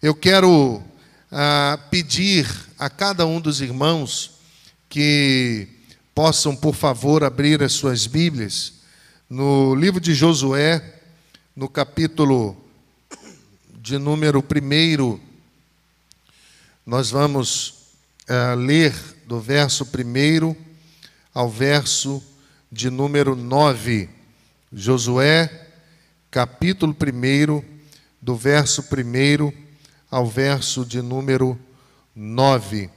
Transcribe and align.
Eu 0.00 0.14
quero 0.14 0.80
ah, 1.28 1.76
pedir 1.90 2.48
a 2.78 2.88
cada 2.88 3.26
um 3.26 3.40
dos 3.40 3.60
irmãos 3.60 4.38
que 4.88 5.66
possam, 6.14 6.54
por 6.54 6.72
favor, 6.76 7.24
abrir 7.24 7.64
as 7.64 7.72
suas 7.72 8.06
Bíblias 8.06 8.74
no 9.28 9.74
livro 9.74 10.00
de 10.00 10.14
Josué, 10.14 11.00
no 11.56 11.68
capítulo 11.68 12.56
de 13.82 13.98
número 13.98 14.38
1, 14.38 15.20
nós 16.86 17.10
vamos 17.10 17.90
uh, 18.30 18.54
ler 18.54 18.94
do 19.26 19.40
verso 19.40 19.84
1 19.84 20.54
ao 21.34 21.50
verso 21.50 22.22
de 22.70 22.88
número 22.88 23.34
9. 23.34 24.08
Josué, 24.72 25.66
capítulo 26.30 26.94
1, 26.94 27.64
do 28.22 28.36
verso 28.36 28.80
1 28.82 29.67
ao 30.10 30.26
verso 30.26 30.84
de 30.84 31.02
número 31.02 31.58
9. 32.14 32.90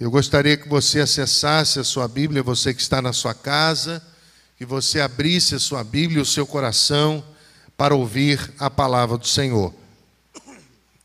Eu 0.00 0.10
gostaria 0.10 0.56
que 0.56 0.68
você 0.68 1.00
acessasse 1.00 1.78
a 1.78 1.84
sua 1.84 2.08
Bíblia, 2.08 2.42
você 2.42 2.72
que 2.72 2.80
está 2.80 3.02
na 3.02 3.12
sua 3.12 3.34
casa, 3.34 4.02
que 4.56 4.64
você 4.64 5.00
abrisse 5.00 5.54
a 5.54 5.58
sua 5.58 5.84
Bíblia, 5.84 6.22
o 6.22 6.26
seu 6.26 6.46
coração, 6.46 7.24
para 7.76 7.94
ouvir 7.94 8.52
a 8.58 8.70
palavra 8.70 9.18
do 9.18 9.26
Senhor. 9.26 9.74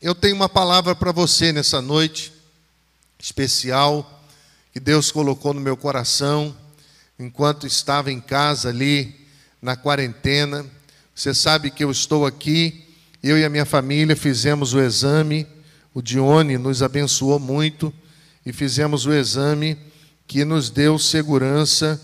Eu 0.00 0.14
tenho 0.14 0.34
uma 0.34 0.48
palavra 0.48 0.94
para 0.94 1.12
você 1.12 1.52
nessa 1.52 1.80
noite 1.80 2.32
especial 3.18 4.22
que 4.72 4.80
Deus 4.80 5.10
colocou 5.12 5.54
no 5.54 5.60
meu 5.60 5.76
coração 5.76 6.54
enquanto 7.18 7.66
estava 7.66 8.10
em 8.10 8.20
casa 8.20 8.68
ali 8.68 9.26
na 9.62 9.76
quarentena. 9.76 10.66
Você 11.14 11.32
sabe 11.32 11.70
que 11.70 11.84
eu 11.84 11.90
estou 11.90 12.26
aqui, 12.26 12.83
eu 13.24 13.38
e 13.38 13.44
a 13.44 13.48
minha 13.48 13.64
família 13.64 14.14
fizemos 14.14 14.74
o 14.74 14.80
exame, 14.80 15.46
o 15.94 16.02
Dione 16.02 16.58
nos 16.58 16.82
abençoou 16.82 17.38
muito 17.38 17.90
e 18.44 18.52
fizemos 18.52 19.06
o 19.06 19.14
exame 19.14 19.78
que 20.26 20.44
nos 20.44 20.68
deu 20.68 20.98
segurança 20.98 21.98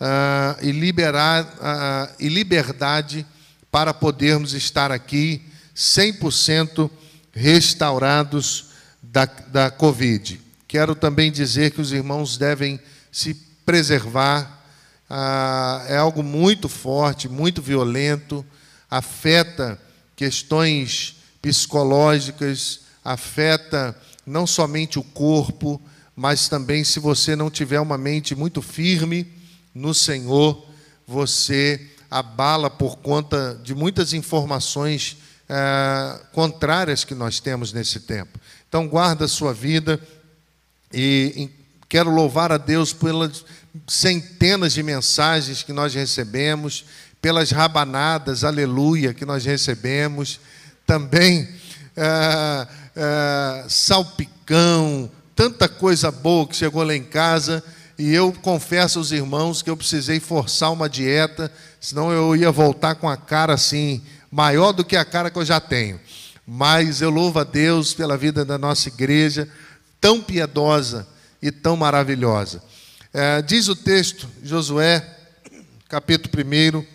uh, 0.00 0.64
e, 0.64 0.72
liberar, 0.72 1.44
uh, 1.44 2.14
e 2.18 2.26
liberdade 2.26 3.26
para 3.70 3.92
podermos 3.92 4.54
estar 4.54 4.90
aqui 4.90 5.42
100% 5.76 6.90
restaurados 7.34 8.70
da, 9.02 9.26
da 9.26 9.70
Covid. 9.70 10.40
Quero 10.66 10.94
também 10.94 11.30
dizer 11.30 11.72
que 11.72 11.82
os 11.82 11.92
irmãos 11.92 12.38
devem 12.38 12.80
se 13.10 13.34
preservar, 13.66 14.64
ah, 15.10 15.84
é 15.86 15.98
algo 15.98 16.22
muito 16.22 16.66
forte, 16.66 17.28
muito 17.28 17.60
violento, 17.60 18.44
afeta 18.90 19.78
questões 20.22 21.16
psicológicas, 21.42 22.82
afeta 23.04 23.92
não 24.24 24.46
somente 24.46 24.96
o 24.96 25.02
corpo, 25.02 25.82
mas 26.14 26.48
também 26.48 26.84
se 26.84 27.00
você 27.00 27.34
não 27.34 27.50
tiver 27.50 27.80
uma 27.80 27.98
mente 27.98 28.32
muito 28.32 28.62
firme 28.62 29.26
no 29.74 29.92
Senhor, 29.92 30.64
você 31.08 31.90
abala 32.08 32.70
por 32.70 32.98
conta 32.98 33.60
de 33.64 33.74
muitas 33.74 34.12
informações 34.12 35.16
é, 35.48 36.20
contrárias 36.30 37.02
que 37.02 37.16
nós 37.16 37.40
temos 37.40 37.72
nesse 37.72 37.98
tempo. 37.98 38.38
Então, 38.68 38.86
guarda 38.86 39.24
a 39.24 39.28
sua 39.28 39.52
vida 39.52 39.98
e 40.94 41.50
quero 41.88 42.14
louvar 42.14 42.52
a 42.52 42.58
Deus 42.58 42.92
pelas 42.92 43.44
centenas 43.88 44.72
de 44.72 44.84
mensagens 44.84 45.64
que 45.64 45.72
nós 45.72 45.92
recebemos, 45.92 46.84
pelas 47.22 47.52
rabanadas, 47.52 48.42
aleluia, 48.42 49.14
que 49.14 49.24
nós 49.24 49.44
recebemos, 49.44 50.40
também 50.84 51.48
é, 51.96 52.66
é, 52.96 53.64
salpicão, 53.68 55.08
tanta 55.36 55.68
coisa 55.68 56.10
boa 56.10 56.48
que 56.48 56.56
chegou 56.56 56.82
lá 56.82 56.96
em 56.96 57.04
casa. 57.04 57.62
E 57.96 58.12
eu 58.12 58.32
confesso 58.32 58.98
aos 58.98 59.12
irmãos 59.12 59.62
que 59.62 59.70
eu 59.70 59.76
precisei 59.76 60.18
forçar 60.18 60.72
uma 60.72 60.88
dieta, 60.88 61.50
senão 61.80 62.10
eu 62.10 62.34
ia 62.34 62.50
voltar 62.50 62.96
com 62.96 63.08
a 63.08 63.16
cara 63.16 63.54
assim, 63.54 64.02
maior 64.28 64.72
do 64.72 64.84
que 64.84 64.96
a 64.96 65.04
cara 65.04 65.30
que 65.30 65.38
eu 65.38 65.44
já 65.44 65.60
tenho. 65.60 66.00
Mas 66.44 67.00
eu 67.00 67.10
louvo 67.10 67.38
a 67.38 67.44
Deus 67.44 67.94
pela 67.94 68.16
vida 68.16 68.44
da 68.44 68.58
nossa 68.58 68.88
igreja, 68.88 69.48
tão 70.00 70.20
piedosa 70.20 71.06
e 71.40 71.52
tão 71.52 71.76
maravilhosa. 71.76 72.60
É, 73.14 73.40
diz 73.42 73.68
o 73.68 73.76
texto, 73.76 74.28
Josué, 74.42 75.06
capítulo 75.88 76.32
1, 76.44 76.91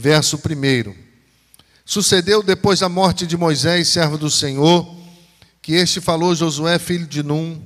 verso 0.00 0.38
1. 0.38 0.94
Sucedeu 1.84 2.42
depois 2.42 2.80
da 2.80 2.88
morte 2.88 3.26
de 3.26 3.36
Moisés, 3.36 3.88
servo 3.88 4.16
do 4.16 4.30
Senhor, 4.30 4.96
que 5.60 5.74
este 5.74 6.00
falou 6.00 6.34
Josué, 6.34 6.78
filho 6.78 7.06
de 7.06 7.22
Num, 7.22 7.60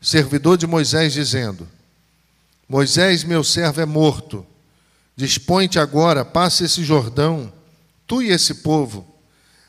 servidor 0.00 0.56
de 0.56 0.66
Moisés, 0.66 1.12
dizendo: 1.12 1.68
Moisés, 2.68 3.24
meu 3.24 3.42
servo, 3.42 3.80
é 3.80 3.86
morto. 3.86 4.46
Dispõe-te 5.16 5.78
agora, 5.78 6.24
passa 6.24 6.64
esse 6.64 6.84
Jordão 6.84 7.52
tu 8.06 8.22
e 8.22 8.30
esse 8.30 8.56
povo, 8.56 9.06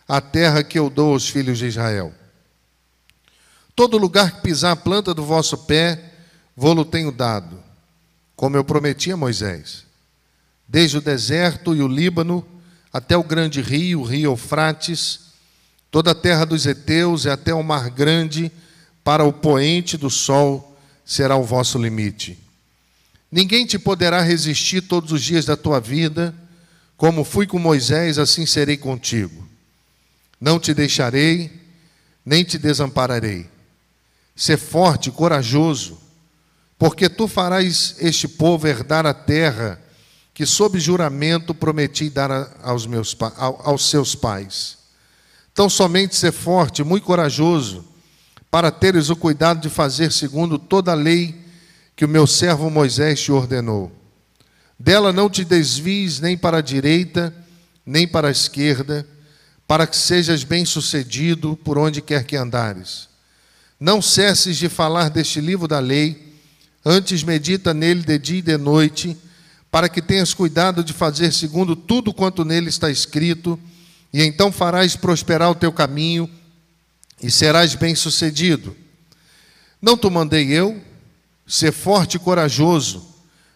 a 0.07 0.19
terra 0.19 0.63
que 0.63 0.78
eu 0.78 0.90
dou 0.90 1.13
aos 1.13 1.30
filhos 1.30 1.57
de 1.57 1.68
Israel. 1.68 2.13
Todo 3.75 3.97
lugar 3.97 4.34
que 4.34 4.41
pisar 4.41 4.72
a 4.72 4.75
planta 4.75 5.13
do 5.13 5.24
vosso 5.24 5.57
pé, 5.59 6.13
vou-lo 6.56 6.85
tenho 6.85 7.12
dado, 7.12 7.62
como 8.35 8.56
eu 8.57 8.63
prometi 8.63 9.12
a 9.12 9.18
Moisés. 9.18 9.85
Desde 10.68 10.97
o 10.97 11.01
deserto 11.01 11.75
e 11.75 11.81
o 11.81 11.88
Líbano, 11.88 12.46
até 12.91 13.18
o 13.18 13.24
grande 13.24 13.62
rio, 13.62 14.01
o 14.01 14.03
rio 14.03 14.31
Eufrates, 14.31 15.19
toda 15.90 16.12
a 16.12 16.16
terra 16.16 16.46
dos 16.46 16.66
heteus 16.66 17.25
e 17.25 17.29
até 17.29 17.53
o 17.53 17.63
mar 17.63 17.90
grande, 17.90 18.51
para 19.03 19.24
o 19.24 19.34
poente 19.34 19.97
do 19.97 20.09
sol 20.09 20.78
será 21.06 21.35
o 21.35 21.44
vosso 21.44 21.78
limite. 21.78 22.40
Ninguém 23.31 23.66
te 23.66 23.79
poderá 23.79 24.22
resistir 24.22 24.81
todos 24.81 25.12
os 25.12 25.24
dias 25.24 25.46
da 25.46 25.57
tua 25.57 25.79
vida, 25.79 26.34
como 26.95 27.24
fui 27.24 27.47
com 27.47 27.57
Moisés, 27.57 28.19
assim 28.19 28.45
serei 28.45 28.78
contigo. 28.78 29.47
Não 30.40 30.59
te 30.59 30.74
deixarei, 30.74 31.51
nem 32.25 32.44
te 32.44 32.57
desampararei. 32.57 33.50
Ser 34.35 34.57
forte, 34.57 35.09
corajoso, 35.12 36.00
porque 36.78 37.09
tu 37.09 37.28
farás 37.28 37.95
este 38.00 38.28
povo 38.28 38.68
herdar 38.68 39.06
a 39.06 39.13
terra 39.13 39.81
que, 40.34 40.46
sob 40.46 40.80
juramento, 40.80 41.54
prometi 41.54 42.10
dar 42.10 42.32
aos, 42.64 42.86
meus, 42.86 43.16
aos 43.38 43.90
seus 43.90 44.16
pais. 44.16 44.78
Então, 45.52 45.70
somente 45.70 46.16
ser 46.16 46.32
forte, 46.32 46.84
muito 46.84 47.06
corajoso, 47.06 47.86
para 48.50 48.72
teres 48.72 49.10
o 49.10 49.16
cuidado 49.16 49.62
de 49.62 49.70
fazer 49.70 50.12
segundo 50.12 50.58
toda 50.58 50.92
a 50.92 50.96
lei 50.96 51.36
que 51.96 52.06
o 52.06 52.10
meu 52.10 52.26
servo 52.26 52.70
Moisés 52.70 53.22
te 53.22 53.32
ordenou 53.32 53.92
dela 54.84 55.14
não 55.14 55.30
te 55.30 55.46
desvies 55.46 56.20
nem 56.20 56.38
para 56.38 56.58
a 56.58 56.62
direita, 56.62 57.34
nem 57.86 58.06
para 58.06 58.28
a 58.28 58.32
esquerda, 58.32 59.08
para 59.66 59.88
que 59.88 59.96
sejas 59.96 60.44
bem-sucedido 60.44 61.56
por 61.56 61.78
onde 61.78 62.02
quer 62.02 62.26
que 62.26 62.36
andares. 62.36 63.08
Não 63.80 64.02
cesses 64.02 64.58
de 64.58 64.68
falar 64.68 65.10
deste 65.10 65.40
livro 65.40 65.70
da 65.70 65.80
lei, 65.80 66.38
antes 66.86 67.24
medita 67.24 67.74
nele 67.74 68.02
de 68.02 68.20
dia 68.20 68.40
e 68.40 68.42
de 68.42 68.58
noite, 68.58 69.18
para 69.74 69.90
que 69.90 70.04
tenhas 70.04 70.36
cuidado 70.36 70.84
de 70.84 70.94
fazer 70.94 71.34
segundo 71.34 71.76
tudo 71.76 72.14
quanto 72.14 72.46
nele 72.46 72.70
está 72.70 72.92
escrito, 72.92 73.60
e 74.14 74.22
então 74.22 74.52
farás 74.52 74.96
prosperar 74.96 75.50
o 75.50 75.56
teu 75.56 75.74
caminho 75.74 76.30
e 77.20 77.32
serás 77.32 77.74
bem-sucedido. 77.74 78.78
Não 79.82 79.98
te 79.98 80.08
mandei 80.12 80.52
eu? 80.52 80.80
Ser 81.48 81.72
forte 81.72 82.18
e 82.18 82.20
corajoso 82.20 83.04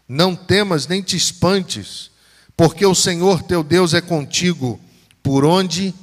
não 0.10 0.36
temas 0.36 0.88
nem 0.88 1.04
te 1.04 1.16
espantes, 1.16 2.10
porque 2.58 2.84
o 2.84 2.96
Senhor 2.96 3.44
teu 3.44 3.64
Deus 3.64 3.94
é 3.94 4.02
contigo 4.02 4.80
por 5.22 5.46
onde 5.46 5.94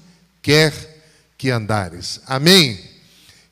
quer 0.40 0.72
que 1.36 1.50
andares. 1.50 2.20
Amém? 2.24 2.80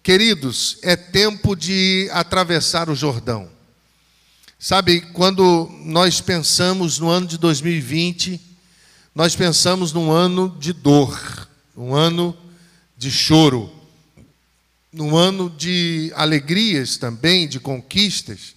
Queridos, 0.01 0.79
é 0.81 0.95
tempo 0.95 1.57
de 1.57 2.09
atravessar 2.13 2.89
o 2.89 2.95
Jordão. 2.95 3.51
Sabe, 4.65 5.01
quando 5.01 5.69
nós 5.81 6.21
pensamos 6.21 7.01
no 7.01 7.09
ano 7.09 7.27
de 7.27 7.37
2020, 7.37 8.41
nós 9.13 9.35
pensamos 9.35 9.93
num 9.93 10.13
ano 10.13 10.57
de 10.57 10.73
dor, 10.73 11.49
um 11.77 11.93
ano 11.93 12.37
de 12.97 13.11
choro, 13.11 13.69
num 14.93 15.17
ano 15.17 15.51
de 15.51 16.13
alegrias 16.15 16.97
também, 16.97 17.49
de 17.49 17.59
conquistas. 17.59 18.55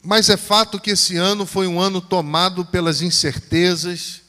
Mas 0.00 0.30
é 0.30 0.36
fato 0.36 0.78
que 0.78 0.90
esse 0.92 1.16
ano 1.16 1.44
foi 1.46 1.66
um 1.66 1.80
ano 1.80 2.00
tomado 2.00 2.64
pelas 2.64 3.02
incertezas, 3.02 4.20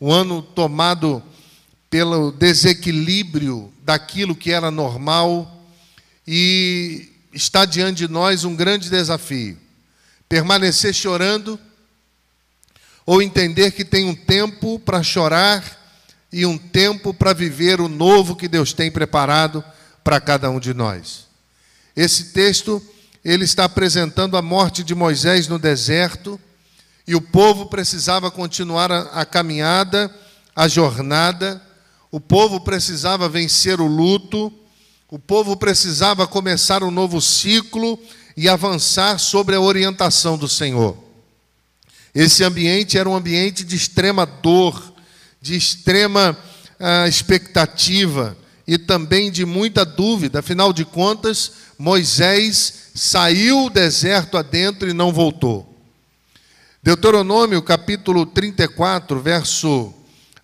um 0.00 0.10
ano 0.10 0.40
tomado 0.40 1.22
pelo 1.90 2.32
desequilíbrio 2.32 3.70
daquilo 3.82 4.34
que 4.34 4.50
era 4.50 4.70
normal, 4.70 5.62
e 6.26 7.17
está 7.38 7.64
diante 7.64 7.98
de 7.98 8.08
nós 8.08 8.44
um 8.44 8.54
grande 8.54 8.90
desafio: 8.90 9.56
permanecer 10.28 10.92
chorando 10.92 11.58
ou 13.06 13.22
entender 13.22 13.70
que 13.70 13.84
tem 13.84 14.04
um 14.04 14.14
tempo 14.14 14.78
para 14.78 15.02
chorar 15.02 15.64
e 16.30 16.44
um 16.44 16.58
tempo 16.58 17.14
para 17.14 17.32
viver 17.32 17.80
o 17.80 17.88
novo 17.88 18.36
que 18.36 18.48
Deus 18.48 18.74
tem 18.74 18.90
preparado 18.90 19.64
para 20.04 20.20
cada 20.20 20.50
um 20.50 20.60
de 20.60 20.74
nós. 20.74 21.26
Esse 21.96 22.32
texto 22.32 22.82
ele 23.24 23.44
está 23.44 23.64
apresentando 23.64 24.36
a 24.36 24.42
morte 24.42 24.84
de 24.84 24.94
Moisés 24.94 25.48
no 25.48 25.58
deserto 25.58 26.38
e 27.06 27.14
o 27.14 27.20
povo 27.20 27.66
precisava 27.66 28.30
continuar 28.30 28.92
a, 28.92 29.00
a 29.20 29.24
caminhada, 29.24 30.14
a 30.54 30.68
jornada, 30.68 31.62
o 32.10 32.20
povo 32.20 32.60
precisava 32.60 33.28
vencer 33.28 33.80
o 33.80 33.86
luto, 33.86 34.52
o 35.10 35.18
povo 35.18 35.56
precisava 35.56 36.26
começar 36.26 36.82
um 36.82 36.90
novo 36.90 37.18
ciclo 37.20 37.98
e 38.36 38.46
avançar 38.46 39.18
sobre 39.18 39.56
a 39.56 39.60
orientação 39.60 40.36
do 40.36 40.46
Senhor. 40.46 40.98
Esse 42.14 42.44
ambiente 42.44 42.98
era 42.98 43.08
um 43.08 43.16
ambiente 43.16 43.64
de 43.64 43.74
extrema 43.74 44.26
dor, 44.26 44.92
de 45.40 45.56
extrema 45.56 46.36
uh, 46.78 47.08
expectativa 47.08 48.36
e 48.66 48.76
também 48.76 49.30
de 49.30 49.46
muita 49.46 49.82
dúvida. 49.82 50.40
Afinal 50.40 50.74
de 50.74 50.84
contas, 50.84 51.52
Moisés 51.78 52.90
saiu 52.94 53.64
o 53.64 53.70
deserto 53.70 54.36
adentro 54.36 54.90
e 54.90 54.92
não 54.92 55.10
voltou. 55.10 55.74
Deuteronômio 56.82 57.62
capítulo 57.62 58.26
34, 58.26 59.18
verso 59.20 59.94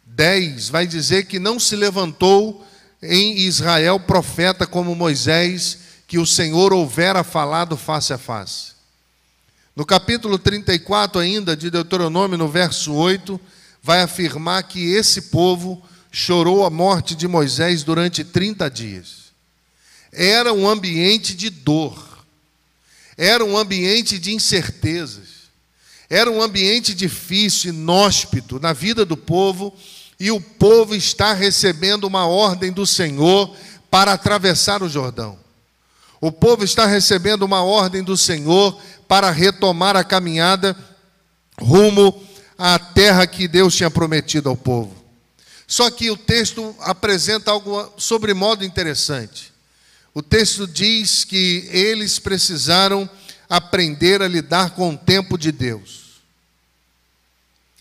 10, 0.07 0.71
vai 0.71 0.87
dizer 0.87 1.27
que 1.27 1.39
não 1.39 1.61
se 1.61 1.77
levantou 1.77 2.65
em 3.05 3.39
Israel 3.39 4.01
profeta 4.01 4.67
como 4.67 4.95
Moisés, 4.95 5.79
que 6.07 6.19
o 6.19 6.27
Senhor 6.27 6.73
houvera 6.73 7.23
falado 7.23 7.77
face 7.77 8.13
a 8.13 8.19
face. 8.19 8.73
No 9.77 9.85
capítulo 9.85 10.39
34, 10.39 11.21
ainda, 11.21 11.57
de 11.57 11.71
Deuteronômio, 11.71 12.39
no 12.39 12.49
verso 12.49 12.93
8, 12.93 13.41
vai 13.83 14.01
afirmar 14.01 14.63
que 14.63 14.93
esse 14.93 15.23
povo 15.23 15.83
chorou 16.11 16.65
a 16.65 16.71
morte 16.71 17.15
de 17.15 17.27
Moisés 17.27 17.83
durante 17.83 18.23
30 18.23 18.71
dias. 18.71 19.25
Era 20.13 20.53
um 20.53 20.69
ambiente 20.69 21.35
de 21.35 21.51
dor, 21.51 22.25
era 23.17 23.45
um 23.45 23.59
ambiente 23.59 24.19
de 24.19 24.33
incertezas, 24.33 25.51
era 26.09 26.31
um 26.31 26.41
ambiente 26.41 26.95
difícil, 26.95 27.75
inóspito 27.75 28.61
na 28.61 28.73
vida 28.73 29.05
do 29.05 29.17
povo, 29.17 29.77
e 30.25 30.31
o 30.31 30.41
povo 30.41 30.95
está 30.95 31.35
recebendo 31.35 32.05
uma 32.05 32.27
ordem 32.27 32.73
do 32.73 32.87
Senhor 32.87 33.55
para 33.91 34.15
atravessar 34.15 34.83
o 34.83 34.89
Jordão. 34.89 35.39
O 36.19 36.33
povo 36.33 36.65
está 36.65 36.87
recebendo 36.87 37.43
uma 37.43 37.63
ordem 37.63 38.03
do 38.03 38.17
Senhor 38.17 38.81
para 39.07 39.31
retomar 39.31 39.97
a 39.97 40.03
caminhada 40.03 40.75
rumo 41.61 42.27
à 42.57 42.79
terra 42.79 43.27
que 43.27 43.47
Deus 43.47 43.77
tinha 43.77 43.91
prometido 43.91 44.49
ao 44.49 44.57
povo. 44.57 44.97
Só 45.67 45.91
que 45.91 46.11
o 46.11 46.17
texto 46.17 46.75
apresenta 46.81 47.51
algo 47.51 47.93
sobre 47.99 48.33
modo 48.33 48.65
interessante. 48.65 49.53
O 50.15 50.23
texto 50.23 50.67
diz 50.67 51.23
que 51.23 51.69
eles 51.71 52.19
precisaram 52.19 53.07
aprender 53.47 54.23
a 54.23 54.27
lidar 54.27 54.71
com 54.71 54.95
o 54.95 54.97
tempo 54.97 55.37
de 55.37 55.53
Deus. 55.53 56.23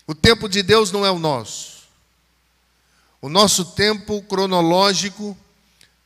O 0.06 0.14
tempo 0.14 0.46
de 0.46 0.62
Deus 0.62 0.92
não 0.92 1.06
é 1.06 1.10
o 1.10 1.18
nosso. 1.18 1.73
O 3.24 3.30
nosso 3.30 3.64
tempo 3.64 4.20
cronológico 4.20 5.34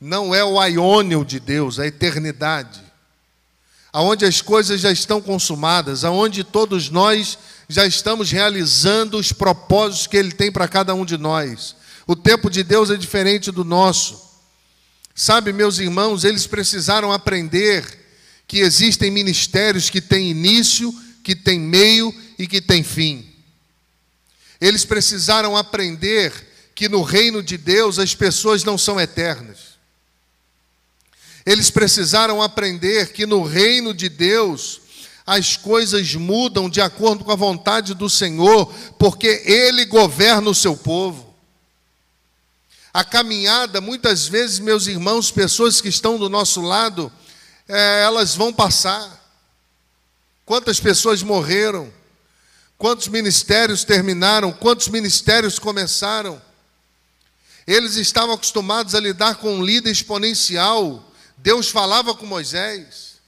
não 0.00 0.32
é 0.32 0.44
o 0.44 0.61
aiônio 0.61 1.25
de 1.25 1.41
Deus, 1.41 1.81
a 1.81 1.87
eternidade 1.88 2.88
aonde 3.93 4.25
as 4.25 4.41
coisas 4.41 4.81
já 4.81 4.93
estão 4.93 5.20
consumadas, 5.20 6.05
aonde 6.05 6.44
todos 6.44 6.88
nós 6.88 7.37
já 7.69 7.85
estamos 7.85 8.31
realizando 8.31 9.19
os 9.19 9.32
propósitos 9.32 10.06
que 10.06 10.17
Ele 10.17 10.31
tem 10.31 10.53
para 10.53 10.69
cada 10.69 10.94
um 10.94 11.05
de 11.05 11.19
nós. 11.19 11.75
O 12.06 12.15
tempo 12.15 12.49
de 12.49 12.62
Deus 12.62 12.91
é 12.91 12.97
diferente 12.97 13.50
do 13.50 13.65
nosso. 13.65 14.23
Sabe, 15.15 15.53
meus 15.53 15.81
irmãos, 15.81 16.23
eles 16.23 16.47
precisaram 16.47 17.12
aprender 17.12 17.85
que 18.47 18.59
existem 18.59 19.11
ministérios 19.11 19.91
que 19.91 20.00
têm 20.00 20.31
início, 20.31 20.94
que 21.25 21.35
têm 21.35 21.59
meio 21.59 22.15
e 22.38 22.47
que 22.47 22.61
têm 22.61 22.85
fim. 22.85 23.26
Eles 24.61 24.85
precisaram 24.85 25.56
aprender 25.56 26.47
que 26.78 26.88
no 26.88 27.02
reino 27.02 27.42
de 27.42 27.58
Deus 27.58 27.98
as 27.98 28.14
pessoas 28.14 28.62
não 28.62 28.78
são 28.78 29.00
eternas. 29.00 29.76
Eles 31.44 31.70
precisaram 31.70 32.40
aprender 32.40 33.12
que 33.12 33.26
no 33.26 33.42
reino 33.42 33.92
de 33.92 34.08
Deus 34.08 34.80
as 35.26 35.56
coisas 35.56 36.14
mudam 36.14 36.70
de 36.70 36.80
acordo 36.80 37.25
com 37.25 37.32
a 37.32 37.34
vontade 37.34 37.94
do 37.94 38.08
Senhor, 38.08 38.72
porque 38.96 39.42
Ele 39.44 39.86
governa 39.86 40.48
o 40.50 40.54
seu 40.54 40.76
povo. 40.76 41.34
A 42.94 43.02
caminhada, 43.02 43.81
muitas 43.81 44.28
vezes, 44.28 44.60
meus 44.60 44.86
irmãos, 44.86 45.32
pessoas 45.32 45.81
que 45.81 45.88
estão 45.88 46.16
do 46.16 46.28
nosso 46.28 46.60
lado, 46.60 47.10
é, 47.66 48.02
elas 48.04 48.36
vão 48.36 48.52
passar. 48.52 49.20
Quantas 50.46 50.78
pessoas 50.78 51.24
morreram? 51.24 51.92
Quantos 52.78 53.08
ministérios 53.08 53.82
terminaram? 53.82 54.52
Quantos 54.52 54.86
ministérios 54.86 55.58
começaram? 55.58 56.46
Eles 57.69 57.97
estavam 57.97 58.35
acostumados 58.35 58.94
a 58.94 59.00
lidar 59.00 59.35
com 59.35 59.56
um 59.56 59.62
líder 59.62 59.91
exponencial, 59.91 61.12
Deus 61.37 61.69
falava 61.69 62.15
com 62.15 62.25
Moisés. 62.25 63.19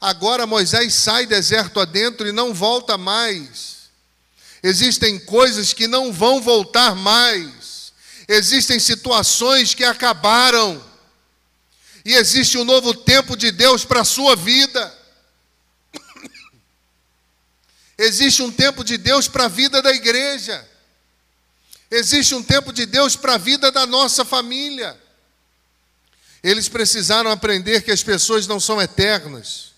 Agora 0.00 0.46
Moisés 0.46 0.94
sai 0.94 1.26
deserto 1.26 1.78
adentro 1.78 2.26
e 2.26 2.32
não 2.32 2.54
volta 2.54 2.96
mais. 2.96 3.90
Existem 4.62 5.18
coisas 5.18 5.74
que 5.74 5.86
não 5.86 6.10
vão 6.10 6.40
voltar 6.40 6.94
mais. 6.94 7.92
Existem 8.26 8.78
situações 8.78 9.74
que 9.74 9.84
acabaram. 9.84 10.82
E 12.02 12.14
existe 12.14 12.56
um 12.56 12.64
novo 12.64 12.94
tempo 12.94 13.36
de 13.36 13.52
Deus 13.52 13.84
para 13.84 14.00
a 14.00 14.06
sua 14.06 14.34
vida. 14.34 14.98
Existe 17.98 18.42
um 18.42 18.50
tempo 18.50 18.82
de 18.82 18.96
Deus 18.96 19.28
para 19.28 19.44
a 19.44 19.48
vida 19.48 19.82
da 19.82 19.92
igreja. 19.92 20.66
Existe 21.94 22.34
um 22.34 22.42
tempo 22.42 22.72
de 22.72 22.86
Deus 22.86 23.16
para 23.16 23.34
a 23.34 23.38
vida 23.38 23.70
da 23.70 23.84
nossa 23.84 24.24
família. 24.24 24.98
Eles 26.42 26.66
precisaram 26.66 27.30
aprender 27.30 27.82
que 27.82 27.90
as 27.90 28.02
pessoas 28.02 28.46
não 28.46 28.58
são 28.58 28.80
eternas. 28.80 29.72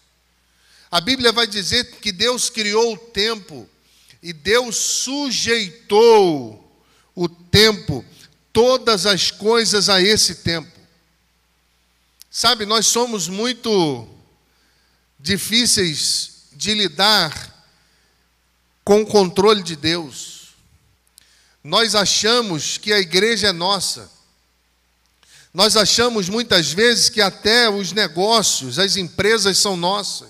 A 0.93 1.01
Bíblia 1.01 1.33
vai 1.33 1.49
dizer 1.49 1.97
que 1.97 2.13
Deus 2.13 2.49
criou 2.49 2.93
o 2.95 2.97
tempo 2.97 3.69
e 4.23 4.33
Deus 4.33 4.77
sujeitou 4.77 6.61
o 7.17 7.29
tempo, 7.29 8.05
todas 8.53 9.07
as 9.07 9.33
coisas 9.33 9.89
a 9.89 10.01
esse 10.01 10.37
tempo. 10.37 10.71
Sabe, 12.31 12.65
nós 12.65 12.87
somos 12.87 13.27
muito 13.27 14.09
difíceis 15.19 16.45
de 16.53 16.75
lidar 16.75 17.53
com 18.85 19.03
o 19.03 19.07
controle 19.07 19.65
de 19.65 19.75
Deus. 19.75 20.34
Nós 21.65 21.95
achamos 21.95 22.77
que 22.77 22.93
a 22.93 22.99
igreja 22.99 23.49
é 23.49 23.53
nossa. 23.53 24.13
Nós 25.53 25.79
achamos 25.79 26.29
muitas 26.29 26.71
vezes 26.71 27.09
que 27.09 27.23
até 27.23 27.71
os 27.71 27.93
negócios, 27.93 28.79
as 28.79 28.97
empresas 28.97 29.57
são 29.57 29.75
nossas. 29.75 30.29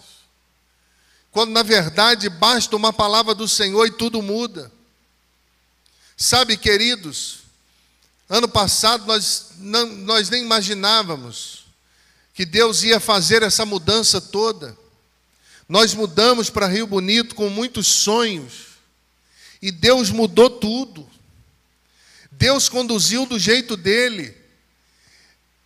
Quando 1.33 1.50
na 1.50 1.64
verdade 1.64 2.29
basta 2.29 2.76
uma 2.76 2.93
palavra 2.93 3.35
do 3.35 3.49
Senhor 3.49 3.85
e 3.87 3.91
tudo 3.91 4.23
muda. 4.23 4.71
Sabe, 6.17 6.57
queridos, 6.57 7.38
ano 8.29 8.47
passado 8.47 9.05
nós, 9.05 9.47
não, 9.59 9.87
nós 9.87 10.31
nem 10.31 10.45
imaginávamos 10.45 11.64
que 12.33 12.47
Deus 12.47 12.85
ia 12.85 13.00
fazer 13.00 13.43
essa 13.43 13.67
mudança 13.67 14.21
toda. 14.21 14.76
Nós 15.69 15.95
mudamos 15.95 16.49
para 16.49 16.69
Rio 16.69 16.87
Bonito 16.87 17.35
com 17.35 17.49
muitos 17.49 17.88
sonhos. 17.88 18.75
E 19.61 19.73
Deus 19.73 20.11
mudou 20.11 20.49
tudo. 20.49 21.09
Deus 22.37 22.69
conduziu 22.69 23.26
do 23.26 23.38
jeito 23.38 23.76
dele. 23.76 24.37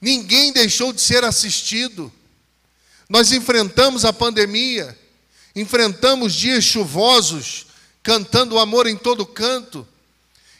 Ninguém 0.00 0.52
deixou 0.52 0.92
de 0.92 1.00
ser 1.00 1.24
assistido. 1.24 2.12
Nós 3.08 3.32
enfrentamos 3.32 4.04
a 4.04 4.12
pandemia, 4.12 4.96
enfrentamos 5.56 6.34
dias 6.34 6.62
chuvosos, 6.62 7.66
cantando 8.02 8.54
o 8.54 8.58
amor 8.58 8.86
em 8.86 8.96
todo 8.96 9.26
canto, 9.26 9.86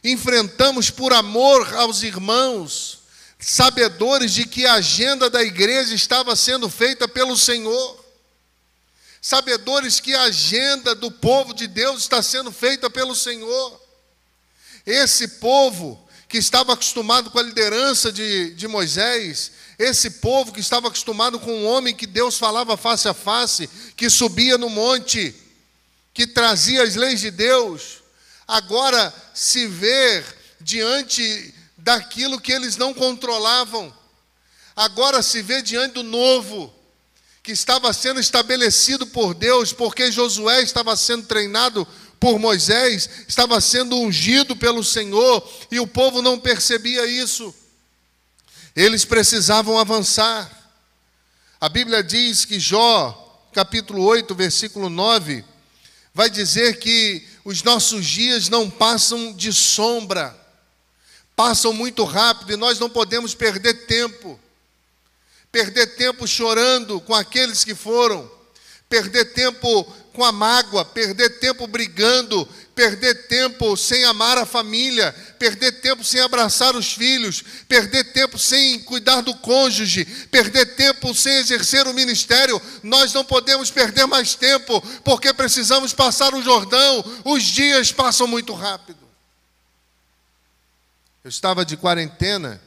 enfrentamos 0.03 0.91
por 0.91 1.13
amor 1.13 1.75
aos 1.75 2.03
irmãos, 2.03 3.01
sabedores 3.39 4.33
de 4.33 4.47
que 4.47 4.67
a 4.67 4.75
agenda 4.75 5.29
da 5.29 5.43
igreja 5.43 5.95
estava 5.95 6.35
sendo 6.35 6.69
feita 6.71 7.07
pelo 7.07 7.37
Senhor, 7.37 8.05
sabedores 9.21 10.01
que 10.01 10.15
a 10.15 10.23
agenda 10.23 10.95
do 10.95 11.11
povo 11.11 11.53
de 11.53 11.67
Deus 11.67 12.01
está 12.01 12.23
sendo 12.23 12.51
feita 12.51 12.89
pelo 12.89 13.15
Senhor. 13.15 13.88
Esse 14.89 15.29
povo 15.29 16.03
que 16.27 16.39
estava 16.39 16.73
acostumado 16.73 17.31
com 17.31 17.39
a 17.39 17.43
liderança 17.43 18.11
de, 18.11 18.55
de 18.55 18.67
Moisés, 18.67 19.53
esse 19.79 20.13
povo 20.13 20.51
que 20.51 20.61
estava 20.61 20.89
acostumado 20.89 21.39
com 21.39 21.53
um 21.53 21.67
homem 21.67 21.95
que 21.95 22.07
Deus 22.07 22.39
falava 22.39 22.75
face 22.75 23.07
a 23.07 23.13
face, 23.13 23.69
que 23.95 24.09
subia 24.09 24.57
no 24.57 24.71
monte, 24.71 25.35
que 26.15 26.27
trazia 26.27 26.85
as 26.85 26.95
leis 26.95 27.21
de 27.21 27.31
Deus, 27.31 27.99
agora 28.47 29.15
se 29.35 29.67
ver 29.67 30.25
diante 30.59 31.55
daquilo 31.77 32.41
que 32.41 32.53
eles 32.53 32.79
não 32.79 32.95
controlavam. 32.95 33.95
Agora 34.75 35.23
se 35.23 35.43
vê 35.43 35.61
diante 35.61 35.97
do 35.97 36.03
novo, 36.03 36.75
que 37.43 37.53
estava 37.53 37.93
sendo 37.93 38.21
estabelecido 38.21 39.07
por 39.07 39.35
Deus, 39.35 39.71
porque 39.71 40.11
Josué 40.11 40.63
estava 40.63 40.97
sendo 40.97 41.27
treinado 41.27 41.87
por 42.21 42.39
Moisés, 42.39 43.09
estava 43.27 43.61
sendo 43.61 43.99
ungido 43.99 44.57
pelo 44.57 44.83
Senhor, 44.83 45.49
e 45.71 45.79
o 45.79 45.87
povo 45.87 46.21
não 46.21 46.39
percebia 46.39 47.07
isso. 47.07 47.55
Eles 48.75 49.05
precisavam 49.05 49.79
avançar. 49.79 50.51
A 51.61 51.69
Bíblia 51.69 52.03
diz 52.03 52.45
que 52.45 52.61
Jó, 52.61 53.49
capítulo 53.53 54.03
8, 54.05 54.35
versículo 54.35 54.89
9, 54.89 55.45
vai 56.15 56.31
dizer 56.31 56.79
que 56.79 57.27
os 57.45 57.63
nossos 57.63 58.07
dias 58.07 58.49
não 58.49 58.69
passam 58.69 59.33
de 59.33 59.53
sombra, 59.53 60.37
passam 61.35 61.73
muito 61.73 62.05
rápido 62.05 62.53
e 62.53 62.57
nós 62.57 62.79
não 62.79 62.91
podemos 62.91 63.35
perder 63.35 63.87
tempo. 63.87 64.39
Perder 65.51 65.97
tempo 65.97 66.27
chorando 66.27 67.01
com 67.01 67.15
aqueles 67.15 67.65
que 67.65 67.75
foram, 67.75 68.31
perder 68.89 69.33
tempo 69.33 69.85
com 70.19 70.25
a 70.25 70.33
mágoa, 70.33 70.85
perder 70.85 71.39
tempo 71.39 71.65
brigando, 71.69 72.45
perder 72.75 73.29
tempo 73.29 73.77
sem 73.77 74.05
amar 74.05 74.37
a 74.37 74.45
família, 74.45 75.13
perder 75.39 75.81
tempo 75.81 76.03
sem 76.03 76.21
abraçar 76.21 76.75
os 76.75 76.93
filhos, 76.93 77.45
perder 77.69 78.03
tempo 78.13 78.37
sem 78.37 78.81
cuidar 78.81 79.21
do 79.21 79.33
cônjuge, 79.37 80.05
perder 80.29 80.75
tempo 80.75 81.15
sem 81.15 81.35
exercer 81.35 81.87
o 81.87 81.95
ministério. 81.95 82.61
Nós 82.83 83.13
não 83.13 83.25
podemos 83.25 83.71
perder 83.71 84.07
mais 84.07 84.35
tempo, 84.35 84.81
porque 85.05 85.33
precisamos 85.33 85.93
passar 85.93 86.35
o 86.35 86.43
Jordão. 86.43 87.05
Os 87.25 87.45
dias 87.45 87.93
passam 87.93 88.27
muito 88.27 88.53
rápido. 88.55 88.99
Eu 91.23 91.29
estava 91.29 91.65
de 91.65 91.77
quarentena 91.77 92.61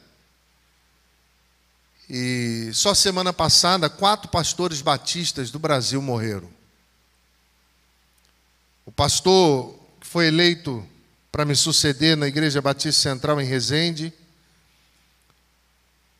e 2.08 2.70
só 2.72 2.94
semana 2.94 3.30
passada 3.30 3.90
quatro 3.90 4.30
pastores 4.30 4.80
batistas 4.80 5.50
do 5.50 5.58
Brasil 5.58 6.00
morreram. 6.00 6.61
O 8.92 8.94
pastor 8.94 9.74
que 9.98 10.06
foi 10.06 10.26
eleito 10.26 10.86
para 11.32 11.46
me 11.46 11.56
suceder 11.56 12.14
na 12.14 12.28
Igreja 12.28 12.60
Batista 12.60 13.00
Central 13.00 13.40
em 13.40 13.46
Resende 13.46 14.12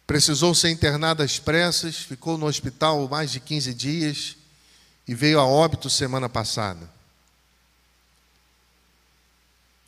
precisou 0.06 0.54
ser 0.54 0.70
internado 0.70 1.22
às 1.22 1.38
pressas, 1.38 1.96
ficou 1.96 2.38
no 2.38 2.46
hospital 2.46 3.06
mais 3.10 3.30
de 3.30 3.40
15 3.40 3.74
dias 3.74 4.36
e 5.06 5.14
veio 5.14 5.38
a 5.38 5.44
óbito 5.44 5.90
semana 5.90 6.30
passada. 6.30 6.90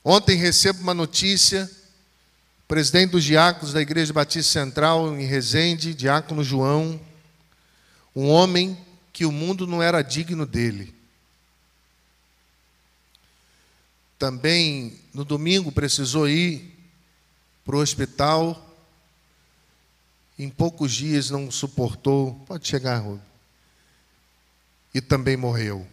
Ontem 0.04 0.36
recebo 0.36 0.82
uma 0.82 0.92
notícia, 0.92 1.70
presidente 2.68 3.12
dos 3.12 3.24
diáconos 3.24 3.72
da 3.72 3.80
Igreja 3.80 4.12
Batista 4.12 4.60
Central 4.60 5.18
em 5.18 5.24
Resende, 5.24 5.94
diácono 5.94 6.44
João, 6.44 7.00
um 8.14 8.28
homem 8.28 8.76
que 9.10 9.24
o 9.24 9.32
mundo 9.32 9.66
não 9.66 9.82
era 9.82 10.02
digno 10.02 10.44
dele. 10.44 10.93
Também 14.18 14.98
no 15.12 15.24
domingo 15.24 15.72
precisou 15.72 16.28
ir 16.28 16.74
para 17.64 17.76
o 17.76 17.80
hospital. 17.80 18.60
Em 20.38 20.48
poucos 20.48 20.92
dias 20.92 21.30
não 21.30 21.50
suportou. 21.50 22.34
Pode 22.46 22.66
chegar, 22.66 22.98
Rubem. 22.98 23.22
E 24.92 25.00
também 25.00 25.36
morreu. 25.36 25.86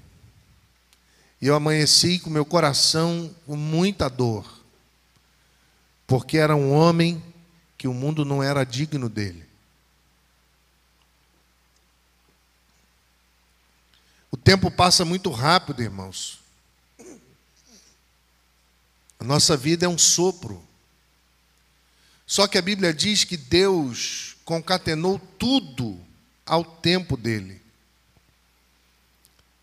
E 1.41 1.47
eu 1.47 1.55
amanheci 1.55 2.19
com 2.19 2.29
meu 2.29 2.45
coração 2.45 3.33
com 3.45 3.55
muita 3.55 4.09
dor. 4.09 4.61
Porque 6.05 6.37
era 6.37 6.55
um 6.55 6.71
homem 6.71 7.23
que 7.77 7.87
o 7.87 7.93
mundo 7.93 8.23
não 8.23 8.43
era 8.43 8.63
digno 8.63 9.09
dele. 9.09 9.49
O 14.29 14.37
tempo 14.37 14.69
passa 14.69 15.03
muito 15.03 15.29
rápido, 15.31 15.81
irmãos. 15.81 16.40
A 19.21 19.23
nossa 19.23 19.55
vida 19.55 19.85
é 19.85 19.87
um 19.87 19.99
sopro. 19.99 20.67
Só 22.25 22.47
que 22.47 22.57
a 22.57 22.61
Bíblia 22.61 22.91
diz 22.91 23.23
que 23.23 23.37
Deus 23.37 24.35
concatenou 24.43 25.19
tudo 25.37 25.95
ao 26.43 26.65
tempo 26.65 27.15
dele. 27.15 27.61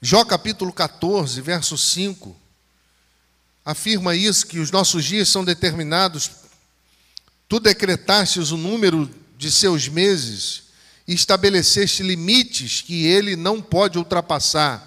Jó 0.00 0.24
capítulo 0.24 0.72
14, 0.72 1.40
verso 1.40 1.76
5, 1.76 2.36
afirma 3.64 4.14
isso: 4.14 4.46
que 4.46 4.60
os 4.60 4.70
nossos 4.70 5.04
dias 5.04 5.28
são 5.28 5.44
determinados, 5.44 6.30
tu 7.48 7.58
decretastes 7.58 8.52
o 8.52 8.56
número 8.56 9.10
de 9.36 9.50
seus 9.50 9.88
meses 9.88 10.68
e 11.04 11.14
estabeleceste 11.14 12.04
limites 12.04 12.80
que 12.80 13.06
ele 13.06 13.34
não 13.34 13.60
pode 13.60 13.98
ultrapassar. 13.98 14.86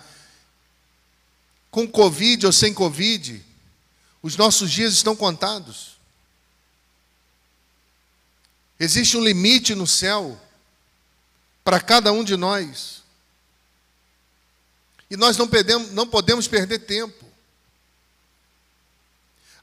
Com 1.69 1.85
Covid 1.85 2.45
ou 2.45 2.53
sem 2.53 2.73
Covid, 2.73 3.50
os 4.21 4.37
nossos 4.37 4.71
dias 4.71 4.93
estão 4.93 5.15
contados. 5.15 5.97
Existe 8.79 9.17
um 9.17 9.23
limite 9.23 9.75
no 9.75 9.85
céu 9.85 10.39
para 11.63 11.79
cada 11.79 12.11
um 12.11 12.23
de 12.23 12.35
nós. 12.35 13.03
E 15.09 15.17
nós 15.17 15.37
não, 15.37 15.47
perdemos, 15.47 15.91
não 15.91 16.07
podemos 16.07 16.47
perder 16.47 16.79
tempo. 16.79 17.25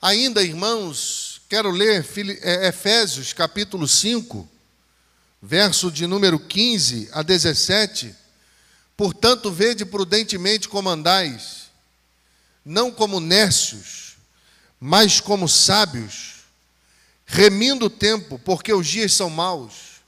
Ainda, 0.00 0.42
irmãos, 0.42 1.40
quero 1.48 1.70
ler 1.70 2.06
é, 2.42 2.68
Efésios 2.68 3.32
capítulo 3.32 3.88
5, 3.88 4.48
verso 5.42 5.90
de 5.90 6.06
número 6.06 6.38
15 6.38 7.08
a 7.12 7.22
17. 7.22 8.14
Portanto, 8.96 9.50
vede 9.50 9.84
prudentemente 9.84 10.68
como 10.68 10.88
andais, 10.88 11.70
não 12.64 12.92
como 12.92 13.18
nércios, 13.18 14.07
mas 14.80 15.20
como 15.20 15.48
sábios, 15.48 16.44
remindo 17.26 17.86
o 17.86 17.90
tempo, 17.90 18.38
porque 18.38 18.72
os 18.72 18.86
dias 18.86 19.12
são 19.12 19.28
maus. 19.28 19.98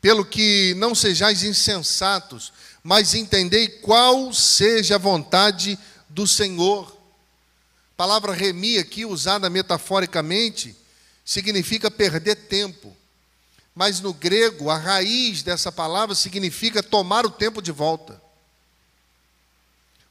Pelo 0.00 0.24
que 0.24 0.74
não 0.78 0.94
sejais 0.94 1.42
insensatos, 1.42 2.52
mas 2.82 3.14
entendei 3.14 3.68
qual 3.68 4.32
seja 4.32 4.94
a 4.94 4.98
vontade 4.98 5.78
do 6.08 6.26
Senhor. 6.26 6.90
A 7.92 7.96
palavra 7.96 8.32
remir 8.32 8.80
aqui, 8.80 9.04
usada 9.04 9.50
metaforicamente, 9.50 10.74
significa 11.24 11.90
perder 11.90 12.34
tempo. 12.34 12.96
Mas 13.74 14.00
no 14.00 14.12
grego, 14.14 14.70
a 14.70 14.76
raiz 14.76 15.42
dessa 15.42 15.70
palavra 15.70 16.14
significa 16.14 16.82
tomar 16.82 17.26
o 17.26 17.30
tempo 17.30 17.60
de 17.60 17.70
volta. 17.70 18.20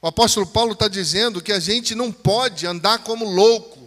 O 0.01 0.08
apóstolo 0.08 0.48
Paulo 0.48 0.74
está 0.74 0.88
dizendo 0.88 1.41
que 1.41 1.51
a 1.51 1.60
gente 1.60 1.94
não 1.94 2.12
pode 2.12 2.65
andar 2.65 3.00
como 3.00 3.25
louco 3.25 3.79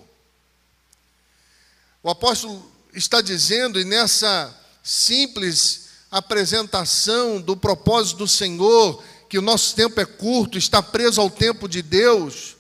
o 2.03 2.11
apóstolo 2.11 2.71
está 2.93 3.21
dizendo, 3.21 3.81
e 3.81 3.85
nessa 3.85 4.53
simples 4.83 5.83
apresentação 6.11 7.41
do 7.41 7.57
propósito 7.57 8.19
do 8.19 8.29
Senhor, 8.29 9.03
que 9.29 9.39
o 9.39 9.43
nosso 9.43 9.75
tempo 9.77 10.01
é 10.01 10.05
curto, 10.05 10.59
está 10.59 10.83
preso 10.83 11.21
ao 11.21 11.31
tempo 11.31 11.69
de 11.69 11.81
Deus, 11.81 12.57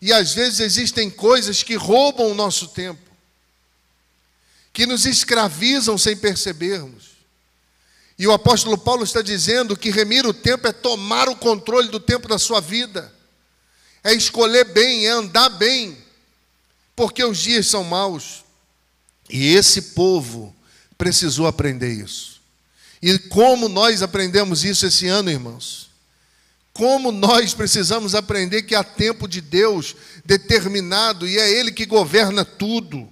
e 0.00 0.12
às 0.12 0.34
vezes 0.34 0.58
existem 0.58 1.08
coisas 1.08 1.62
que 1.62 1.76
roubam 1.76 2.30
o 2.30 2.34
nosso 2.34 2.68
tempo, 2.68 3.00
que 4.72 4.84
nos 4.84 5.06
escravizam 5.06 5.96
sem 5.96 6.16
percebermos. 6.16 7.11
E 8.22 8.26
o 8.28 8.30
apóstolo 8.30 8.78
Paulo 8.78 9.02
está 9.02 9.20
dizendo 9.20 9.76
que 9.76 9.90
remir 9.90 10.24
o 10.24 10.32
tempo 10.32 10.68
é 10.68 10.72
tomar 10.72 11.28
o 11.28 11.34
controle 11.34 11.88
do 11.88 11.98
tempo 11.98 12.28
da 12.28 12.38
sua 12.38 12.60
vida, 12.60 13.12
é 14.04 14.14
escolher 14.14 14.66
bem, 14.66 15.08
é 15.08 15.10
andar 15.10 15.48
bem, 15.48 15.98
porque 16.94 17.24
os 17.24 17.36
dias 17.36 17.66
são 17.66 17.82
maus. 17.82 18.44
E 19.28 19.52
esse 19.56 19.82
povo 19.96 20.54
precisou 20.96 21.48
aprender 21.48 21.90
isso. 21.90 22.40
E 23.02 23.18
como 23.18 23.68
nós 23.68 24.02
aprendemos 24.02 24.62
isso 24.62 24.86
esse 24.86 25.08
ano, 25.08 25.28
irmãos? 25.28 25.90
Como 26.72 27.10
nós 27.10 27.54
precisamos 27.54 28.14
aprender 28.14 28.62
que 28.62 28.76
há 28.76 28.84
tempo 28.84 29.26
de 29.26 29.40
Deus 29.40 29.96
determinado 30.24 31.26
e 31.26 31.38
é 31.38 31.50
Ele 31.50 31.72
que 31.72 31.86
governa 31.86 32.44
tudo. 32.44 33.10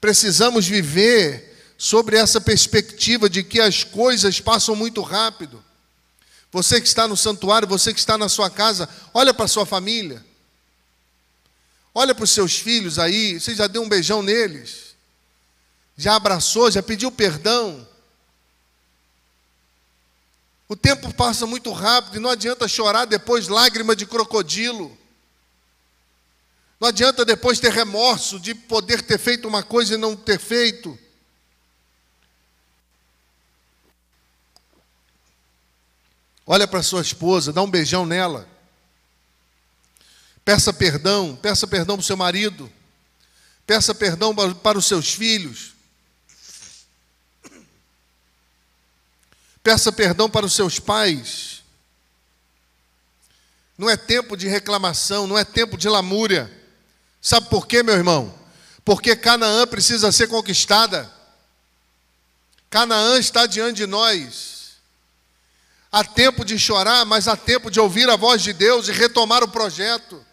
Precisamos 0.00 0.66
viver 0.66 1.47
sobre 1.78 2.18
essa 2.18 2.40
perspectiva 2.40 3.30
de 3.30 3.42
que 3.42 3.60
as 3.60 3.84
coisas 3.84 4.38
passam 4.40 4.76
muito 4.76 5.00
rápido. 5.00 5.64
Você 6.52 6.80
que 6.80 6.88
está 6.88 7.08
no 7.08 7.16
santuário, 7.16 7.66
você 7.66 7.94
que 7.94 8.00
está 8.00 8.18
na 8.18 8.28
sua 8.28 8.50
casa, 8.50 8.86
olha 9.14 9.32
para 9.32 9.48
sua 9.48 9.64
família. 9.64 10.22
Olha 11.94 12.14
para 12.14 12.24
os 12.24 12.30
seus 12.30 12.58
filhos 12.58 12.98
aí, 12.98 13.40
você 13.40 13.54
já 13.54 13.66
deu 13.66 13.82
um 13.82 13.88
beijão 13.88 14.22
neles 14.22 14.88
já 15.98 16.14
abraçou, 16.14 16.70
já 16.70 16.80
pediu 16.80 17.10
perdão. 17.10 17.86
O 20.68 20.76
tempo 20.76 21.12
passa 21.12 21.44
muito 21.44 21.72
rápido 21.72 22.16
e 22.16 22.20
não 22.20 22.30
adianta 22.30 22.68
chorar 22.68 23.04
depois 23.04 23.48
lágrima 23.48 23.96
de 23.96 24.06
crocodilo. 24.06 24.96
Não 26.78 26.88
adianta 26.88 27.24
depois 27.24 27.58
ter 27.58 27.72
remorso 27.72 28.38
de 28.38 28.54
poder 28.54 29.02
ter 29.02 29.18
feito 29.18 29.48
uma 29.48 29.64
coisa 29.64 29.94
e 29.94 29.96
não 29.96 30.14
ter 30.14 30.38
feito. 30.38 30.96
Olha 36.50 36.66
para 36.66 36.82
sua 36.82 37.02
esposa, 37.02 37.52
dá 37.52 37.60
um 37.60 37.70
beijão 37.70 38.06
nela. 38.06 38.48
Peça 40.42 40.72
perdão, 40.72 41.36
peça 41.36 41.66
perdão 41.66 41.96
para 41.96 42.00
o 42.00 42.06
seu 42.06 42.16
marido. 42.16 42.72
Peça 43.66 43.94
perdão 43.94 44.34
para 44.34 44.78
os 44.78 44.86
seus 44.86 45.12
filhos. 45.12 45.74
Peça 49.62 49.92
perdão 49.92 50.30
para 50.30 50.46
os 50.46 50.54
seus 50.54 50.80
pais. 50.80 51.62
Não 53.76 53.90
é 53.90 53.98
tempo 53.98 54.34
de 54.34 54.48
reclamação, 54.48 55.26
não 55.26 55.36
é 55.36 55.44
tempo 55.44 55.76
de 55.76 55.86
lamúria. 55.86 56.50
Sabe 57.20 57.50
por 57.50 57.66
quê, 57.66 57.82
meu 57.82 57.94
irmão? 57.94 58.34
Porque 58.86 59.14
Canaã 59.14 59.66
precisa 59.66 60.10
ser 60.10 60.28
conquistada. 60.28 61.12
Canaã 62.70 63.18
está 63.18 63.44
diante 63.44 63.76
de 63.76 63.86
nós. 63.86 64.57
Há 65.90 66.04
tempo 66.04 66.44
de 66.44 66.58
chorar, 66.58 67.04
mas 67.06 67.26
há 67.26 67.36
tempo 67.36 67.70
de 67.70 67.80
ouvir 67.80 68.08
a 68.10 68.16
voz 68.16 68.42
de 68.42 68.52
Deus 68.52 68.88
e 68.88 68.92
retomar 68.92 69.42
o 69.42 69.48
projeto. 69.48 70.24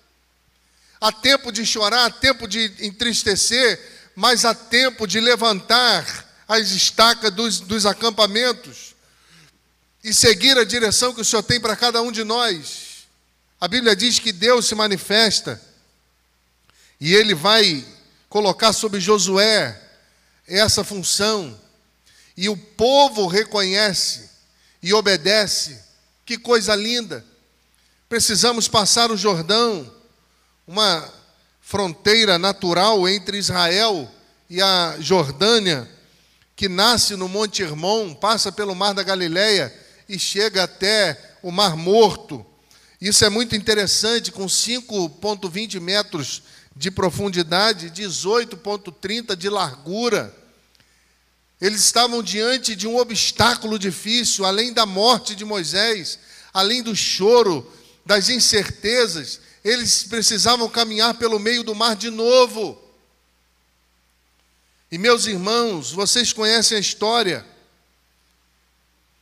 Há 1.00 1.12
tempo 1.12 1.52
de 1.52 1.66
chorar, 1.66 2.06
há 2.06 2.10
tempo 2.10 2.48
de 2.48 2.74
entristecer, 2.80 4.12
mas 4.16 4.44
há 4.44 4.54
tempo 4.54 5.08
de 5.08 5.20
levantar 5.20 6.26
as 6.48 6.72
estacas 6.72 7.32
dos, 7.32 7.60
dos 7.60 7.86
acampamentos 7.86 8.96
e 10.04 10.14
seguir 10.14 10.58
a 10.58 10.64
direção 10.64 11.14
que 11.14 11.22
o 11.22 11.26
Senhor 11.26 11.44
tem 11.44 11.60
para 11.60 11.76
cada 11.76 12.02
um 12.02 12.12
de 12.12 12.24
nós. 12.24 13.08
A 13.60 13.68
Bíblia 13.68 13.96
diz 13.96 14.20
que 14.20 14.32
Deus 14.32 14.68
se 14.68 14.76
manifesta 14.76 15.62
e 17.00 17.14
Ele 17.14 17.34
vai 17.34 17.86
colocar 18.30 18.74
sobre 18.74 19.00
Josué 19.00 19.82
essa 20.48 20.84
função, 20.84 21.60
e 22.38 22.50
o 22.50 22.58
povo 22.58 23.26
reconhece 23.26 24.30
e 24.82 24.94
obedece. 24.94 25.84
Que 26.26 26.38
coisa 26.38 26.76
linda! 26.76 27.26
Precisamos 28.08 28.68
passar 28.68 29.12
o 29.12 29.18
Jordão, 29.18 29.92
uma 30.68 31.12
fronteira 31.60 32.38
natural 32.38 33.08
entre 33.10 33.38
Israel 33.38 34.10
e 34.50 34.62
a 34.62 34.96
Jordânia, 35.00 35.90
que 36.56 36.70
nasce 36.70 37.16
no 37.16 37.28
Monte 37.28 37.64
Hermon, 37.64 38.14
passa 38.14 38.52
pelo 38.52 38.76
Mar 38.76 38.94
da 38.94 39.04
Galileia 39.04 39.74
e 40.08 40.20
chega 40.20 40.64
até 40.64 41.36
o 41.42 41.52
Mar 41.52 41.76
Morto. 41.76 42.46
Isso 43.02 43.26
é 43.26 43.30
muito 43.30 43.56
interessante, 43.56 44.32
com 44.32 44.46
5,20 44.46 45.80
metros 45.80 46.44
de 46.76 46.92
profundidade, 46.92 47.90
18,30 47.90 49.36
de 49.36 49.50
largura. 49.50 50.34
Eles 51.60 51.84
estavam 51.84 52.22
diante 52.22 52.76
de 52.76 52.88
um 52.88 52.98
obstáculo 52.98 53.80
difícil, 53.80 54.46
além 54.46 54.74
da 54.74 54.86
morte 54.86 55.36
de 55.36 55.46
Moisés, 55.46 56.20
além 56.54 56.84
do 56.84 56.96
choro, 56.96 57.72
das 58.06 58.30
incertezas, 58.30 59.40
eles 59.64 60.04
precisavam 60.04 60.70
caminhar 60.70 61.16
pelo 61.16 61.40
meio 61.40 61.64
do 61.64 61.74
mar 61.74 61.96
de 61.96 62.12
novo. 62.12 62.80
E 64.92 64.98
meus 64.98 65.26
irmãos, 65.26 65.92
vocês 65.92 66.32
conhecem 66.32 66.78
a 66.78 66.80
história. 66.80 67.44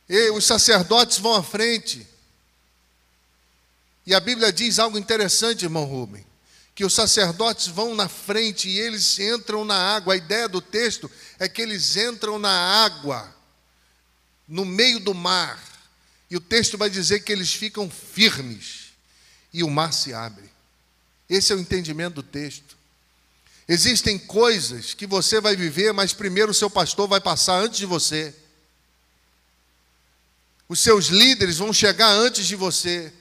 E 0.06 0.30
os 0.30 0.44
sacerdotes 0.44 1.18
vão 1.18 1.34
à 1.34 1.42
frente. 1.42 2.06
E 4.06 4.14
a 4.14 4.20
Bíblia 4.20 4.52
diz 4.52 4.78
algo 4.78 4.98
interessante, 4.98 5.64
irmão 5.64 5.84
Rubem 5.84 6.33
que 6.74 6.84
os 6.84 6.92
sacerdotes 6.92 7.68
vão 7.68 7.94
na 7.94 8.08
frente 8.08 8.68
e 8.68 8.78
eles 8.78 9.18
entram 9.18 9.64
na 9.64 9.76
água. 9.76 10.14
A 10.14 10.16
ideia 10.16 10.48
do 10.48 10.60
texto 10.60 11.10
é 11.38 11.48
que 11.48 11.62
eles 11.62 11.96
entram 11.96 12.38
na 12.38 12.50
água, 12.84 13.32
no 14.48 14.64
meio 14.64 14.98
do 14.98 15.14
mar. 15.14 15.62
E 16.28 16.36
o 16.36 16.40
texto 16.40 16.76
vai 16.76 16.90
dizer 16.90 17.20
que 17.20 17.30
eles 17.30 17.52
ficam 17.52 17.88
firmes 17.88 18.92
e 19.52 19.62
o 19.62 19.70
mar 19.70 19.92
se 19.92 20.12
abre. 20.12 20.50
Esse 21.30 21.52
é 21.52 21.56
o 21.56 21.60
entendimento 21.60 22.16
do 22.16 22.22
texto. 22.22 22.76
Existem 23.68 24.18
coisas 24.18 24.92
que 24.92 25.06
você 25.06 25.40
vai 25.40 25.54
viver, 25.54 25.92
mas 25.92 26.12
primeiro 26.12 26.50
o 26.50 26.54
seu 26.54 26.68
pastor 26.68 27.08
vai 27.08 27.20
passar 27.20 27.54
antes 27.60 27.78
de 27.78 27.86
você. 27.86 28.34
Os 30.68 30.80
seus 30.80 31.06
líderes 31.06 31.58
vão 31.58 31.72
chegar 31.72 32.10
antes 32.10 32.46
de 32.46 32.56
você. 32.56 33.12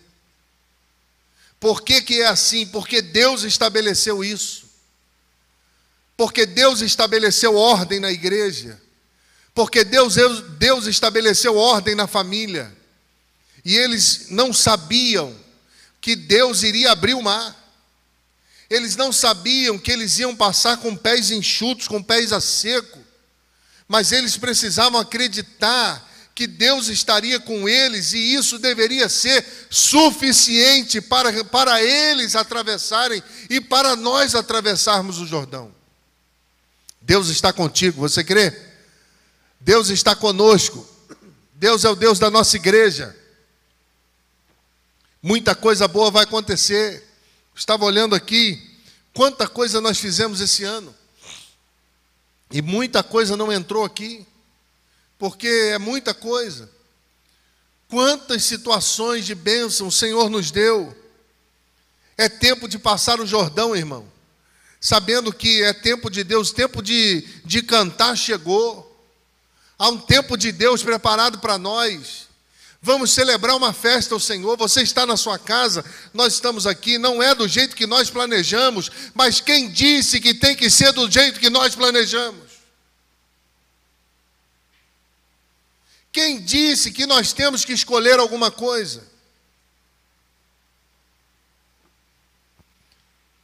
Por 1.63 1.81
que, 1.81 2.01
que 2.01 2.19
é 2.21 2.27
assim? 2.27 2.67
Porque 2.67 3.01
Deus 3.01 3.43
estabeleceu 3.43 4.21
isso. 4.21 4.65
Porque 6.17 6.45
Deus 6.45 6.81
estabeleceu 6.81 7.55
ordem 7.55 8.01
na 8.01 8.11
igreja. 8.11 8.77
Porque 9.55 9.85
Deus, 9.85 10.15
Deus 10.59 10.87
estabeleceu 10.87 11.55
ordem 11.55 11.95
na 11.95 12.05
família. 12.05 12.69
E 13.63 13.77
eles 13.77 14.25
não 14.29 14.51
sabiam 14.51 15.33
que 16.01 16.17
Deus 16.17 16.63
iria 16.63 16.91
abrir 16.91 17.13
o 17.13 17.23
mar. 17.23 17.55
Eles 18.69 18.97
não 18.97 19.13
sabiam 19.13 19.79
que 19.79 19.89
eles 19.89 20.19
iam 20.19 20.35
passar 20.35 20.75
com 20.75 20.97
pés 20.97 21.31
enxutos, 21.31 21.87
com 21.87 22.03
pés 22.03 22.33
a 22.33 22.41
seco. 22.41 22.99
Mas 23.87 24.11
eles 24.11 24.35
precisavam 24.35 24.99
acreditar 24.99 26.12
que 26.35 26.47
Deus 26.47 26.87
estaria 26.87 27.39
com 27.39 27.69
eles 27.69 28.13
e 28.13 28.33
isso 28.33 28.57
deveria 28.57 29.07
ser 29.07 29.45
suficiente 29.69 30.99
para, 30.99 31.43
para 31.45 31.81
eles 31.81 32.35
atravessarem 32.35 33.21
e 33.49 33.61
para 33.61 33.95
nós 33.95 34.33
atravessarmos 34.33 35.19
o 35.19 35.27
Jordão. 35.27 35.73
Deus 37.01 37.27
está 37.27 37.53
contigo, 37.53 38.01
você 38.01 38.23
crê? 38.23 38.57
Deus 39.59 39.89
está 39.89 40.15
conosco. 40.15 40.87
Deus 41.53 41.85
é 41.85 41.89
o 41.89 41.95
Deus 41.95 42.17
da 42.17 42.31
nossa 42.31 42.55
igreja. 42.55 43.15
Muita 45.21 45.53
coisa 45.53 45.87
boa 45.87 46.09
vai 46.09 46.23
acontecer. 46.23 47.07
Estava 47.55 47.85
olhando 47.85 48.15
aqui, 48.15 48.61
quanta 49.13 49.47
coisa 49.47 49.79
nós 49.79 49.99
fizemos 49.99 50.41
esse 50.41 50.63
ano. 50.63 50.93
E 52.51 52.61
muita 52.61 53.03
coisa 53.03 53.37
não 53.37 53.51
entrou 53.51 53.85
aqui 53.85 54.25
porque 55.17 55.47
é 55.47 55.77
muita 55.77 56.13
coisa. 56.13 56.69
Quantas 57.87 58.43
situações 58.43 59.25
de 59.25 59.35
bênção 59.35 59.87
o 59.87 59.91
Senhor 59.91 60.29
nos 60.29 60.49
deu. 60.49 60.95
É 62.17 62.27
tempo 62.27 62.67
de 62.67 62.79
passar 62.79 63.19
o 63.19 63.25
Jordão, 63.25 63.75
irmão. 63.75 64.11
Sabendo 64.81 65.31
que 65.31 65.63
é 65.63 65.73
tempo 65.73 66.09
de 66.09 66.23
Deus, 66.23 66.51
tempo 66.51 66.81
de, 66.81 67.25
de 67.45 67.61
cantar 67.61 68.17
chegou. 68.17 68.89
Há 69.77 69.89
um 69.89 69.97
tempo 69.97 70.37
de 70.37 70.51
Deus 70.51 70.83
preparado 70.83 71.39
para 71.39 71.57
nós. 71.57 72.27
Vamos 72.85 73.11
celebrar 73.11 73.55
uma 73.55 73.71
festa 73.71 74.13
ao 74.13 74.19
Senhor. 74.19 74.57
Você 74.57 74.81
está 74.81 75.05
na 75.05 75.15
sua 75.15 75.39
casa, 75.39 75.85
nós 76.13 76.33
estamos 76.33 76.67
aqui. 76.67 76.97
Não 76.97 77.23
é 77.23 77.33
do 77.33 77.47
jeito 77.47 77.77
que 77.77 77.87
nós 77.87 78.09
planejamos, 78.09 78.91
mas 79.13 79.39
quem 79.39 79.69
disse 79.69 80.19
que 80.19 80.33
tem 80.33 80.53
que 80.53 80.69
ser 80.69 80.91
do 80.91 81.09
jeito 81.09 81.39
que 81.39 81.49
nós 81.49 81.75
planejamos? 81.75 82.42
Quem 86.13 86.39
disse 86.39 86.91
que 86.91 87.07
nós 87.07 87.33
temos 87.33 87.65
que 87.65 87.73
escolher 87.73 88.19
alguma 88.19 88.51
coisa? 88.51 89.03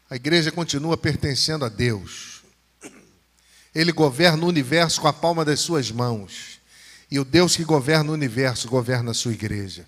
A 0.08 0.15
igreja 0.15 0.51
continua 0.51 0.95
pertencendo 0.95 1.65
a 1.65 1.69
Deus. 1.69 2.43
Ele 3.73 3.91
governa 3.91 4.45
o 4.45 4.47
universo 4.47 5.01
com 5.01 5.08
a 5.08 5.13
palma 5.13 5.43
das 5.43 5.60
suas 5.60 5.89
mãos. 5.89 6.60
E 7.10 7.19
o 7.19 7.25
Deus 7.25 7.55
que 7.55 7.63
governa 7.63 8.12
o 8.12 8.13
universo 8.13 8.67
governa 8.67 9.12
a 9.12 9.15
sua 9.15 9.34
igreja. 9.34 9.88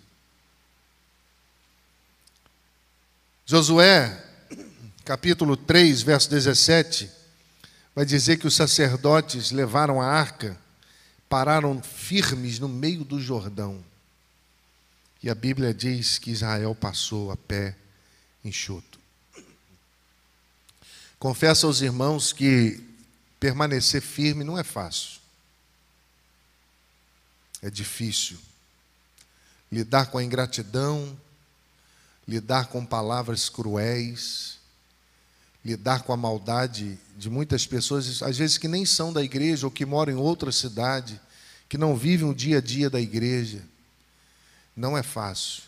Josué, 3.45 4.25
capítulo 5.05 5.55
3, 5.55 6.01
verso 6.01 6.29
17, 6.31 7.11
vai 7.93 8.05
dizer 8.05 8.37
que 8.37 8.47
os 8.47 8.55
sacerdotes 8.55 9.51
levaram 9.51 10.01
a 10.01 10.07
arca 10.07 10.57
pararam 11.31 11.81
firmes 11.81 12.59
no 12.59 12.67
meio 12.67 13.05
do 13.05 13.17
Jordão. 13.17 13.81
E 15.23 15.29
a 15.29 15.33
Bíblia 15.33 15.73
diz 15.73 16.19
que 16.19 16.29
Israel 16.29 16.75
passou 16.75 17.31
a 17.31 17.37
pé 17.37 17.77
enxuto. 18.43 18.99
Confesso 21.17 21.67
aos 21.67 21.79
irmãos 21.79 22.33
que 22.33 22.83
permanecer 23.39 24.01
firme 24.01 24.43
não 24.43 24.57
é 24.57 24.63
fácil. 24.63 25.21
É 27.61 27.69
difícil. 27.69 28.37
Lidar 29.71 30.07
com 30.07 30.17
a 30.17 30.23
ingratidão, 30.23 31.17
lidar 32.27 32.65
com 32.65 32.85
palavras 32.85 33.47
cruéis, 33.47 34.59
lidar 35.63 36.03
com 36.03 36.11
a 36.11 36.17
maldade 36.17 36.97
de 37.15 37.29
muitas 37.29 37.67
pessoas, 37.67 38.21
às 38.23 38.37
vezes 38.37 38.57
que 38.57 38.67
nem 38.67 38.85
são 38.85 39.13
da 39.13 39.23
igreja 39.23 39.67
ou 39.67 39.71
que 39.71 39.85
moram 39.85 40.13
em 40.13 40.15
outra 40.15 40.51
cidade, 40.51 41.19
que 41.69 41.77
não 41.77 41.95
vivem 41.95 42.27
o 42.27 42.33
dia 42.33 42.57
a 42.57 42.61
dia 42.61 42.89
da 42.89 42.99
igreja. 42.99 43.63
Não 44.75 44.97
é 44.97 45.03
fácil. 45.03 45.63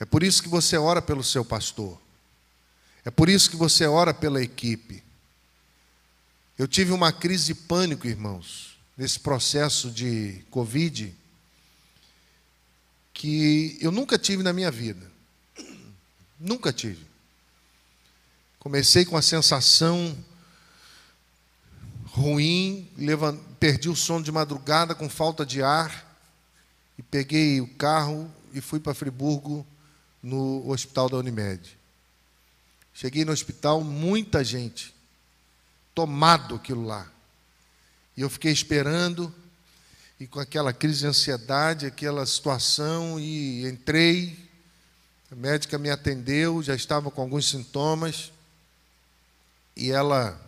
É 0.00 0.04
por 0.04 0.22
isso 0.22 0.42
que 0.42 0.48
você 0.48 0.76
ora 0.76 1.00
pelo 1.00 1.22
seu 1.22 1.44
pastor. 1.44 2.00
É 3.04 3.10
por 3.10 3.28
isso 3.28 3.48
que 3.50 3.56
você 3.56 3.86
ora 3.86 4.12
pela 4.12 4.42
equipe. 4.42 5.02
Eu 6.58 6.66
tive 6.66 6.92
uma 6.92 7.12
crise 7.12 7.46
de 7.46 7.54
pânico, 7.54 8.06
irmãos, 8.06 8.76
nesse 8.96 9.20
processo 9.20 9.90
de 9.90 10.42
Covid, 10.50 11.14
que 13.12 13.78
eu 13.80 13.92
nunca 13.92 14.18
tive 14.18 14.42
na 14.42 14.52
minha 14.52 14.70
vida. 14.70 15.10
Nunca 16.40 16.72
tive. 16.72 17.05
Comecei 18.66 19.04
com 19.04 19.16
a 19.16 19.22
sensação 19.22 20.18
ruim, 22.06 22.90
perdi 23.60 23.88
o 23.88 23.94
sono 23.94 24.24
de 24.24 24.32
madrugada 24.32 24.92
com 24.92 25.08
falta 25.08 25.46
de 25.46 25.62
ar 25.62 26.18
e 26.98 27.02
peguei 27.04 27.60
o 27.60 27.68
carro 27.74 28.28
e 28.52 28.60
fui 28.60 28.80
para 28.80 28.92
Friburgo 28.92 29.64
no 30.20 30.68
hospital 30.68 31.08
da 31.08 31.16
Unimed. 31.16 31.78
Cheguei 32.92 33.24
no 33.24 33.30
hospital, 33.30 33.84
muita 33.84 34.42
gente, 34.42 34.92
tomado 35.94 36.56
aquilo 36.56 36.84
lá. 36.84 37.08
E 38.16 38.22
eu 38.22 38.28
fiquei 38.28 38.50
esperando, 38.50 39.32
e 40.18 40.26
com 40.26 40.40
aquela 40.40 40.72
crise 40.72 40.98
de 40.98 41.06
ansiedade, 41.06 41.86
aquela 41.86 42.26
situação, 42.26 43.20
e 43.20 43.64
entrei. 43.64 44.36
A 45.30 45.36
médica 45.36 45.78
me 45.78 45.88
atendeu, 45.88 46.64
já 46.64 46.74
estava 46.74 47.12
com 47.12 47.22
alguns 47.22 47.48
sintomas, 47.48 48.32
e 49.76 49.90
ela, 49.90 50.40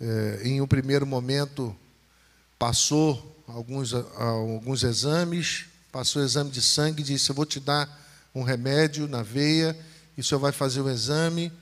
é, 0.00 0.40
em 0.44 0.60
um 0.62 0.66
primeiro 0.66 1.06
momento, 1.06 1.76
passou 2.58 3.44
alguns, 3.46 3.92
alguns 3.92 4.82
exames, 4.82 5.66
passou 5.92 6.22
o 6.22 6.24
exame 6.24 6.50
de 6.50 6.62
sangue 6.62 7.02
e 7.02 7.04
disse: 7.04 7.28
Eu 7.28 7.34
vou 7.34 7.44
te 7.44 7.60
dar 7.60 8.02
um 8.34 8.42
remédio 8.42 9.06
na 9.06 9.22
veia 9.22 9.78
e 10.16 10.22
o 10.22 10.24
senhor 10.24 10.40
vai 10.40 10.52
fazer 10.52 10.80
o 10.80 10.88
exame. 10.88 11.52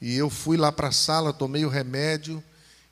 E 0.00 0.14
eu 0.14 0.30
fui 0.30 0.56
lá 0.56 0.72
para 0.72 0.88
a 0.88 0.92
sala, 0.92 1.32
tomei 1.32 1.64
o 1.66 1.68
remédio, 1.68 2.42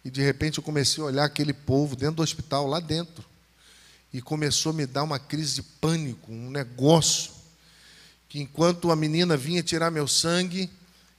e 0.04 0.10
de 0.10 0.20
repente 0.20 0.58
eu 0.58 0.64
comecei 0.64 1.02
a 1.02 1.06
olhar 1.06 1.24
aquele 1.24 1.52
povo 1.52 1.96
dentro 1.96 2.16
do 2.16 2.22
hospital, 2.22 2.66
lá 2.66 2.80
dentro. 2.80 3.24
E 4.12 4.20
começou 4.20 4.70
a 4.70 4.74
me 4.74 4.86
dar 4.86 5.02
uma 5.02 5.18
crise 5.18 5.54
de 5.54 5.62
pânico, 5.62 6.30
um 6.30 6.50
negócio. 6.50 7.32
Que 8.28 8.40
enquanto 8.40 8.90
a 8.90 8.96
menina 8.96 9.36
vinha 9.36 9.62
tirar 9.62 9.90
meu 9.90 10.06
sangue 10.06 10.70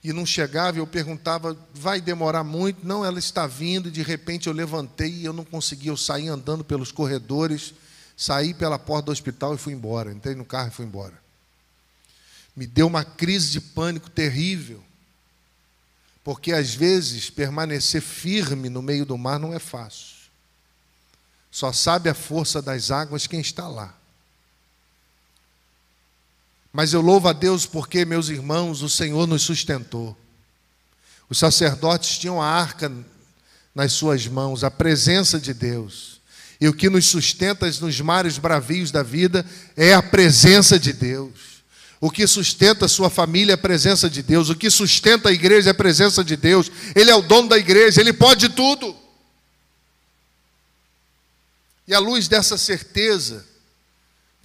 e 0.04 0.14
não 0.14 0.26
chegava, 0.26 0.78
eu 0.78 0.88
perguntava: 0.88 1.58
vai 1.74 2.00
demorar 2.00 2.44
muito? 2.44 2.86
Não, 2.86 3.04
ela 3.04 3.20
está 3.20 3.48
vindo. 3.48 3.90
E 3.90 3.92
de 3.92 4.02
repente 4.02 4.48
eu 4.48 4.54
levantei 4.54 5.10
e 5.10 5.26
eu 5.26 5.34
não 5.34 5.44
conseguia. 5.44 5.92
Eu 5.92 5.98
saí 5.98 6.28
andando 6.28 6.64
pelos 6.64 6.92
corredores, 6.92 7.74
saí 8.16 8.54
pela 8.54 8.80
porta 8.80 9.08
do 9.08 9.12
hospital 9.12 9.56
e 9.56 9.58
fui 9.58 9.74
embora. 9.74 10.12
Entrei 10.12 10.36
no 10.36 10.46
carro 10.46 10.70
e 10.70 10.72
fui 10.72 10.86
embora 10.86 11.28
me 12.58 12.66
deu 12.66 12.88
uma 12.88 13.06
crise 13.06 13.52
de 13.52 13.62
pânico 13.62 14.10
terrível. 14.10 14.84
Porque 16.24 16.52
às 16.52 16.74
vezes 16.74 17.30
permanecer 17.30 18.02
firme 18.02 18.68
no 18.68 18.82
meio 18.82 19.06
do 19.06 19.16
mar 19.16 19.40
não 19.40 19.54
é 19.54 19.60
fácil. 19.60 20.18
Só 21.52 21.72
sabe 21.72 22.10
a 22.10 22.16
força 22.16 22.60
das 22.60 22.90
águas 22.90 23.28
quem 23.28 23.40
está 23.40 23.68
lá. 23.68 23.96
Mas 26.78 26.94
eu 26.94 27.02
louvo 27.02 27.28
a 27.28 27.34
Deus 27.34 27.66
porque, 27.66 28.06
meus 28.06 28.30
irmãos, 28.30 28.84
o 28.84 28.90
Senhor 28.90 29.26
nos 29.26 29.42
sustentou. 29.42 30.16
Os 31.28 31.40
sacerdotes 31.40 32.20
tinham 32.20 32.40
a 32.40 32.46
arca 32.46 32.92
nas 33.74 33.94
suas 33.94 34.28
mãos, 34.28 34.64
a 34.64 34.70
presença 34.70 35.40
de 35.40 35.56
Deus. 35.56 36.22
E 36.62 36.68
o 36.68 36.74
que 36.76 36.88
nos 36.88 37.08
sustenta 37.08 37.66
nos 37.82 38.00
mares 38.00 38.38
bravios 38.38 38.92
da 38.92 39.02
vida 39.02 39.44
é 39.76 39.96
a 39.96 40.04
presença 40.04 40.78
de 40.78 40.94
Deus. 40.94 41.64
O 42.00 42.12
que 42.12 42.28
sustenta 42.28 42.86
a 42.86 42.88
sua 42.88 43.10
família 43.10 43.54
é 43.54 43.56
a 43.56 43.58
presença 43.58 44.08
de 44.08 44.22
Deus. 44.22 44.52
O 44.52 44.56
que 44.56 44.70
sustenta 44.70 45.30
a 45.30 45.34
igreja 45.34 45.70
é 45.70 45.72
a 45.72 45.74
presença 45.74 46.24
de 46.24 46.38
Deus. 46.38 46.72
Ele 46.94 47.10
é 47.10 47.16
o 47.16 47.24
dono 47.24 47.50
da 47.50 47.58
igreja, 47.58 48.02
ele 48.02 48.14
pode 48.14 48.50
tudo. 48.50 48.96
E 51.88 51.96
à 51.96 51.98
luz 51.98 52.28
dessa 52.28 52.56
certeza 52.56 53.57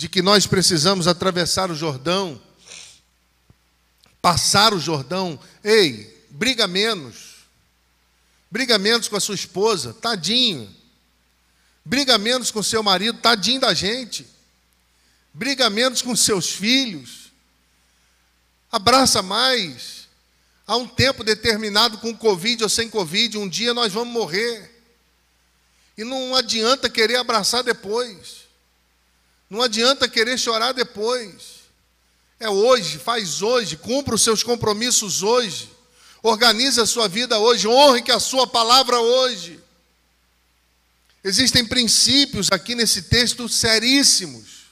de 0.02 0.08
que 0.08 0.20
nós 0.20 0.46
precisamos 0.46 1.08
atravessar 1.08 1.70
o 1.70 1.74
Jordão, 1.74 2.40
passar 4.20 4.74
o 4.74 4.78
Jordão, 4.78 5.38
ei, 5.64 6.26
briga 6.28 6.66
menos. 6.66 7.32
Briga 8.50 8.78
menos 8.78 9.08
com 9.08 9.16
a 9.16 9.20
sua 9.20 9.34
esposa, 9.34 9.94
tadinho. 9.94 10.68
Briga 11.84 12.18
menos 12.18 12.50
com 12.50 12.62
seu 12.62 12.82
marido, 12.82 13.18
tadinho 13.18 13.60
da 13.60 13.72
gente. 13.72 14.26
Briga 15.32 15.70
menos 15.70 16.02
com 16.02 16.14
seus 16.14 16.50
filhos 16.50 17.22
Abraça 18.72 19.20
mais. 19.20 20.08
Há 20.66 20.76
um 20.76 20.88
tempo 20.88 21.22
determinado 21.22 21.98
com 21.98 22.16
Covid 22.16 22.62
ou 22.62 22.70
sem 22.70 22.88
Covid, 22.88 23.36
um 23.36 23.46
dia 23.46 23.74
nós 23.74 23.92
vamos 23.92 24.14
morrer. 24.14 24.82
E 25.98 26.02
não 26.02 26.34
adianta 26.34 26.88
querer 26.88 27.16
abraçar 27.16 27.62
depois. 27.62 28.41
Não 29.52 29.60
adianta 29.60 30.08
querer 30.08 30.38
chorar 30.38 30.72
depois. 30.72 31.60
É 32.40 32.48
hoje, 32.48 32.96
faz 32.96 33.42
hoje, 33.42 33.76
cumpra 33.76 34.14
os 34.14 34.22
seus 34.22 34.42
compromissos 34.42 35.22
hoje. 35.22 35.70
Organize 36.22 36.80
a 36.80 36.86
sua 36.86 37.06
vida 37.06 37.38
hoje, 37.38 37.68
honre 37.68 38.00
que 38.00 38.10
a 38.10 38.18
sua 38.18 38.46
palavra 38.46 38.98
hoje. 38.98 39.60
Existem 41.22 41.66
princípios 41.66 42.48
aqui 42.50 42.74
nesse 42.74 43.02
texto 43.02 43.46
seríssimos 43.46 44.62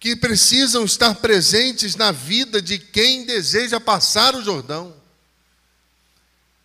que 0.00 0.16
precisam 0.16 0.82
estar 0.82 1.16
presentes 1.16 1.94
na 1.94 2.10
vida 2.10 2.62
de 2.62 2.78
quem 2.78 3.26
deseja 3.26 3.78
passar 3.78 4.34
o 4.34 4.42
Jordão. 4.42 4.96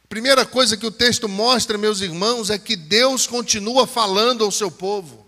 Primeira 0.08 0.46
coisa 0.46 0.78
que 0.78 0.86
o 0.86 0.92
texto 0.92 1.28
mostra, 1.28 1.78
meus 1.78 2.00
irmãos, 2.00 2.50
é 2.50 2.58
que 2.58 2.78
Deus 2.78 3.28
continua 3.28 3.86
falando 3.86 4.46
ao 4.46 4.52
seu 4.54 4.72
povo. 4.72 5.23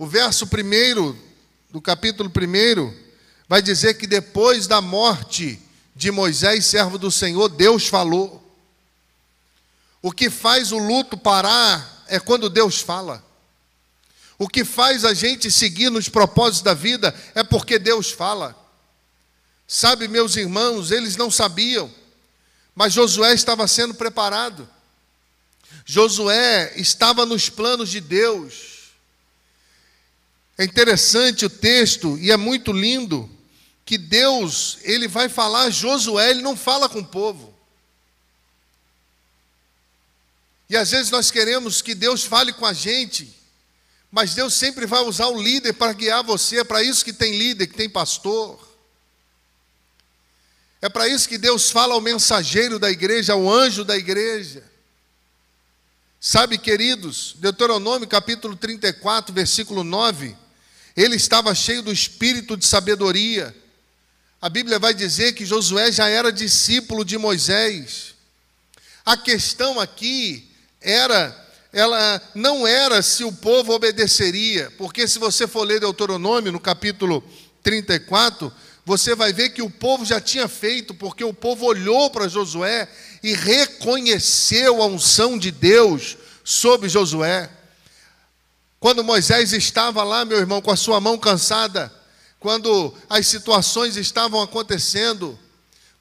O 0.00 0.06
verso 0.06 0.46
primeiro 0.46 1.14
do 1.68 1.78
capítulo 1.78 2.30
primeiro 2.30 2.90
vai 3.46 3.60
dizer 3.60 3.98
que 3.98 4.06
depois 4.06 4.66
da 4.66 4.80
morte 4.80 5.60
de 5.94 6.10
Moisés, 6.10 6.64
servo 6.64 6.96
do 6.96 7.10
Senhor, 7.10 7.50
Deus 7.50 7.86
falou. 7.86 8.42
O 10.00 10.10
que 10.10 10.30
faz 10.30 10.72
o 10.72 10.78
luto 10.78 11.18
parar 11.18 12.06
é 12.08 12.18
quando 12.18 12.48
Deus 12.48 12.80
fala. 12.80 13.22
O 14.38 14.48
que 14.48 14.64
faz 14.64 15.04
a 15.04 15.12
gente 15.12 15.50
seguir 15.50 15.90
nos 15.90 16.08
propósitos 16.08 16.62
da 16.62 16.72
vida 16.72 17.14
é 17.34 17.44
porque 17.44 17.78
Deus 17.78 18.10
fala. 18.10 18.56
Sabe, 19.68 20.08
meus 20.08 20.34
irmãos, 20.34 20.90
eles 20.90 21.14
não 21.14 21.30
sabiam, 21.30 21.92
mas 22.74 22.94
Josué 22.94 23.34
estava 23.34 23.68
sendo 23.68 23.92
preparado. 23.92 24.66
Josué 25.84 26.72
estava 26.76 27.26
nos 27.26 27.50
planos 27.50 27.90
de 27.90 28.00
Deus. 28.00 28.69
É 30.60 30.64
interessante 30.64 31.46
o 31.46 31.48
texto 31.48 32.18
e 32.18 32.30
é 32.30 32.36
muito 32.36 32.70
lindo 32.70 33.30
que 33.82 33.96
Deus, 33.96 34.76
ele 34.82 35.08
vai 35.08 35.26
falar 35.26 35.62
a 35.62 35.70
Josué, 35.70 36.32
ele 36.32 36.42
não 36.42 36.54
fala 36.54 36.86
com 36.86 36.98
o 36.98 37.06
povo. 37.06 37.54
E 40.68 40.76
às 40.76 40.90
vezes 40.90 41.10
nós 41.10 41.30
queremos 41.30 41.80
que 41.80 41.94
Deus 41.94 42.24
fale 42.24 42.52
com 42.52 42.66
a 42.66 42.74
gente, 42.74 43.34
mas 44.12 44.34
Deus 44.34 44.52
sempre 44.52 44.84
vai 44.84 45.00
usar 45.00 45.28
o 45.28 45.40
líder 45.40 45.72
para 45.72 45.94
guiar 45.94 46.22
você. 46.22 46.58
É 46.58 46.64
para 46.64 46.82
isso 46.82 47.06
que 47.06 47.14
tem 47.14 47.38
líder, 47.38 47.66
que 47.66 47.74
tem 47.74 47.88
pastor. 47.88 48.60
É 50.82 50.90
para 50.90 51.08
isso 51.08 51.26
que 51.26 51.38
Deus 51.38 51.70
fala 51.70 51.94
ao 51.94 52.02
mensageiro 52.02 52.78
da 52.78 52.90
igreja, 52.90 53.32
ao 53.32 53.50
anjo 53.50 53.82
da 53.82 53.96
igreja. 53.96 54.62
Sabe, 56.20 56.58
queridos, 56.58 57.34
Deuteronômio 57.38 58.06
capítulo 58.06 58.54
34, 58.54 59.32
versículo 59.34 59.82
9, 59.82 60.36
ele 60.96 61.16
estava 61.16 61.54
cheio 61.54 61.82
do 61.82 61.92
espírito 61.92 62.56
de 62.56 62.66
sabedoria. 62.66 63.54
A 64.40 64.48
Bíblia 64.48 64.78
vai 64.78 64.94
dizer 64.94 65.32
que 65.32 65.46
Josué 65.46 65.92
já 65.92 66.08
era 66.08 66.32
discípulo 66.32 67.04
de 67.04 67.18
Moisés. 67.18 68.14
A 69.04 69.16
questão 69.16 69.78
aqui 69.78 70.48
era 70.80 71.36
ela 71.72 72.20
não 72.34 72.66
era 72.66 73.00
se 73.00 73.22
o 73.22 73.32
povo 73.32 73.72
obedeceria, 73.72 74.72
porque 74.76 75.06
se 75.06 75.18
você 75.18 75.46
for 75.46 75.62
ler 75.62 75.78
Deuteronômio, 75.78 76.50
no 76.50 76.58
capítulo 76.58 77.22
34, 77.62 78.52
você 78.84 79.14
vai 79.14 79.32
ver 79.32 79.50
que 79.50 79.62
o 79.62 79.70
povo 79.70 80.04
já 80.04 80.20
tinha 80.20 80.48
feito, 80.48 80.92
porque 80.94 81.22
o 81.22 81.32
povo 81.32 81.66
olhou 81.66 82.10
para 82.10 82.28
Josué 82.28 82.88
e 83.22 83.34
reconheceu 83.34 84.82
a 84.82 84.86
unção 84.86 85.38
de 85.38 85.52
Deus 85.52 86.16
sobre 86.42 86.88
Josué. 86.88 87.48
Quando 88.80 89.04
Moisés 89.04 89.52
estava 89.52 90.02
lá, 90.02 90.24
meu 90.24 90.38
irmão, 90.38 90.62
com 90.62 90.70
a 90.70 90.76
sua 90.76 90.98
mão 90.98 91.18
cansada, 91.18 91.92
quando 92.40 92.94
as 93.10 93.26
situações 93.26 93.98
estavam 93.98 94.40
acontecendo, 94.40 95.38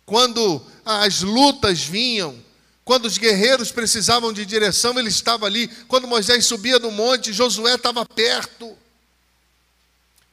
quando 0.06 0.62
as 0.86 1.22
lutas 1.22 1.82
vinham, 1.82 2.42
quando 2.86 3.06
os 3.06 3.18
guerreiros 3.18 3.70
precisavam 3.70 4.32
de 4.32 4.46
direção, 4.46 4.98
ele 4.98 5.10
estava 5.10 5.46
ali. 5.46 5.68
Quando 5.90 6.08
Moisés 6.08 6.46
subia 6.46 6.80
no 6.80 6.90
monte, 6.90 7.34
Josué 7.34 7.76
estava 7.76 8.06
perto. 8.06 8.76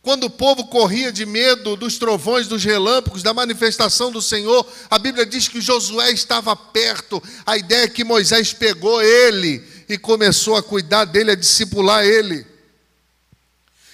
quando 0.01 0.25
o 0.25 0.31
povo 0.31 0.69
corria 0.69 1.11
de 1.11 1.27
medo 1.27 1.75
dos 1.75 1.99
trovões, 1.99 2.47
dos 2.47 2.63
relâmpagos, 2.63 3.25
da 3.25 3.35
manifestação 3.35 4.13
do 4.13 4.23
Senhor, 4.23 4.65
a 4.89 5.01
Bíblia 5.01 5.27
diz 5.27 5.49
que 5.49 5.61
Josué 5.61 6.13
estava 6.13 6.55
perto. 6.55 7.21
A 7.45 7.57
ideia 7.57 7.87
é 7.87 7.89
que 7.89 8.05
Moisés 8.05 8.53
pegou 8.53 9.03
ele 9.03 9.76
e 9.89 9.97
começou 9.97 10.57
a 10.57 10.63
cuidar 10.63 11.05
dele, 11.05 11.31
a 11.31 11.37
discipular 11.37 12.05
ele. 12.05 12.47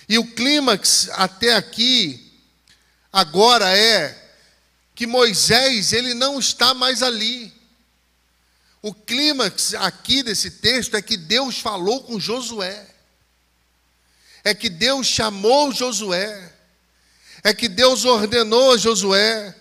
E 0.08 0.18
o 0.18 0.26
clímax 0.26 1.08
até 1.12 1.54
aqui, 1.54 2.32
agora 3.12 3.76
é 3.76 4.18
que 4.94 5.06
Moisés, 5.06 5.92
ele 5.92 6.14
não 6.14 6.38
está 6.38 6.74
mais 6.74 7.02
ali. 7.02 7.52
O 8.80 8.92
clímax 8.92 9.74
aqui 9.74 10.22
desse 10.22 10.50
texto 10.50 10.96
é 10.96 11.02
que 11.02 11.16
Deus 11.16 11.58
falou 11.58 12.02
com 12.02 12.18
Josué 12.18 12.92
é 14.44 14.54
que 14.54 14.68
Deus 14.68 15.06
chamou 15.06 15.72
Josué, 15.72 16.52
é 17.44 17.54
que 17.54 17.68
Deus 17.68 18.04
ordenou 18.04 18.72
a 18.72 18.76
Josué, 18.76 19.54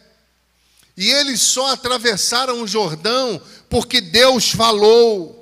e 0.97 1.09
eles 1.09 1.41
só 1.41 1.73
atravessaram 1.73 2.61
o 2.61 2.67
Jordão 2.67 3.41
porque 3.69 4.01
Deus 4.01 4.51
falou. 4.51 5.37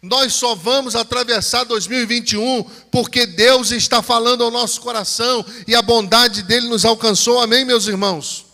Nós 0.00 0.34
só 0.34 0.54
vamos 0.54 0.94
atravessar 0.94 1.64
2021 1.64 2.62
porque 2.90 3.26
Deus 3.26 3.72
está 3.72 4.00
falando 4.00 4.44
ao 4.44 4.50
nosso 4.50 4.80
coração 4.80 5.44
e 5.66 5.74
a 5.74 5.82
bondade 5.82 6.42
dele 6.42 6.68
nos 6.68 6.84
alcançou. 6.84 7.40
Amém, 7.40 7.64
meus 7.64 7.86
irmãos? 7.86 8.46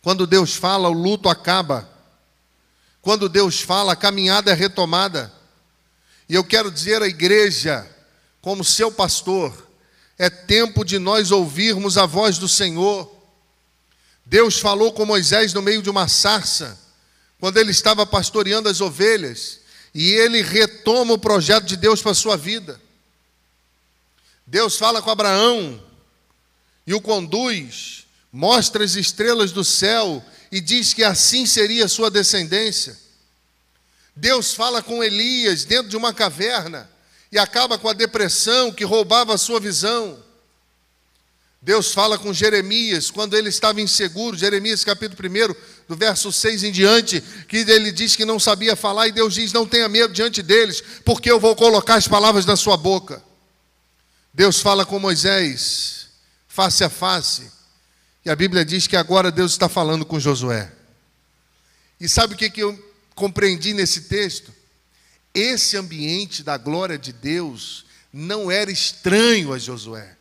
Quando 0.00 0.26
Deus 0.26 0.54
fala, 0.54 0.88
o 0.88 0.92
luto 0.92 1.28
acaba. 1.28 1.88
Quando 3.02 3.28
Deus 3.28 3.60
fala, 3.60 3.92
a 3.92 3.96
caminhada 3.96 4.52
é 4.52 4.54
retomada. 4.54 5.32
E 6.28 6.34
eu 6.34 6.44
quero 6.44 6.70
dizer 6.70 7.02
à 7.02 7.08
igreja, 7.08 7.88
como 8.40 8.62
seu 8.62 8.92
pastor, 8.92 9.66
é 10.16 10.30
tempo 10.30 10.84
de 10.84 10.98
nós 10.98 11.30
ouvirmos 11.32 11.98
a 11.98 12.06
voz 12.06 12.38
do 12.38 12.48
Senhor. 12.48 13.10
Deus 14.24 14.58
falou 14.58 14.92
com 14.92 15.04
Moisés 15.04 15.52
no 15.52 15.62
meio 15.62 15.82
de 15.82 15.90
uma 15.90 16.06
sarça, 16.06 16.78
quando 17.40 17.56
ele 17.56 17.70
estava 17.70 18.04
pastoreando 18.04 18.68
as 18.68 18.80
ovelhas, 18.80 19.60
e 20.00 20.12
ele 20.12 20.42
retoma 20.42 21.14
o 21.14 21.18
projeto 21.18 21.64
de 21.64 21.76
Deus 21.76 22.00
para 22.00 22.12
a 22.12 22.14
sua 22.14 22.36
vida. 22.36 22.80
Deus 24.46 24.76
fala 24.76 25.02
com 25.02 25.10
Abraão 25.10 25.82
e 26.86 26.94
o 26.94 27.00
conduz, 27.00 28.06
mostra 28.32 28.84
as 28.84 28.94
estrelas 28.94 29.50
do 29.50 29.64
céu 29.64 30.24
e 30.52 30.60
diz 30.60 30.94
que 30.94 31.02
assim 31.02 31.46
seria 31.46 31.86
a 31.86 31.88
sua 31.88 32.12
descendência. 32.12 32.96
Deus 34.14 34.54
fala 34.54 34.84
com 34.84 35.02
Elias 35.02 35.64
dentro 35.64 35.88
de 35.88 35.96
uma 35.96 36.14
caverna 36.14 36.88
e 37.32 37.36
acaba 37.36 37.76
com 37.76 37.88
a 37.88 37.92
depressão 37.92 38.70
que 38.70 38.84
roubava 38.84 39.34
a 39.34 39.38
sua 39.38 39.58
visão. 39.58 40.22
Deus 41.68 41.92
fala 41.92 42.16
com 42.16 42.32
Jeremias 42.32 43.10
quando 43.10 43.36
ele 43.36 43.50
estava 43.50 43.78
inseguro, 43.78 44.34
Jeremias 44.34 44.82
capítulo 44.82 45.28
1, 45.28 45.54
do 45.86 45.94
verso 45.94 46.32
6 46.32 46.64
em 46.64 46.72
diante, 46.72 47.20
que 47.46 47.58
ele 47.58 47.92
diz 47.92 48.16
que 48.16 48.24
não 48.24 48.40
sabia 48.40 48.74
falar, 48.74 49.06
e 49.06 49.12
Deus 49.12 49.34
diz: 49.34 49.52
Não 49.52 49.66
tenha 49.66 49.86
medo 49.86 50.14
diante 50.14 50.42
deles, 50.42 50.82
porque 51.04 51.30
eu 51.30 51.38
vou 51.38 51.54
colocar 51.54 51.96
as 51.96 52.08
palavras 52.08 52.46
na 52.46 52.56
sua 52.56 52.74
boca. 52.78 53.22
Deus 54.32 54.60
fala 54.60 54.86
com 54.86 54.98
Moisés, 54.98 56.08
face 56.48 56.82
a 56.84 56.88
face, 56.88 57.52
e 58.24 58.30
a 58.30 58.34
Bíblia 58.34 58.64
diz 58.64 58.86
que 58.86 58.96
agora 58.96 59.30
Deus 59.30 59.52
está 59.52 59.68
falando 59.68 60.06
com 60.06 60.18
Josué. 60.18 60.72
E 62.00 62.08
sabe 62.08 62.32
o 62.32 62.38
que, 62.38 62.48
que 62.48 62.62
eu 62.62 62.82
compreendi 63.14 63.74
nesse 63.74 64.04
texto? 64.04 64.50
Esse 65.34 65.76
ambiente 65.76 66.42
da 66.42 66.56
glória 66.56 66.96
de 66.96 67.12
Deus 67.12 67.84
não 68.10 68.50
era 68.50 68.70
estranho 68.70 69.52
a 69.52 69.58
Josué. 69.58 70.16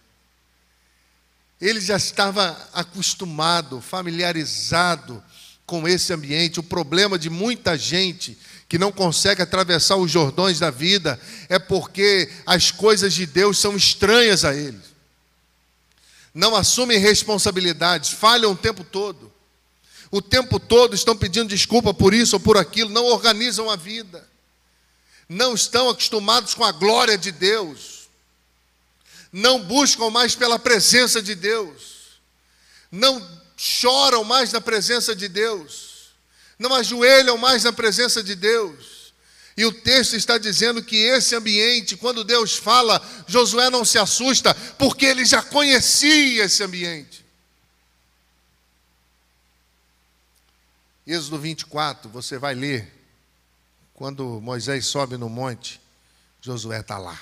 Ele 1.59 1.81
já 1.81 1.97
estava 1.97 2.57
acostumado, 2.73 3.81
familiarizado 3.81 5.23
com 5.65 5.87
esse 5.87 6.13
ambiente. 6.13 6.59
O 6.59 6.63
problema 6.63 7.17
de 7.17 7.29
muita 7.29 7.77
gente 7.77 8.37
que 8.69 8.77
não 8.77 8.91
consegue 8.91 9.41
atravessar 9.41 9.95
os 9.95 10.11
jordões 10.11 10.59
da 10.59 10.69
vida 10.69 11.19
é 11.49 11.57
porque 11.57 12.29
as 12.45 12.69
coisas 12.71 13.13
de 13.13 13.25
Deus 13.25 13.57
são 13.57 13.75
estranhas 13.75 14.45
a 14.45 14.55
eles. 14.55 14.95
Não 16.33 16.55
assumem 16.55 16.99
responsabilidades, 16.99 18.11
falham 18.11 18.51
o 18.51 18.57
tempo 18.57 18.83
todo. 18.83 19.33
O 20.11 20.21
tempo 20.21 20.59
todo 20.59 20.95
estão 20.95 21.17
pedindo 21.17 21.49
desculpa 21.49 21.93
por 21.93 22.13
isso 22.13 22.35
ou 22.35 22.39
por 22.39 22.57
aquilo, 22.57 22.89
não 22.89 23.05
organizam 23.05 23.69
a 23.69 23.75
vida 23.75 24.27
não 25.29 25.53
estão 25.53 25.89
acostumados 25.89 26.53
com 26.53 26.63
a 26.63 26.71
glória 26.71 27.17
de 27.17 27.31
Deus, 27.31 27.96
não 29.31 29.61
buscam 29.63 30.09
mais 30.09 30.35
pela 30.35 30.57
presença 30.57 31.21
de 31.21 31.35
Deus, 31.35 32.19
não 32.91 33.25
choram 33.55 34.23
mais 34.23 34.51
na 34.51 34.61
presença 34.61 35.15
de 35.15 35.27
Deus, 35.27 36.11
não 36.57 36.73
ajoelham 36.73 37.37
mais 37.37 37.63
na 37.63 37.73
presença 37.73 38.23
de 38.23 38.35
Deus. 38.35 38.97
E 39.55 39.65
o 39.65 39.71
texto 39.71 40.15
está 40.15 40.37
dizendo 40.37 40.83
que 40.83 40.95
esse 40.95 41.35
ambiente, 41.35 41.97
quando 41.97 42.23
Deus 42.23 42.55
fala, 42.55 43.01
Josué 43.27 43.71
não 43.71 43.83
se 43.83 43.97
assusta, 43.97 44.53
porque 44.77 45.07
ele 45.07 45.25
já 45.25 45.41
conhecia 45.41 46.45
esse 46.45 46.63
ambiente. 46.63 47.25
Êxodo 51.07 51.39
24, 51.39 52.09
você 52.09 52.37
vai 52.37 52.53
ler. 52.53 52.93
Quando 53.95 54.39
Moisés 54.39 54.85
sobe 54.85 55.17
no 55.17 55.27
monte, 55.27 55.81
Josué 56.39 56.81
está 56.81 56.99
lá. 56.99 57.19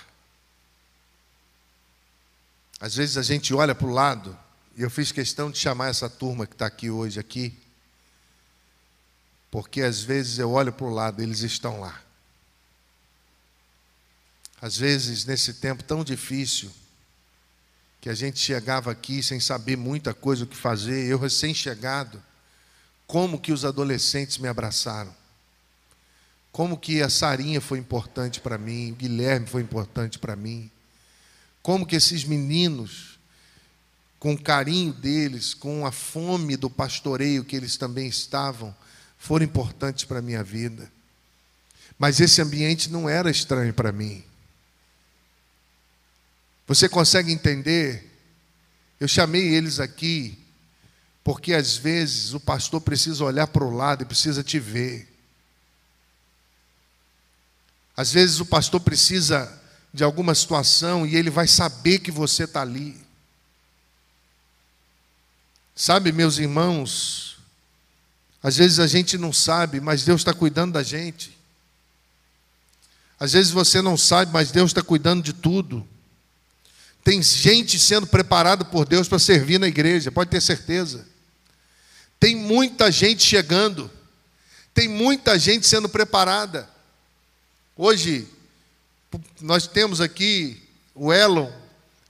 Às 2.86 2.94
vezes 2.94 3.18
a 3.18 3.24
gente 3.24 3.52
olha 3.52 3.74
para 3.74 3.88
o 3.88 3.92
lado, 3.92 4.38
e 4.78 4.84
eu 4.84 4.92
fiz 4.92 5.12
questão 5.12 5.50
de 5.50 5.58
chamar 5.58 5.88
essa 5.88 6.08
turma 6.08 6.46
que 6.46 6.54
está 6.54 6.68
aqui 6.68 6.88
hoje 6.88 7.20
aqui, 7.20 7.58
porque 9.50 9.82
às 9.82 10.04
vezes 10.04 10.38
eu 10.38 10.52
olho 10.52 10.72
para 10.72 10.86
o 10.86 10.92
lado, 10.92 11.20
eles 11.20 11.40
estão 11.40 11.80
lá. 11.80 12.00
Às 14.62 14.78
vezes, 14.78 15.26
nesse 15.26 15.56
tempo 15.56 15.84
tão 15.84 16.04
difícil, 16.04 16.72
que 18.00 18.08
a 18.08 18.14
gente 18.14 18.38
chegava 18.38 18.92
aqui 18.92 19.24
sem 19.24 19.40
saber 19.40 19.76
muita 19.76 20.14
coisa 20.14 20.44
o 20.44 20.48
que 20.48 20.56
fazer, 20.56 21.08
eu 21.08 21.18
recém-chegado, 21.18 22.22
como 23.08 23.42
que 23.42 23.52
os 23.52 23.66
adolescentes 23.66 24.38
me 24.38 24.48
abraçaram 24.48 25.12
como 26.52 26.78
que 26.78 27.02
a 27.02 27.10
Sarinha 27.10 27.60
foi 27.60 27.80
importante 27.80 28.40
para 28.40 28.58
mim, 28.58 28.94
o 28.94 28.96
Guilherme 28.96 29.46
foi 29.46 29.62
importante 29.62 30.18
para 30.18 30.38
mim. 30.38 30.72
Como 31.66 31.84
que 31.84 31.96
esses 31.96 32.24
meninos, 32.24 33.18
com 34.20 34.34
o 34.34 34.40
carinho 34.40 34.94
deles, 34.94 35.56
com 35.56 35.84
a 35.84 35.92
fome 35.92 36.56
do 36.56 36.70
pastoreio 36.70 37.44
que 37.44 37.56
eles 37.56 37.76
também 37.76 38.08
estavam, 38.08 38.76
foram 39.18 39.46
importantes 39.46 40.06
para 40.06 40.20
a 40.20 40.22
minha 40.22 40.44
vida. 40.44 40.92
Mas 41.98 42.20
esse 42.20 42.40
ambiente 42.40 42.92
não 42.92 43.10
era 43.10 43.32
estranho 43.32 43.74
para 43.74 43.92
mim. 43.92 44.24
Você 46.68 46.88
consegue 46.88 47.32
entender? 47.32 48.16
Eu 49.00 49.08
chamei 49.08 49.56
eles 49.56 49.80
aqui 49.80 50.38
porque 51.24 51.52
às 51.52 51.76
vezes 51.76 52.36
o 52.36 52.40
pastor 52.40 52.80
precisa 52.80 53.26
olhar 53.26 53.48
para 53.48 53.64
o 53.64 53.76
lado 53.76 54.04
e 54.04 54.06
precisa 54.06 54.44
te 54.44 54.60
ver. 54.60 55.12
Às 57.98 58.12
vezes 58.12 58.40
o 58.40 58.46
pastor 58.46 58.82
precisa 58.82 59.65
de 59.96 60.04
alguma 60.04 60.36
situação 60.36 61.08
e 61.08 61.16
ele 61.16 61.30
vai 61.30 61.48
saber 61.48 62.00
que 62.00 62.12
você 62.12 62.44
está 62.44 62.62
ali. 62.62 62.98
Sabe, 65.74 66.12
meus 66.12 66.38
irmãos, 66.38 67.38
às 68.44 68.58
vezes 68.58 68.80
a 68.80 68.88
gente 68.88 69.18
não 69.18 69.32
sabe, 69.32 69.80
mas 69.80 70.04
Deus 70.04 70.20
está 70.20 70.34
cuidando 70.34 70.74
da 70.74 70.84
gente. 70.84 71.36
Às 73.18 73.32
vezes 73.32 73.54
você 73.54 73.82
não 73.82 73.96
sabe, 73.96 74.34
mas 74.34 74.52
Deus 74.52 74.72
está 74.72 74.82
cuidando 74.82 75.24
de 75.24 75.32
tudo. 75.32 75.88
Tem 77.02 77.24
gente 77.24 77.80
sendo 77.80 78.06
preparada 78.06 78.66
por 78.66 78.86
Deus 78.86 79.08
para 79.08 79.18
servir 79.18 79.60
na 79.60 79.68
igreja, 79.68 80.12
pode 80.12 80.30
ter 80.30 80.42
certeza. 80.42 81.08
Tem 82.20 82.36
muita 82.36 82.92
gente 82.92 83.24
chegando, 83.24 83.90
tem 84.74 84.90
muita 84.90 85.40
gente 85.40 85.66
sendo 85.66 85.88
preparada. 85.88 86.70
Hoje, 87.78 88.28
nós 89.42 89.68
temos 89.68 90.02
aqui 90.02 90.62
o 90.94 91.12
Elon, 91.12 91.52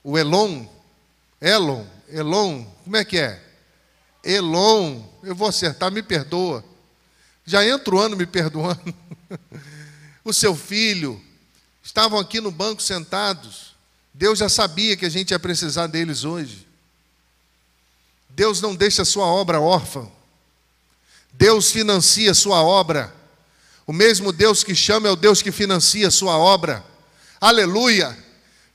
o 0.04 0.18
Elon, 0.18 0.66
Elon, 1.42 1.86
Elon, 2.10 2.66
como 2.84 2.98
é 2.98 3.04
que 3.04 3.18
é? 3.18 3.42
Elon, 4.24 5.02
eu 5.24 5.36
vou 5.36 5.48
acertar, 5.48 5.92
me 5.92 6.02
perdoa. 6.02 6.64
Já 7.46 7.66
entra 7.66 7.96
o 7.96 8.00
ano 8.00 8.16
me 8.16 8.26
perdoando. 8.26 8.94
o 10.24 10.34
seu 10.34 10.56
filho, 10.56 11.22
estavam 11.84 12.20
aqui 12.20 12.42
no 12.42 12.52
banco 12.52 12.82
sentados. 12.82 13.76
Deus 14.14 14.40
já 14.40 14.50
sabia 14.50 14.98
que 14.98 15.06
a 15.06 15.10
gente 15.10 15.32
ia 15.32 15.40
precisar 15.40 15.88
deles 15.88 16.24
hoje. 16.24 16.66
Deus 18.30 18.62
não 18.62 18.76
deixa 18.76 19.04
a 19.04 19.06
sua 19.06 19.28
obra 19.28 19.62
órfã. 19.62 20.08
Deus 21.34 21.72
financia 21.72 22.32
a 22.32 22.36
sua 22.36 22.64
obra. 22.64 23.14
O 23.86 23.94
mesmo 23.94 24.32
Deus 24.32 24.64
que 24.64 24.74
chama 24.74 25.08
é 25.08 25.12
o 25.12 25.16
Deus 25.16 25.42
que 25.42 25.52
financia 25.52 26.08
a 26.08 26.12
sua 26.12 26.38
obra. 26.38 26.84
Aleluia! 27.46 28.18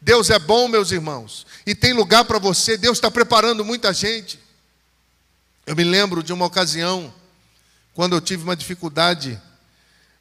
Deus 0.00 0.30
é 0.30 0.38
bom, 0.38 0.68
meus 0.68 0.92
irmãos, 0.92 1.44
e 1.66 1.74
tem 1.74 1.92
lugar 1.92 2.24
para 2.24 2.38
você. 2.38 2.76
Deus 2.76 2.98
está 2.98 3.10
preparando 3.10 3.64
muita 3.64 3.92
gente. 3.92 4.38
Eu 5.66 5.74
me 5.74 5.82
lembro 5.82 6.22
de 6.22 6.32
uma 6.32 6.46
ocasião, 6.46 7.12
quando 7.92 8.14
eu 8.14 8.20
tive 8.20 8.44
uma 8.44 8.54
dificuldade 8.54 9.42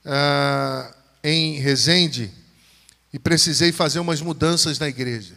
ah, 0.04 0.92
em 1.24 1.60
Resende 1.60 2.34
e 3.14 3.20
precisei 3.20 3.72
fazer 3.72 4.00
umas 4.00 4.20
mudanças 4.20 4.80
na 4.80 4.88
igreja. 4.88 5.36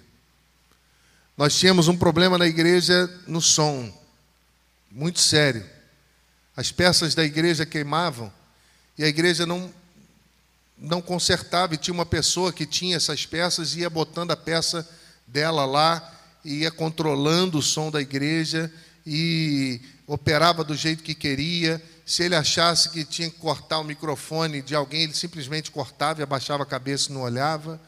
Nós 1.36 1.54
tínhamos 1.54 1.88
um 1.88 1.96
problema 1.98 2.38
na 2.38 2.46
igreja 2.46 3.10
no 3.26 3.42
som, 3.42 3.92
muito 4.90 5.20
sério. 5.20 5.66
As 6.56 6.72
peças 6.72 7.14
da 7.14 7.22
igreja 7.22 7.66
queimavam 7.66 8.32
e 8.96 9.04
a 9.04 9.06
igreja 9.06 9.44
não 9.44 9.70
não 10.82 11.00
consertava 11.00 11.74
e 11.74 11.78
tinha 11.78 11.94
uma 11.94 12.04
pessoa 12.04 12.52
que 12.52 12.66
tinha 12.66 12.96
essas 12.96 13.24
peças 13.24 13.74
e 13.74 13.80
ia 13.80 13.90
botando 13.90 14.32
a 14.32 14.36
peça 14.36 14.86
dela 15.26 15.64
lá 15.64 16.12
e 16.44 16.62
ia 16.62 16.72
controlando 16.72 17.58
o 17.58 17.62
som 17.62 17.88
da 17.88 18.00
igreja 18.00 18.70
e 19.06 19.80
operava 20.06 20.64
do 20.64 20.74
jeito 20.74 21.04
que 21.04 21.14
queria. 21.14 21.80
Se 22.04 22.24
ele 22.24 22.34
achasse 22.34 22.90
que 22.90 23.04
tinha 23.04 23.30
que 23.30 23.38
cortar 23.38 23.78
o 23.78 23.84
microfone 23.84 24.60
de 24.60 24.74
alguém, 24.74 25.02
ele 25.02 25.14
simplesmente 25.14 25.70
cortava 25.70 26.20
e 26.20 26.24
abaixava 26.24 26.64
a 26.64 26.66
cabeça 26.66 27.10
e 27.10 27.14
não 27.14 27.22
olhava. 27.22 27.80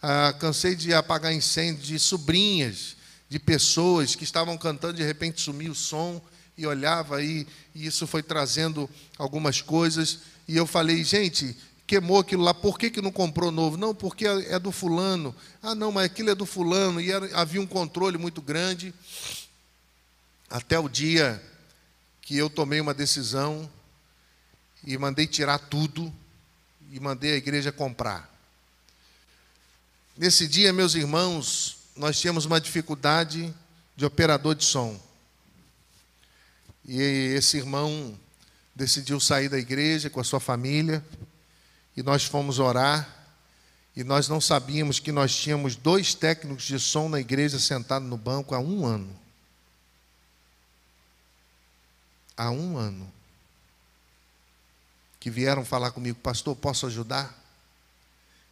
Ah, 0.00 0.32
cansei 0.38 0.76
de 0.76 0.94
apagar 0.94 1.32
incêndio 1.32 1.82
de 1.82 1.98
sobrinhas, 1.98 2.96
de 3.28 3.40
pessoas 3.40 4.14
que 4.14 4.22
estavam 4.22 4.56
cantando, 4.56 4.94
de 4.94 5.02
repente 5.02 5.40
sumia 5.40 5.70
o 5.70 5.74
som 5.74 6.22
e 6.56 6.64
olhava 6.64 7.16
aí, 7.16 7.44
e 7.74 7.86
isso 7.86 8.06
foi 8.06 8.22
trazendo 8.22 8.88
algumas 9.18 9.60
coisas. 9.60 10.20
E 10.46 10.56
eu 10.56 10.64
falei, 10.64 11.02
gente, 11.02 11.56
queimou 11.86 12.18
aquilo 12.18 12.42
lá, 12.42 12.52
por 12.52 12.78
que, 12.78 12.90
que 12.90 13.00
não 13.00 13.12
comprou 13.12 13.52
novo? 13.52 13.76
Não, 13.76 13.94
porque 13.94 14.26
é, 14.26 14.54
é 14.54 14.58
do 14.58 14.72
fulano. 14.72 15.34
Ah, 15.62 15.74
não, 15.74 15.92
mas 15.92 16.06
aquilo 16.06 16.30
é 16.30 16.34
do 16.34 16.44
fulano. 16.44 17.00
E 17.00 17.10
era, 17.10 17.34
havia 17.38 17.60
um 17.60 17.66
controle 17.66 18.18
muito 18.18 18.42
grande. 18.42 18.92
Até 20.50 20.78
o 20.78 20.88
dia 20.88 21.42
que 22.20 22.36
eu 22.36 22.50
tomei 22.50 22.80
uma 22.80 22.92
decisão 22.92 23.70
e 24.84 24.98
mandei 24.98 25.26
tirar 25.26 25.58
tudo 25.58 26.12
e 26.90 26.98
mandei 26.98 27.32
a 27.32 27.36
igreja 27.36 27.70
comprar. 27.70 28.34
Nesse 30.16 30.48
dia, 30.48 30.72
meus 30.72 30.94
irmãos, 30.94 31.78
nós 31.94 32.18
tínhamos 32.18 32.44
uma 32.46 32.60
dificuldade 32.60 33.54
de 33.94 34.04
operador 34.04 34.54
de 34.54 34.64
som. 34.64 35.00
E 36.84 37.00
esse 37.00 37.58
irmão 37.58 38.18
decidiu 38.74 39.20
sair 39.20 39.48
da 39.48 39.58
igreja 39.58 40.10
com 40.10 40.20
a 40.20 40.24
sua 40.24 40.40
família 40.40 41.04
e 41.96 42.02
nós 42.02 42.24
fomos 42.24 42.58
orar 42.58 43.16
e 43.96 44.04
nós 44.04 44.28
não 44.28 44.40
sabíamos 44.40 45.00
que 45.00 45.10
nós 45.10 45.34
tínhamos 45.34 45.74
dois 45.74 46.14
técnicos 46.14 46.64
de 46.64 46.78
som 46.78 47.08
na 47.08 47.18
igreja 47.18 47.58
sentados 47.58 48.06
no 48.06 48.18
banco 48.18 48.54
há 48.54 48.58
um 48.58 48.84
ano. 48.84 49.18
Há 52.36 52.50
um 52.50 52.76
ano. 52.76 53.10
Que 55.18 55.30
vieram 55.30 55.64
falar 55.64 55.92
comigo, 55.92 56.18
pastor, 56.18 56.54
posso 56.54 56.86
ajudar? 56.86 57.34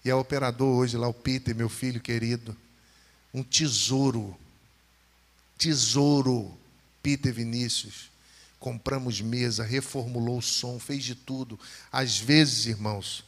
E 0.02 0.08
é 0.08 0.14
o 0.14 0.18
operador 0.18 0.74
hoje 0.74 0.96
lá, 0.96 1.06
o 1.06 1.12
Peter, 1.12 1.54
meu 1.54 1.68
filho 1.68 2.00
querido. 2.00 2.56
Um 3.32 3.42
tesouro. 3.42 4.34
Tesouro. 5.58 6.56
Peter 7.02 7.34
Vinícius. 7.34 8.10
Compramos 8.58 9.20
mesa, 9.20 9.62
reformulou 9.62 10.38
o 10.38 10.42
som, 10.42 10.78
fez 10.78 11.04
de 11.04 11.14
tudo. 11.14 11.60
Às 11.92 12.18
vezes, 12.18 12.64
irmãos, 12.64 13.22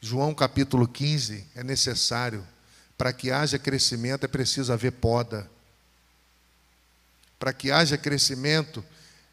João 0.00 0.34
capítulo 0.34 0.88
15, 0.88 1.44
é 1.54 1.62
necessário, 1.62 2.46
para 2.96 3.12
que 3.12 3.30
haja 3.30 3.58
crescimento, 3.58 4.24
é 4.24 4.28
preciso 4.28 4.72
haver 4.72 4.92
poda. 4.92 5.50
Para 7.38 7.52
que 7.52 7.70
haja 7.70 7.98
crescimento, 7.98 8.84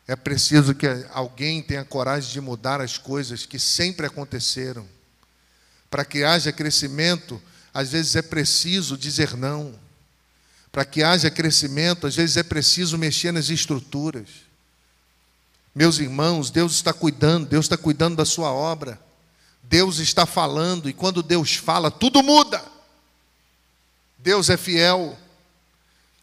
é 0.05 0.15
preciso 0.15 0.75
que 0.75 0.87
alguém 1.11 1.61
tenha 1.61 1.85
coragem 1.85 2.31
de 2.31 2.41
mudar 2.41 2.81
as 2.81 2.97
coisas 2.97 3.45
que 3.45 3.57
sempre 3.57 4.05
aconteceram. 4.05 4.87
Para 5.89 6.03
que 6.03 6.23
haja 6.23 6.51
crescimento, 6.51 7.41
às 7.73 7.91
vezes 7.91 8.15
é 8.15 8.21
preciso 8.21 8.97
dizer 8.97 9.35
não. 9.37 9.77
Para 10.71 10.83
que 10.83 11.01
haja 11.01 11.31
crescimento, 11.31 12.07
às 12.07 12.15
vezes 12.15 12.35
é 12.35 12.43
preciso 12.43 12.97
mexer 12.97 13.31
nas 13.31 13.49
estruturas. 13.49 14.27
Meus 15.73 15.99
irmãos, 15.99 16.51
Deus 16.51 16.73
está 16.73 16.91
cuidando, 16.91 17.47
Deus 17.47 17.65
está 17.65 17.77
cuidando 17.77 18.17
da 18.17 18.25
sua 18.25 18.51
obra. 18.51 19.06
Deus 19.69 19.99
está 19.99 20.25
falando 20.25 20.89
e 20.89 20.93
quando 20.93 21.21
Deus 21.21 21.55
fala, 21.55 21.91
tudo 21.91 22.23
muda. 22.23 22.63
Deus 24.17 24.49
é 24.49 24.55
fiel. 24.55 25.17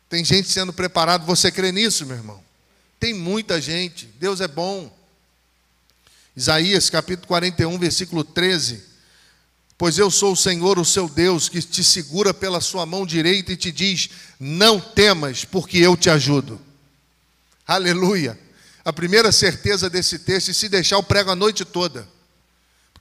Tem 0.09 0.25
gente 0.25 0.49
sendo 0.49 0.73
preparado, 0.73 1.27
você 1.27 1.53
crê 1.53 1.71
nisso, 1.71 2.07
meu 2.07 2.17
irmão? 2.17 2.43
Tem 2.99 3.13
muita 3.13 3.61
gente. 3.61 4.07
Deus 4.19 4.41
é 4.41 4.49
bom. 4.49 4.91
Isaías 6.35 6.89
capítulo 6.89 7.29
41, 7.29 7.79
versículo 7.79 8.25
13. 8.25 8.83
Pois 9.77 9.99
eu 9.99 10.11
sou 10.11 10.33
o 10.33 10.37
Senhor, 10.37 10.79
o 10.79 10.85
seu 10.85 11.09
Deus, 11.09 11.49
que 11.49 11.61
te 11.61 11.85
segura 11.85 12.33
pela 12.33 12.61
sua 12.61 12.87
mão 12.87 13.05
direita 13.05 13.53
e 13.53 13.57
te 13.57 13.71
diz: 13.71 14.09
Não 14.41 14.81
temas, 14.81 15.45
porque 15.45 15.79
eu 15.79 15.97
te 15.97 16.09
ajudo. 16.09 16.61
Aleluia. 17.67 18.39
A 18.85 18.93
primeira 18.93 19.33
certeza 19.33 19.91
desse 19.91 20.19
texto, 20.21 20.49
e 20.49 20.55
se 20.55 20.69
deixar, 20.69 20.97
eu 20.97 21.03
prego 21.03 21.31
a 21.31 21.37
noite 21.37 21.65
toda 21.65 22.14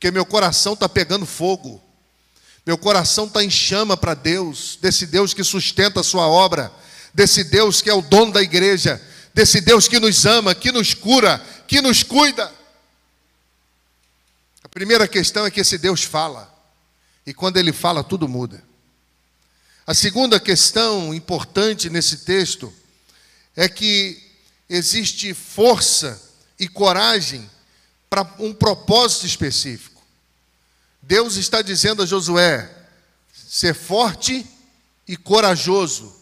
porque 0.03 0.11
meu 0.11 0.25
coração 0.25 0.73
está 0.73 0.89
pegando 0.89 1.25
fogo, 1.25 1.81
meu 2.65 2.77
coração 2.77 3.23
está 3.25 3.41
em 3.41 3.49
chama 3.49 3.95
para 3.95 4.13
Deus, 4.13 4.77
desse 4.81 5.07
Deus 5.07 5.33
que 5.33 5.45
sustenta 5.45 6.01
a 6.01 6.03
sua 6.03 6.27
obra, 6.27 6.73
desse 7.13 7.41
Deus 7.45 7.81
que 7.81 7.89
é 7.89 7.93
o 7.93 8.01
dono 8.01 8.33
da 8.33 8.41
igreja, 8.41 9.01
desse 9.33 9.61
Deus 9.61 9.87
que 9.87 10.01
nos 10.01 10.25
ama, 10.25 10.53
que 10.53 10.73
nos 10.73 10.93
cura, 10.93 11.37
que 11.65 11.79
nos 11.79 12.03
cuida. 12.03 12.51
A 14.61 14.67
primeira 14.67 15.07
questão 15.07 15.45
é 15.45 15.51
que 15.51 15.61
esse 15.61 15.77
Deus 15.77 16.03
fala, 16.03 16.53
e 17.25 17.33
quando 17.33 17.55
ele 17.55 17.71
fala, 17.71 18.03
tudo 18.03 18.27
muda. 18.27 18.61
A 19.87 19.93
segunda 19.93 20.37
questão 20.37 21.13
importante 21.13 21.89
nesse 21.89 22.17
texto 22.25 22.73
é 23.55 23.69
que 23.69 24.21
existe 24.67 25.33
força 25.33 26.21
e 26.59 26.67
coragem 26.67 27.49
para 28.09 28.35
um 28.37 28.53
propósito 28.53 29.25
específico. 29.25 29.92
Deus 31.03 31.35
está 31.35 31.61
dizendo 31.61 32.01
a 32.01 32.05
Josué: 32.05 32.69
ser 33.33 33.75
forte 33.75 34.45
e 35.07 35.17
corajoso, 35.17 36.15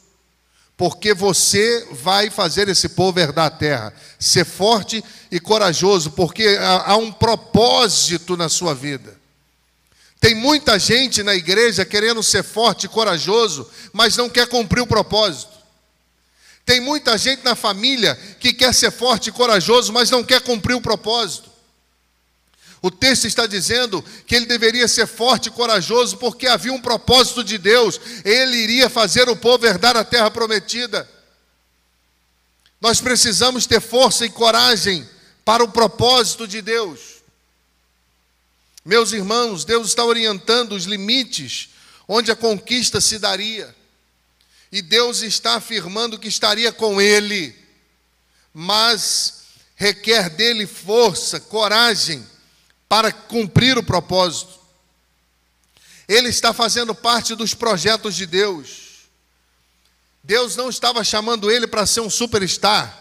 porque 0.76 1.13
você 1.13 1.88
vai 1.91 2.32
fazer 2.32 2.67
esse 2.67 2.89
povo 2.89 3.20
herdar 3.20 3.46
a 3.46 3.52
terra. 3.52 3.94
Ser 4.20 4.44
forte 4.44 5.04
e 5.32 5.39
corajoso, 5.39 6.12
porque 6.12 6.58
há 6.60 6.98
um 6.98 7.12
propósito 7.12 8.36
na 8.36 8.50
sua 8.50 8.74
vida. 8.74 9.20
Tem 10.20 10.36
muita 10.36 10.78
gente 10.78 11.24
na 11.24 11.34
igreja 11.34 11.86
querendo 11.86 12.22
ser 12.22 12.44
forte 12.44 12.86
e 12.86 12.89
corajoso, 12.89 13.70
mas 13.94 14.17
não 14.17 14.30
quer 14.30 14.48
cumprir 14.48 14.82
o 14.82 14.88
propósito. 14.88 15.52
Tem 16.65 16.80
muita 16.80 17.17
gente 17.17 17.44
na 17.44 17.56
família 17.56 18.15
que 18.39 18.54
quer 18.54 18.74
ser 18.74 18.91
forte 18.91 19.30
e 19.30 19.32
corajoso, 19.32 19.91
mas 19.91 20.10
não 20.10 20.24
quer 20.24 20.41
cumprir 20.41 20.76
o 20.76 20.82
propósito. 20.82 21.50
O 22.82 22.89
texto 22.89 23.28
está 23.28 23.46
dizendo 23.46 24.04
que 24.26 24.36
ele 24.36 24.48
deveria 24.48 24.88
ser 24.88 25.06
forte 25.06 25.48
e 25.48 25.52
corajoso 25.52 26.17
porque 26.17 26.48
havia 26.48 26.74
um 26.74 26.82
propósito 26.82 27.44
de 27.44 27.60
Deus. 27.60 28.02
Ele 28.26 28.58
iria 28.58 28.89
fazer 28.89 29.30
o 29.30 29.36
povo 29.36 29.67
herdar 29.67 29.96
a 29.96 30.04
terra 30.04 30.32
prometida. 30.32 31.08
Nós 32.80 33.00
precisamos 33.00 33.67
ter 33.67 33.80
força 33.80 34.26
e 34.26 34.32
coragem 34.32 35.08
para 35.46 35.63
o 35.63 35.72
propósito 35.72 36.48
de 36.48 36.60
Deus. 36.60 37.22
Meus 38.84 39.12
irmãos, 39.12 39.63
Deus 39.63 39.89
está 39.89 40.04
orientando 40.04 40.72
os 40.72 40.86
limites 40.86 41.70
onde 42.08 42.32
a 42.32 42.36
conquista 42.36 43.00
se 43.00 43.20
daria. 43.20 43.76
E 44.72 44.82
Deus 44.82 45.22
está 45.22 45.56
afirmando 45.56 46.17
que 46.17 46.28
estaria 46.28 46.72
com 46.72 47.00
ele, 47.00 47.56
mas 48.52 49.44
requer 49.76 50.32
dele 50.32 50.65
força, 50.65 51.40
coragem 51.40 52.25
para 52.92 53.10
cumprir 53.10 53.77
o 53.77 53.83
propósito. 53.83 54.60
Ele 56.10 56.27
está 56.27 56.52
fazendo 56.52 56.94
parte 56.94 57.33
dos 57.35 57.54
projetos 57.54 58.13
de 58.13 58.25
Deus. 58.25 59.08
Deus 60.21 60.58
não 60.58 60.69
estava 60.69 61.02
chamando 61.02 61.50
ele 61.50 61.67
para 61.67 61.85
ser 61.85 62.02
um 62.02 62.10
superstar. 62.10 62.94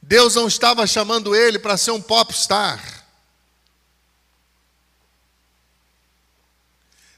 Deus 0.00 0.34
não 0.34 0.48
estava 0.48 0.86
chamando 0.86 1.36
ele 1.36 1.58
para 1.58 1.76
ser 1.76 1.90
um 1.90 2.00
popstar. 2.00 3.04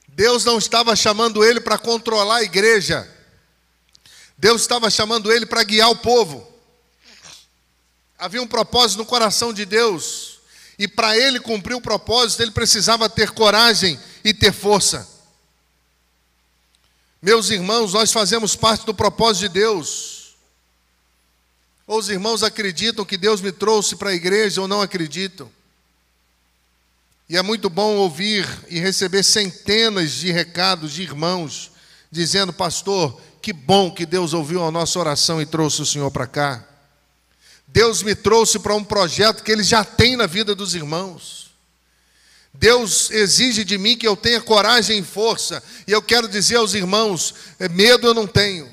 Deus 0.09 0.45
não 0.45 0.59
estava 0.59 0.97
chamando 0.97 1.45
ele 1.45 1.61
para 1.61 1.79
controlar 1.79 2.39
a 2.39 2.43
igreja. 2.43 3.09
Deus 4.37 4.63
estava 4.63 4.91
chamando 4.91 5.31
ele 5.31 5.47
para 5.47 5.63
guiar 5.63 5.91
o 5.91 5.99
povo. 5.99 6.54
Havia 8.19 8.43
um 8.43 8.47
propósito 8.47 8.99
no 8.99 9.07
coração 9.07 9.53
de 9.53 9.65
Deus. 9.65 10.39
E 10.79 10.89
para 10.89 11.17
ele 11.17 11.39
cumprir 11.39 11.75
o 11.75 11.81
propósito, 11.81 12.43
ele 12.43 12.51
precisava 12.51 13.09
ter 13.09 13.31
coragem 13.31 13.99
e 14.25 14.33
ter 14.35 14.53
força. 14.53 15.09
Meus 17.23 17.51
irmãos, 17.51 17.93
nós 17.93 18.13
fazemos 18.13 18.55
parte 18.55 18.85
do 18.85 18.95
propósito 18.95 19.43
de 19.43 19.61
Deus. 19.61 20.35
Ou 21.87 21.99
os 21.99 22.09
irmãos 22.09 22.43
acreditam 22.43 23.05
que 23.05 23.17
Deus 23.17 23.41
me 23.41 23.53
trouxe 23.53 23.97
para 23.97 24.11
a 24.11 24.15
igreja 24.15 24.61
ou 24.61 24.69
não 24.69 24.83
acreditam. 24.83 25.51
E 27.29 27.37
é 27.37 27.43
muito 27.43 27.71
bom 27.71 27.97
ouvir 27.97 28.47
e 28.69 28.79
receber 28.79 29.23
centenas 29.23 30.13
de 30.13 30.31
recados 30.31 30.93
de 30.93 31.03
irmãos 31.03 31.71
dizendo, 32.11 32.53
pastor, 32.53 33.21
que 33.41 33.53
bom 33.53 33.91
que 33.91 34.07
Deus 34.07 34.33
ouviu 34.33 34.63
a 34.63 34.71
nossa 34.71 34.99
oração 34.99 35.41
e 35.41 35.47
trouxe 35.47 35.83
o 35.83 35.87
Senhor 35.87 36.11
para 36.11 36.27
cá. 36.27 36.65
Deus 37.67 38.03
me 38.03 38.15
trouxe 38.15 38.59
para 38.59 38.75
um 38.75 38.85
projeto 38.85 39.43
que 39.43 39.51
Ele 39.51 39.63
já 39.63 39.85
tem 39.85 40.17
na 40.17 40.27
vida 40.27 40.55
dos 40.55 40.75
irmãos. 40.75 41.51
Deus 42.53 43.11
exige 43.11 43.65
de 43.65 43.77
mim 43.77 43.97
que 43.97 44.07
eu 44.07 44.17
tenha 44.17 44.41
coragem 44.41 45.01
e 45.01 45.05
força. 45.05 45.63
E 45.87 45.93
eu 45.93 46.01
quero 46.01 46.29
dizer 46.29 46.57
aos 46.57 46.73
irmãos: 46.73 47.35
é, 47.59 47.69
medo 47.69 48.07
eu 48.07 48.15
não 48.15 48.27
tenho. 48.29 48.73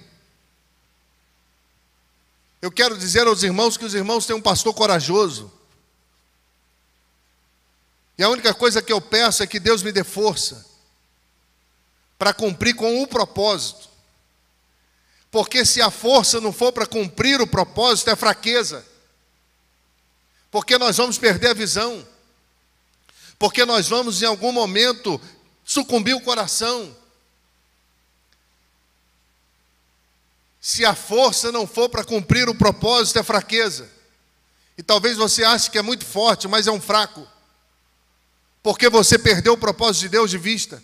Eu 2.62 2.72
quero 2.72 2.96
dizer 2.96 3.26
aos 3.26 3.42
irmãos 3.42 3.76
que 3.76 3.86
os 3.86 3.96
irmãos 3.96 4.28
têm 4.28 4.36
um 4.36 4.42
pastor 4.42 4.74
corajoso. 4.74 5.52
E 8.18 8.24
a 8.24 8.30
única 8.30 8.54
coisa 8.54 8.84
que 8.84 8.94
eu 8.94 9.02
peço 9.02 9.42
é 9.42 9.48
que 9.48 9.60
Deus 9.60 9.82
me 9.82 9.92
dê 9.92 10.04
força 10.04 10.64
para 12.20 12.36
cumprir 12.36 12.76
com 12.76 13.02
o 13.02 13.08
propósito. 13.08 13.90
Porque 15.32 15.66
se 15.66 15.82
a 15.82 15.90
força 15.90 16.42
não 16.42 16.52
for 16.52 16.74
para 16.74 16.86
cumprir 16.86 17.42
o 17.42 17.48
propósito, 17.48 18.10
é 18.10 18.16
fraqueza. 18.18 18.86
Porque 20.52 20.78
nós 20.78 20.98
vamos 20.98 21.18
perder 21.18 21.52
a 21.52 21.54
visão. 21.54 22.06
Porque 23.40 23.66
nós 23.66 23.88
vamos, 23.88 24.22
em 24.22 24.26
algum 24.26 24.52
momento, 24.52 25.20
sucumbir 25.64 26.14
o 26.14 26.22
coração. 26.22 26.96
Se 30.60 30.86
a 30.86 30.94
força 30.94 31.50
não 31.52 31.66
for 31.66 31.88
para 31.88 32.04
cumprir 32.04 32.50
o 32.50 32.54
propósito, 32.54 33.18
é 33.18 33.24
fraqueza. 33.24 33.90
E 34.78 34.84
talvez 34.84 35.16
você 35.16 35.46
ache 35.46 35.72
que 35.72 35.78
é 35.78 35.82
muito 35.82 36.06
forte, 36.06 36.48
mas 36.48 36.68
é 36.68 36.72
um 36.72 36.82
fraco. 36.82 37.26
Porque 38.62 38.90
você 38.90 39.18
perdeu 39.18 39.54
o 39.54 39.58
propósito 39.58 40.02
de 40.02 40.10
Deus 40.10 40.30
de 40.30 40.38
vista. 40.38 40.84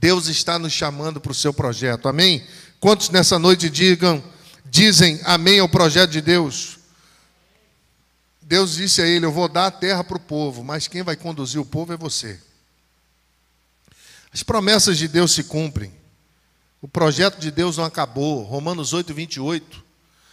Deus 0.00 0.28
está 0.28 0.58
nos 0.58 0.72
chamando 0.72 1.20
para 1.20 1.30
o 1.30 1.34
seu 1.34 1.52
projeto. 1.52 2.08
Amém? 2.08 2.42
Quantos 2.80 3.10
nessa 3.10 3.38
noite 3.38 3.68
digam, 3.68 4.24
dizem 4.64 5.20
amém 5.24 5.60
ao 5.60 5.68
projeto 5.68 6.10
de 6.10 6.22
Deus? 6.22 6.78
Deus 8.40 8.76
disse 8.76 9.02
a 9.02 9.06
ele: 9.06 9.26
Eu 9.26 9.30
vou 9.30 9.46
dar 9.46 9.66
a 9.66 9.70
terra 9.70 10.02
para 10.02 10.16
o 10.16 10.20
povo, 10.20 10.64
mas 10.64 10.88
quem 10.88 11.02
vai 11.02 11.16
conduzir 11.16 11.60
o 11.60 11.66
povo 11.66 11.92
é 11.92 11.98
você. 11.98 12.40
As 14.32 14.42
promessas 14.42 14.96
de 14.96 15.06
Deus 15.06 15.32
se 15.32 15.44
cumprem. 15.44 15.92
O 16.80 16.88
projeto 16.88 17.38
de 17.38 17.50
Deus 17.50 17.76
não 17.76 17.84
acabou. 17.84 18.42
Romanos 18.42 18.94
8, 18.94 19.12
28. 19.12 19.84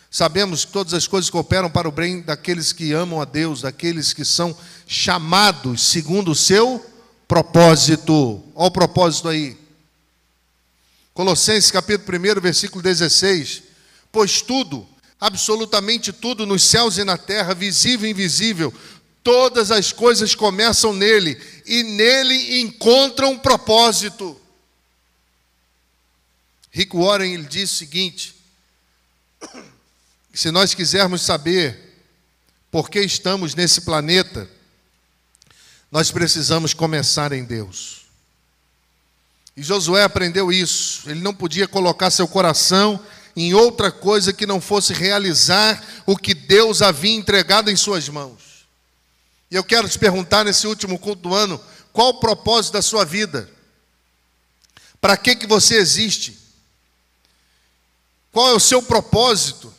Sabemos 0.10 0.64
que 0.64 0.72
todas 0.72 0.94
as 0.94 1.08
coisas 1.08 1.30
cooperam 1.30 1.70
para 1.70 1.90
o 1.90 1.92
bem 1.92 2.22
daqueles 2.22 2.72
que 2.72 2.94
amam 2.94 3.20
a 3.20 3.26
Deus, 3.26 3.64
daqueles 3.64 4.14
que 4.14 4.24
são 4.24 4.58
chamados 4.88 5.82
segundo 5.82 6.32
o 6.32 6.36
seu 6.36 6.97
propósito. 7.28 8.44
Olha 8.56 8.68
o 8.68 8.72
propósito 8.72 9.28
aí. 9.28 9.58
Colossenses 11.14 11.72
capítulo 11.72 12.18
1, 12.18 12.42
versículo 12.42 12.82
16. 12.82 13.64
Pois 14.12 14.42
tudo, 14.42 14.88
absolutamente 15.20 16.14
tudo 16.14 16.46
nos 16.46 16.64
céus 16.64 16.98
e 16.98 17.04
na 17.04 17.18
terra, 17.18 17.54
visível 17.54 18.08
e 18.08 18.12
invisível, 18.12 18.74
todas 19.24 19.72
as 19.72 19.92
coisas 19.92 20.34
começam 20.36 20.94
nele 20.94 21.40
e 21.66 21.84
nele 21.84 22.62
encontram 22.62 23.38
propósito. 23.38 24.40
Rick 26.72 26.96
Warren 26.96 27.34
ele 27.34 27.48
diz 27.48 27.72
o 27.72 27.76
seguinte: 27.76 28.36
se 30.34 30.52
nós 30.52 30.74
quisermos 30.74 31.24
saber 31.24 31.88
por 32.70 32.90
que 32.90 33.00
estamos 33.02 33.56
nesse 33.56 33.82
planeta, 33.82 34.48
nós 35.92 36.12
precisamos 36.12 36.74
começar 36.74 37.32
em 37.32 37.44
Deus. 37.44 38.02
E 39.56 39.64
Josué 39.64 40.04
aprendeu 40.04 40.52
isso. 40.52 41.10
Ele 41.10 41.22
não 41.22 41.34
podia 41.34 41.68
colocar 41.68 42.12
seu 42.12 42.28
coração 42.28 43.00
em 43.36 43.54
outra 43.54 43.92
coisa 43.92 44.34
que 44.34 44.46
não 44.46 44.60
fosse 44.60 44.94
realizar 44.94 45.84
o 46.06 46.18
que 46.18 46.34
Deus 46.34 46.82
havia 46.82 47.16
entregado 47.16 47.72
em 47.72 47.76
suas 47.76 48.10
mãos. 48.10 48.66
E 49.50 49.56
eu 49.56 49.64
quero 49.64 49.88
te 49.88 49.98
perguntar 49.98 50.46
nesse 50.46 50.68
último 50.68 51.00
culto 51.00 51.30
do 51.30 51.36
ano, 51.36 51.60
qual 51.94 52.10
o 52.10 52.20
propósito 52.20 52.74
da 52.74 52.82
sua 52.82 53.06
vida? 53.06 53.50
Para 55.00 55.16
que 55.16 55.36
que 55.36 55.48
você 55.48 55.76
existe? 55.76 56.38
Qual 58.32 58.50
é 58.50 58.54
o 58.54 58.60
seu 58.60 58.84
propósito? 58.84 59.74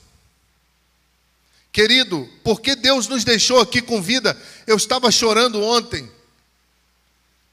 Querido, 1.79 2.29
porque 2.43 2.75
Deus 2.75 3.07
nos 3.07 3.23
deixou 3.23 3.61
aqui 3.61 3.81
com 3.81 4.03
vida? 4.03 4.37
Eu 4.67 4.77
estava 4.77 5.13
chorando 5.13 5.63
ontem, 5.63 6.11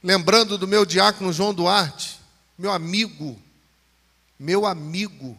lembrando 0.02 0.58
do 0.58 0.66
meu 0.66 0.84
diácono 0.84 1.32
João 1.32 1.54
Duarte, 1.54 2.18
meu 2.58 2.72
amigo, 2.72 3.40
meu 4.36 4.66
amigo, 4.66 5.38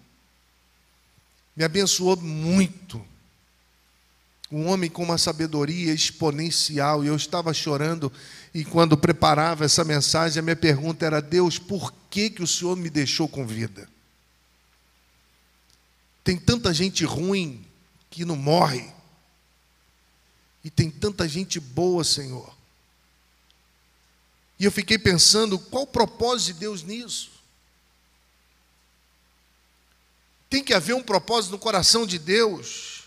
me 1.53 1.65
abençoou 1.65 2.15
muito. 2.15 3.05
Um 4.49 4.67
homem 4.67 4.89
com 4.89 5.03
uma 5.03 5.17
sabedoria 5.17 5.93
exponencial, 5.93 7.03
e 7.03 7.07
eu 7.07 7.15
estava 7.17 7.53
chorando, 7.53 8.09
e 8.53 8.63
quando 8.63 8.95
preparava 8.95 9.65
essa 9.65 9.83
mensagem, 9.83 10.39
a 10.39 10.41
minha 10.41 10.55
pergunta 10.55 11.05
era: 11.05 11.21
Deus, 11.21 11.59
por 11.59 11.93
que, 12.09 12.29
que 12.29 12.41
o 12.41 12.47
Senhor 12.47 12.77
me 12.77 12.89
deixou 12.89 13.27
com 13.27 13.45
vida? 13.45 13.89
Tem 16.23 16.37
tanta 16.37 16.73
gente 16.73 17.03
ruim, 17.03 17.66
que 18.09 18.25
não 18.25 18.35
morre. 18.35 18.91
E 20.63 20.69
tem 20.69 20.89
tanta 20.89 21.27
gente 21.27 21.59
boa, 21.59 22.03
Senhor. 22.03 22.53
E 24.59 24.65
eu 24.65 24.71
fiquei 24.71 24.97
pensando, 24.97 25.59
qual 25.59 25.83
o 25.83 25.87
propósito 25.87 26.53
de 26.53 26.59
Deus 26.59 26.83
nisso? 26.83 27.31
Tem 30.49 30.63
que 30.63 30.73
haver 30.73 30.93
um 30.93 31.03
propósito 31.03 31.51
no 31.51 31.59
coração 31.59 32.05
de 32.05 32.17
Deus. 32.17 33.03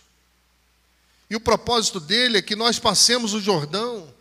E 1.29 1.37
o 1.37 1.41
propósito 1.41 1.99
dele 1.99 2.39
é 2.39 2.43
que 2.43 2.55
nós 2.55 2.79
passemos 2.79 3.35
o 3.35 3.41
Jordão. 3.41 4.13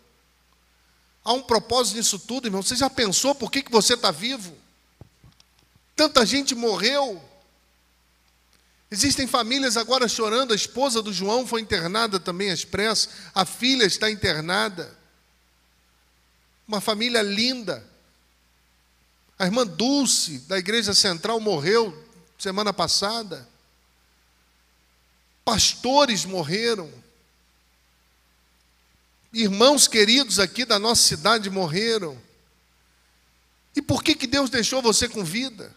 Há 1.23 1.33
um 1.33 1.41
propósito 1.41 1.97
nisso 1.97 2.17
tudo, 2.17 2.47
irmão. 2.47 2.61
Você 2.61 2.75
já 2.75 2.89
pensou 2.89 3.35
por 3.35 3.51
que, 3.51 3.61
que 3.61 3.71
você 3.71 3.93
está 3.93 4.09
vivo? 4.09 4.55
Tanta 5.95 6.25
gente 6.25 6.55
morreu. 6.55 7.23
Existem 8.91 9.27
famílias 9.27 9.77
agora 9.77 10.07
chorando, 10.07 10.51
a 10.51 10.55
esposa 10.55 11.01
do 11.01 11.13
João 11.13 11.45
foi 11.45 11.61
internada 11.61 12.19
também 12.19 12.49
às 12.49 12.65
pressas, 12.65 13.09
a 13.35 13.45
filha 13.45 13.85
está 13.85 14.09
internada. 14.09 14.97
Uma 16.67 16.81
família 16.81 17.21
linda. 17.21 17.87
A 19.37 19.45
irmã 19.45 19.65
Dulce, 19.65 20.39
da 20.39 20.57
igreja 20.57 20.93
central, 20.93 21.39
morreu 21.39 22.07
semana 22.37 22.73
passada. 22.73 23.47
Pastores 25.45 26.25
morreram. 26.25 26.91
Irmãos 29.31 29.87
queridos 29.87 30.39
aqui 30.39 30.65
da 30.65 30.79
nossa 30.79 31.03
cidade 31.03 31.49
morreram. 31.49 32.19
E 33.75 33.81
por 33.81 34.03
que, 34.03 34.15
que 34.15 34.25
Deus 34.25 34.49
deixou 34.49 34.81
você 34.81 35.07
com 35.07 35.23
vida? 35.23 35.75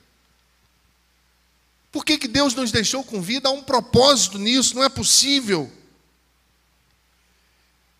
Por 1.93 2.07
que, 2.07 2.16
que 2.16 2.26
Deus 2.26 2.55
nos 2.55 2.72
deixou 2.72 3.05
com 3.05 3.20
vida? 3.20 3.51
Há 3.51 3.53
um 3.53 3.62
propósito 3.62 4.38
nisso, 4.38 4.74
não 4.74 4.82
é 4.82 4.88
possível. 4.88 5.70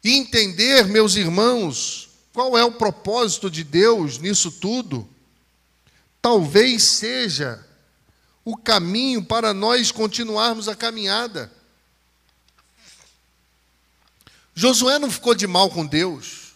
E 0.03 0.17
entender, 0.17 0.87
meus 0.87 1.15
irmãos, 1.15 2.09
qual 2.33 2.57
é 2.57 2.65
o 2.65 2.73
propósito 2.73 3.51
de 3.51 3.63
Deus 3.63 4.17
nisso 4.19 4.51
tudo, 4.51 5.07
talvez 6.21 6.83
seja 6.83 7.65
o 8.45 8.57
caminho 8.57 9.23
para 9.23 9.53
nós 9.53 9.93
continuarmos 9.93 10.69
a 10.69 10.75
caminhada. 10.75 11.53
Josué 14.55 14.99
não 14.99 15.11
ficou 15.11 15.35
de 15.35 15.47
mal 15.47 15.71
com 15.71 15.87
Deus. 15.87 16.55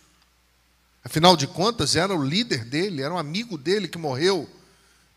Afinal 1.05 1.37
de 1.37 1.47
contas, 1.47 1.95
era 1.95 2.15
o 2.15 2.25
líder 2.25 2.65
dele, 2.65 3.03
era 3.03 3.15
um 3.15 3.19
amigo 3.19 3.57
dele 3.57 3.87
que 3.87 3.99
morreu. 3.99 4.49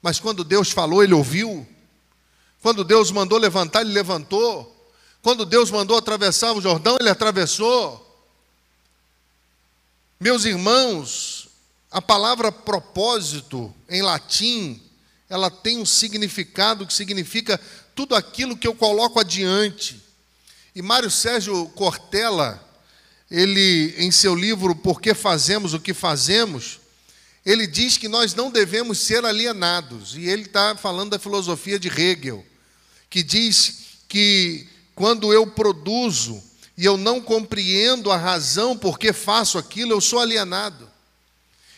Mas 0.01 0.19
quando 0.19 0.43
Deus 0.43 0.71
falou, 0.71 1.03
ele 1.03 1.13
ouviu. 1.13 1.67
Quando 2.61 2.83
Deus 2.83 3.11
mandou 3.11 3.37
levantar, 3.37 3.81
ele 3.81 3.91
levantou. 3.91 4.75
Quando 5.21 5.45
Deus 5.45 5.71
mandou 5.71 5.97
atravessar 5.97 6.53
o 6.53 6.61
Jordão, 6.61 6.97
ele 6.99 7.09
atravessou. 7.09 8.05
Meus 10.19 10.45
irmãos, 10.45 11.47
a 11.91 12.01
palavra 12.01 12.51
propósito 12.51 13.73
em 13.89 14.01
latim, 14.01 14.81
ela 15.29 15.49
tem 15.49 15.77
um 15.77 15.85
significado 15.85 16.85
que 16.85 16.93
significa 16.93 17.59
tudo 17.95 18.15
aquilo 18.15 18.57
que 18.57 18.67
eu 18.67 18.75
coloco 18.75 19.19
adiante. 19.19 20.01
E 20.75 20.81
Mário 20.81 21.09
Sérgio 21.09 21.67
Cortella, 21.69 22.63
ele 23.29 23.95
em 23.97 24.11
seu 24.11 24.35
livro 24.35 24.75
Por 24.75 25.01
que 25.01 25.13
fazemos 25.13 25.73
o 25.73 25.79
que 25.79 25.93
fazemos, 25.93 26.79
ele 27.45 27.65
diz 27.65 27.97
que 27.97 28.07
nós 28.07 28.33
não 28.33 28.51
devemos 28.51 28.99
ser 28.99 29.25
alienados. 29.25 30.15
E 30.15 30.27
ele 30.27 30.43
está 30.43 30.75
falando 30.75 31.11
da 31.11 31.19
filosofia 31.19 31.79
de 31.79 31.87
Hegel, 31.87 32.45
que 33.09 33.23
diz 33.23 33.99
que 34.07 34.67
quando 34.93 35.33
eu 35.33 35.47
produzo 35.47 36.41
e 36.77 36.85
eu 36.85 36.97
não 36.97 37.21
compreendo 37.21 38.11
a 38.11 38.17
razão 38.17 38.77
por 38.77 38.99
que 38.99 39.11
faço 39.11 39.57
aquilo, 39.57 39.91
eu 39.91 40.01
sou 40.01 40.19
alienado. 40.19 40.89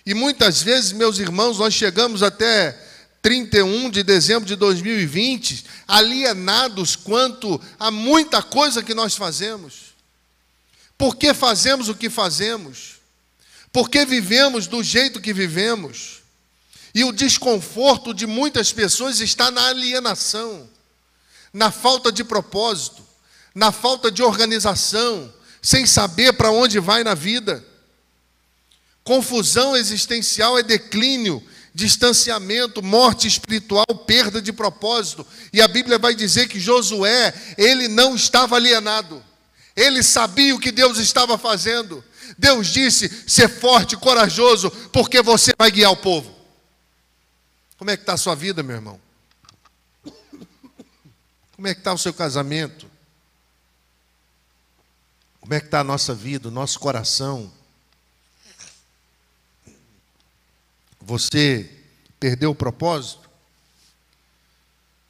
E 0.05 0.13
muitas 0.13 0.61
vezes, 0.61 0.91
meus 0.91 1.19
irmãos, 1.19 1.59
nós 1.59 1.73
chegamos 1.73 2.23
até 2.23 2.77
31 3.21 3.89
de 3.89 4.03
dezembro 4.03 4.47
de 4.47 4.55
2020 4.55 5.65
alienados 5.87 6.95
quanto 6.95 7.61
a 7.79 7.91
muita 7.91 8.41
coisa 8.41 8.81
que 8.81 8.93
nós 8.93 9.15
fazemos. 9.15 9.91
Por 10.97 11.15
que 11.15 11.33
fazemos 11.33 11.89
o 11.89 11.95
que 11.95 12.09
fazemos? 12.09 12.99
Por 13.71 13.89
que 13.89 14.05
vivemos 14.05 14.67
do 14.67 14.83
jeito 14.83 15.21
que 15.21 15.33
vivemos? 15.33 16.21
E 16.93 17.03
o 17.03 17.11
desconforto 17.11 18.13
de 18.13 18.27
muitas 18.27 18.73
pessoas 18.73 19.19
está 19.19 19.49
na 19.49 19.69
alienação, 19.69 20.69
na 21.53 21.71
falta 21.71 22.11
de 22.11 22.23
propósito, 22.23 23.03
na 23.53 23.71
falta 23.71 24.09
de 24.09 24.23
organização, 24.23 25.31
sem 25.61 25.85
saber 25.85 26.33
para 26.33 26.51
onde 26.51 26.79
vai 26.79 27.03
na 27.03 27.13
vida. 27.13 27.63
Confusão 29.03 29.75
existencial 29.75 30.57
é 30.57 30.63
declínio, 30.63 31.43
distanciamento, 31.73 32.81
morte 32.81 33.27
espiritual, 33.27 33.85
perda 34.05 34.41
de 34.41 34.53
propósito. 34.53 35.25
E 35.51 35.61
a 35.61 35.67
Bíblia 35.67 35.97
vai 35.97 36.13
dizer 36.13 36.47
que 36.47 36.59
Josué, 36.59 37.33
ele 37.57 37.87
não 37.87 38.15
estava 38.15 38.55
alienado. 38.55 39.23
Ele 39.75 40.03
sabia 40.03 40.55
o 40.55 40.59
que 40.59 40.71
Deus 40.71 40.97
estava 40.97 41.37
fazendo. 41.37 42.03
Deus 42.37 42.67
disse: 42.67 43.09
ser 43.27 43.49
forte, 43.49 43.95
corajoso, 43.97 44.69
porque 44.91 45.21
você 45.21 45.51
vai 45.57 45.71
guiar 45.71 45.91
o 45.91 45.97
povo. 45.97 46.33
Como 47.77 47.89
é 47.89 47.97
que 47.97 48.03
está 48.03 48.13
a 48.13 48.17
sua 48.17 48.35
vida, 48.35 48.61
meu 48.61 48.75
irmão? 48.75 48.99
Como 51.61 51.67
é 51.67 51.75
que 51.75 51.81
está 51.81 51.93
o 51.93 51.97
seu 51.99 52.11
casamento? 52.11 52.89
Como 55.39 55.53
é 55.53 55.59
que 55.59 55.67
está 55.67 55.81
a 55.81 55.83
nossa 55.83 56.11
vida, 56.11 56.47
o 56.47 56.51
nosso 56.51 56.79
coração? 56.79 57.53
Você 60.99 61.69
perdeu 62.19 62.49
o 62.49 62.55
propósito? 62.55 63.29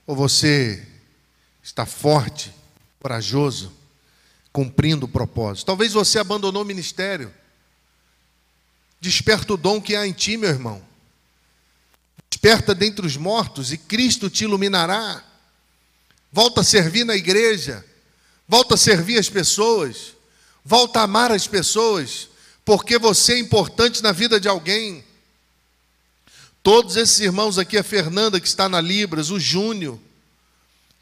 Ou 0.05 0.13
você 0.13 0.85
está 1.63 1.85
forte, 1.85 2.53
corajoso, 2.99 3.71
cumprindo 4.51 5.05
o 5.05 5.09
propósito? 5.09 5.67
Talvez 5.67 5.93
você 5.93 6.19
abandonou 6.19 6.63
o 6.63 6.65
ministério. 6.65 7.33
Desperta 8.99 9.53
o 9.53 9.57
dom 9.57 9.81
que 9.81 9.95
há 9.95 10.05
em 10.05 10.11
ti, 10.11 10.35
meu 10.35 10.49
irmão. 10.49 10.85
Desperta 12.29 12.75
dentre 12.75 13.07
os 13.07 13.15
mortos 13.15 13.71
e 13.71 13.77
Cristo 13.77 14.29
te 14.29 14.43
iluminará. 14.43 15.30
Volta 16.31 16.61
a 16.61 16.63
servir 16.63 17.03
na 17.03 17.15
igreja. 17.15 17.85
Volta 18.47 18.75
a 18.75 18.77
servir 18.77 19.17
as 19.17 19.29
pessoas. 19.29 20.13
Volta 20.63 20.99
a 20.99 21.03
amar 21.03 21.31
as 21.31 21.47
pessoas. 21.47 22.29
Porque 22.63 22.97
você 22.97 23.33
é 23.33 23.39
importante 23.39 24.01
na 24.01 24.11
vida 24.11 24.39
de 24.39 24.47
alguém. 24.47 25.03
Todos 26.63 26.95
esses 26.95 27.19
irmãos 27.19 27.57
aqui, 27.57 27.77
a 27.77 27.83
Fernanda 27.83 28.39
que 28.39 28.47
está 28.47 28.69
na 28.69 28.79
Libras, 28.79 29.31
o 29.31 29.39
Júnior, 29.39 29.99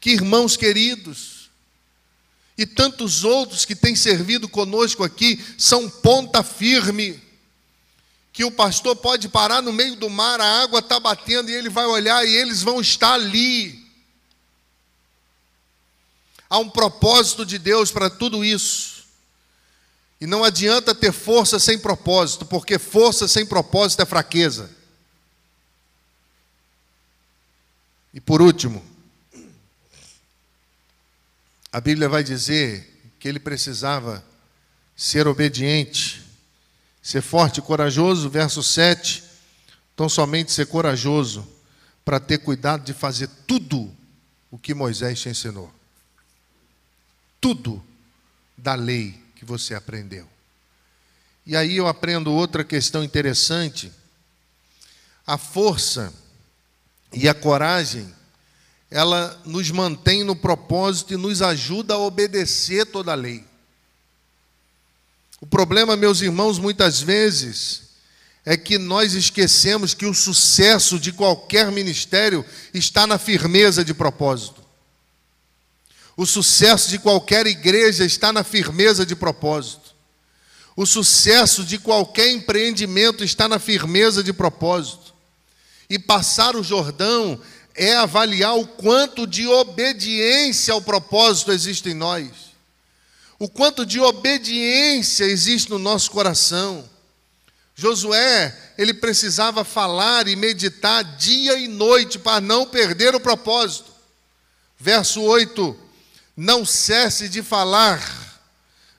que 0.00 0.10
irmãos 0.10 0.56
queridos, 0.56 1.50
e 2.56 2.64
tantos 2.64 3.24
outros 3.24 3.64
que 3.64 3.74
têm 3.74 3.94
servido 3.94 4.48
conosco 4.48 5.04
aqui, 5.04 5.42
são 5.58 5.88
ponta 5.88 6.42
firme, 6.42 7.20
que 8.32 8.44
o 8.44 8.50
pastor 8.50 8.96
pode 8.96 9.28
parar 9.28 9.60
no 9.60 9.72
meio 9.72 9.96
do 9.96 10.08
mar, 10.08 10.40
a 10.40 10.62
água 10.62 10.80
está 10.80 10.98
batendo 10.98 11.50
e 11.50 11.54
ele 11.54 11.68
vai 11.68 11.84
olhar 11.84 12.26
e 12.26 12.34
eles 12.34 12.62
vão 12.62 12.80
estar 12.80 13.12
ali. 13.12 13.79
Há 16.50 16.58
um 16.58 16.68
propósito 16.68 17.46
de 17.46 17.58
Deus 17.58 17.92
para 17.92 18.10
tudo 18.10 18.44
isso. 18.44 19.04
E 20.20 20.26
não 20.26 20.42
adianta 20.42 20.92
ter 20.92 21.12
força 21.12 21.60
sem 21.60 21.78
propósito, 21.78 22.44
porque 22.44 22.76
força 22.76 23.28
sem 23.28 23.46
propósito 23.46 24.02
é 24.02 24.04
fraqueza. 24.04 24.68
E 28.12 28.20
por 28.20 28.42
último, 28.42 28.84
a 31.72 31.80
Bíblia 31.80 32.08
vai 32.08 32.24
dizer 32.24 33.14
que 33.20 33.28
ele 33.28 33.38
precisava 33.38 34.24
ser 34.96 35.28
obediente, 35.28 36.20
ser 37.00 37.22
forte 37.22 37.58
e 37.58 37.62
corajoso, 37.62 38.28
verso 38.28 38.60
7. 38.60 39.22
Então, 39.94 40.08
somente 40.08 40.50
ser 40.50 40.66
corajoso 40.66 41.46
para 42.04 42.18
ter 42.18 42.38
cuidado 42.38 42.84
de 42.84 42.92
fazer 42.92 43.28
tudo 43.46 43.94
o 44.50 44.58
que 44.58 44.74
Moisés 44.74 45.20
te 45.20 45.28
ensinou. 45.28 45.72
Tudo 47.40 47.82
da 48.56 48.74
lei 48.74 49.18
que 49.34 49.44
você 49.44 49.74
aprendeu. 49.74 50.28
E 51.46 51.56
aí 51.56 51.76
eu 51.76 51.86
aprendo 51.86 52.32
outra 52.32 52.62
questão 52.62 53.02
interessante. 53.02 53.90
A 55.26 55.38
força 55.38 56.12
e 57.12 57.28
a 57.28 57.34
coragem, 57.34 58.12
ela 58.90 59.40
nos 59.44 59.70
mantém 59.70 60.22
no 60.22 60.36
propósito 60.36 61.14
e 61.14 61.16
nos 61.16 61.42
ajuda 61.42 61.94
a 61.94 61.98
obedecer 61.98 62.86
toda 62.86 63.12
a 63.12 63.16
lei. 63.16 63.44
O 65.40 65.46
problema, 65.46 65.96
meus 65.96 66.20
irmãos, 66.20 66.58
muitas 66.58 67.00
vezes 67.00 67.90
é 68.44 68.56
que 68.56 68.78
nós 68.78 69.14
esquecemos 69.14 69.94
que 69.94 70.06
o 70.06 70.14
sucesso 70.14 70.98
de 70.98 71.12
qualquer 71.12 71.70
ministério 71.72 72.44
está 72.74 73.06
na 73.06 73.18
firmeza 73.18 73.84
de 73.84 73.94
propósito. 73.94 74.59
O 76.20 76.26
sucesso 76.26 76.90
de 76.90 76.98
qualquer 76.98 77.46
igreja 77.46 78.04
está 78.04 78.30
na 78.30 78.44
firmeza 78.44 79.06
de 79.06 79.16
propósito. 79.16 79.94
O 80.76 80.84
sucesso 80.84 81.64
de 81.64 81.78
qualquer 81.78 82.28
empreendimento 82.28 83.24
está 83.24 83.48
na 83.48 83.58
firmeza 83.58 84.22
de 84.22 84.30
propósito. 84.30 85.14
E 85.88 85.98
passar 85.98 86.56
o 86.56 86.62
Jordão 86.62 87.40
é 87.74 87.96
avaliar 87.96 88.54
o 88.54 88.66
quanto 88.66 89.26
de 89.26 89.46
obediência 89.46 90.74
ao 90.74 90.82
propósito 90.82 91.52
existe 91.52 91.88
em 91.88 91.94
nós, 91.94 92.28
o 93.38 93.48
quanto 93.48 93.86
de 93.86 93.98
obediência 93.98 95.24
existe 95.24 95.70
no 95.70 95.78
nosso 95.78 96.10
coração. 96.10 96.84
Josué, 97.74 98.74
ele 98.76 98.92
precisava 98.92 99.64
falar 99.64 100.28
e 100.28 100.36
meditar 100.36 101.02
dia 101.16 101.58
e 101.58 101.66
noite 101.66 102.18
para 102.18 102.42
não 102.42 102.66
perder 102.66 103.14
o 103.14 103.20
propósito. 103.20 103.90
Verso 104.78 105.22
8: 105.22 105.88
Não 106.40 106.64
cesse 106.64 107.28
de 107.28 107.42
falar 107.42 108.00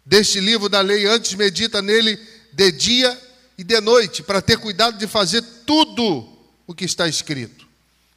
deste 0.06 0.40
livro 0.40 0.70
da 0.70 0.80
lei, 0.80 1.08
antes 1.08 1.34
medita 1.34 1.82
nele 1.82 2.16
de 2.54 2.72
dia 2.72 3.20
e 3.58 3.64
de 3.64 3.82
noite, 3.82 4.22
para 4.22 4.44
ter 4.44 4.60
cuidado 4.60 5.00
de 5.00 5.08
fazer 5.08 5.42
tudo 5.66 6.38
o 6.68 6.76
que 6.76 6.86
está 6.86 7.08
escrito. 7.08 7.68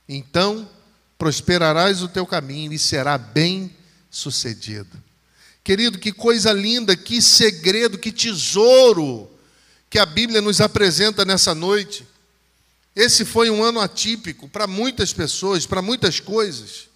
Então 0.07 0.69
prosperarás 1.17 2.03
o 2.03 2.09
teu 2.09 2.27
caminho 2.27 2.71
e 2.75 2.79
será 2.79 3.17
bem 3.17 3.75
sucedido. 4.11 5.03
Querido, 5.65 5.99
que 5.99 6.13
coisa 6.13 6.53
linda, 6.53 6.95
que 6.95 7.23
segredo, 7.23 7.97
que 7.97 8.13
tesouro 8.13 9.31
que 9.89 9.99
a 9.99 10.05
Bíblia 10.05 10.43
nos 10.43 10.61
apresenta 10.61 11.25
nessa 11.25 11.55
noite. 11.55 12.07
Esse 12.95 13.25
foi 13.25 13.49
um 13.49 13.65
ano 13.65 13.81
atípico 13.81 14.51
para 14.51 14.67
muitas 14.67 15.15
pessoas, 15.15 15.65
para 15.65 15.81
muitas 15.81 16.21
coisas. 16.21 16.93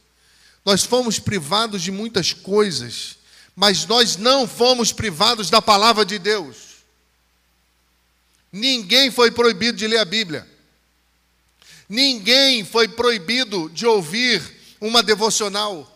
Nós 0.69 0.85
fomos 0.85 1.19
privados 1.19 1.81
de 1.81 1.91
muitas 1.91 2.35
coisas, 2.35 3.17
mas 3.57 3.87
nós 3.87 4.19
não 4.19 4.47
fomos 4.47 4.93
privados 4.93 5.49
da 5.49 5.63
palavra 5.63 6.05
de 6.05 6.19
Deus. 6.19 6.85
Ninguém 8.53 9.11
foi 9.11 9.31
proibido 9.31 9.79
de 9.79 9.87
ler 9.87 9.97
a 9.97 10.05
Bíblia. 10.05 10.47
Ninguém 11.89 12.67
foi 12.67 12.87
proibido 12.87 13.71
de 13.71 13.87
ouvir 13.87 14.43
uma 14.79 15.03
devocional. 15.03 15.91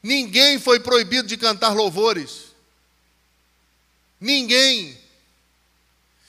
Ninguém 0.00 0.60
foi 0.60 0.78
proibido 0.78 1.26
de 1.26 1.36
cantar 1.36 1.74
louvores. 1.74 2.52
Ninguém. 4.20 4.96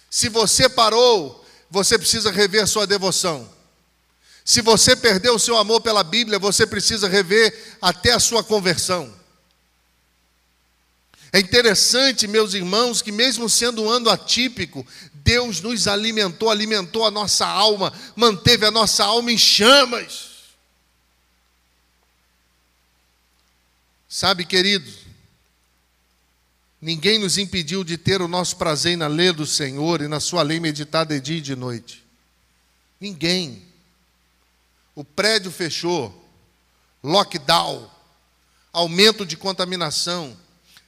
Se 0.10 0.28
você 0.28 0.68
parou, 0.68 1.46
você 1.70 2.00
precisa 2.00 2.32
rever 2.32 2.68
sua 2.68 2.88
devoção. 2.88 3.48
Se 4.46 4.62
você 4.62 4.96
perdeu 4.96 5.36
o 5.36 5.40
seu 5.40 5.58
amor 5.58 5.82
pela 5.82 6.04
Bíblia, 6.04 6.38
você 6.38 6.68
precisa 6.68 7.08
rever 7.08 7.78
até 7.82 8.12
a 8.12 8.20
sua 8.20 8.44
conversão. 8.44 9.14
É 11.32 11.40
interessante, 11.40 12.28
meus 12.28 12.54
irmãos, 12.54 13.02
que 13.02 13.12
mesmo 13.12 13.50
sendo 13.50 13.84
um 13.84 13.90
ano 13.90 14.10
atípico, 14.10 14.86
Deus 15.14 15.62
nos 15.62 15.88
alimentou, 15.88 16.50
alimentou 16.50 17.06
a 17.06 17.12
nossa 17.12 17.48
alma, 17.48 17.92
manteve 18.16 18.66
a 18.66 18.72
nossa 18.72 19.04
alma 19.04 19.32
em 19.32 19.38
chamas. 19.38 20.34
Sabe, 24.08 24.46
queridos, 24.46 24.94
ninguém 26.80 27.18
nos 27.18 27.40
impediu 27.40 27.84
de 27.84 27.98
ter 27.98 28.22
o 28.22 28.28
nosso 28.28 28.58
prazer 28.58 28.96
na 28.96 29.08
lei 29.08 29.32
do 29.32 29.48
Senhor 29.48 30.02
e 30.02 30.08
na 30.08 30.20
sua 30.20 30.44
lei 30.44 30.60
meditada 30.60 31.16
de 31.16 31.22
dia 31.22 31.38
e 31.38 31.42
de 31.42 31.56
noite. 31.56 32.04
Ninguém. 33.00 33.73
O 34.96 35.04
prédio 35.04 35.52
fechou, 35.52 36.14
lockdown, 37.04 37.90
aumento 38.72 39.26
de 39.26 39.36
contaminação, 39.36 40.38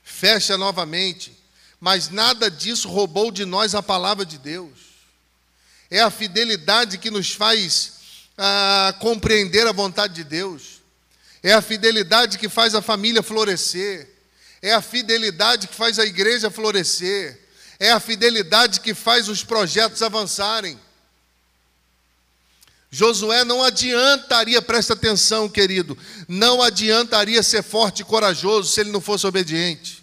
fecha 0.04 0.58
novamente, 0.58 1.36
mas 1.80 2.10
nada 2.10 2.50
disso 2.50 2.88
roubou 2.88 3.32
de 3.32 3.46
nós 3.46 3.76
a 3.76 3.82
palavra 3.82 4.26
de 4.26 4.38
Deus. 4.38 4.72
É 5.90 6.02
a 6.02 6.12
fidelidade 6.12 6.98
que 6.98 7.12
nos 7.12 7.32
faz 7.32 7.94
ah, 8.38 8.96
compreender 9.00 9.68
a 9.68 9.72
vontade 9.72 10.14
de 10.14 10.24
Deus, 10.24 10.82
é 11.42 11.54
a 11.54 11.62
fidelidade 11.62 12.38
que 12.38 12.50
faz 12.50 12.76
a 12.76 12.82
família 12.82 13.22
florescer, 13.22 14.10
é 14.62 14.74
a 14.74 14.82
fidelidade 14.82 15.68
que 15.68 15.76
faz 15.76 16.00
a 16.00 16.06
igreja 16.06 16.50
florescer, 16.50 17.40
é 17.80 17.92
a 17.92 18.00
fidelidade 18.00 18.80
que 18.80 18.94
faz 18.94 19.30
os 19.30 19.44
projetos 19.44 20.02
avançarem. 20.02 20.80
Josué 22.96 23.44
não 23.44 23.62
adiantaria, 23.62 24.62
presta 24.62 24.94
atenção, 24.94 25.50
querido, 25.50 25.98
não 26.30 26.62
adiantaria 26.62 27.44
ser 27.44 27.62
forte 27.62 28.04
e 28.04 28.06
corajoso 28.06 28.72
se 28.72 28.80
ele 28.80 28.90
não 28.90 29.02
fosse 29.02 29.28
obediente. 29.28 30.02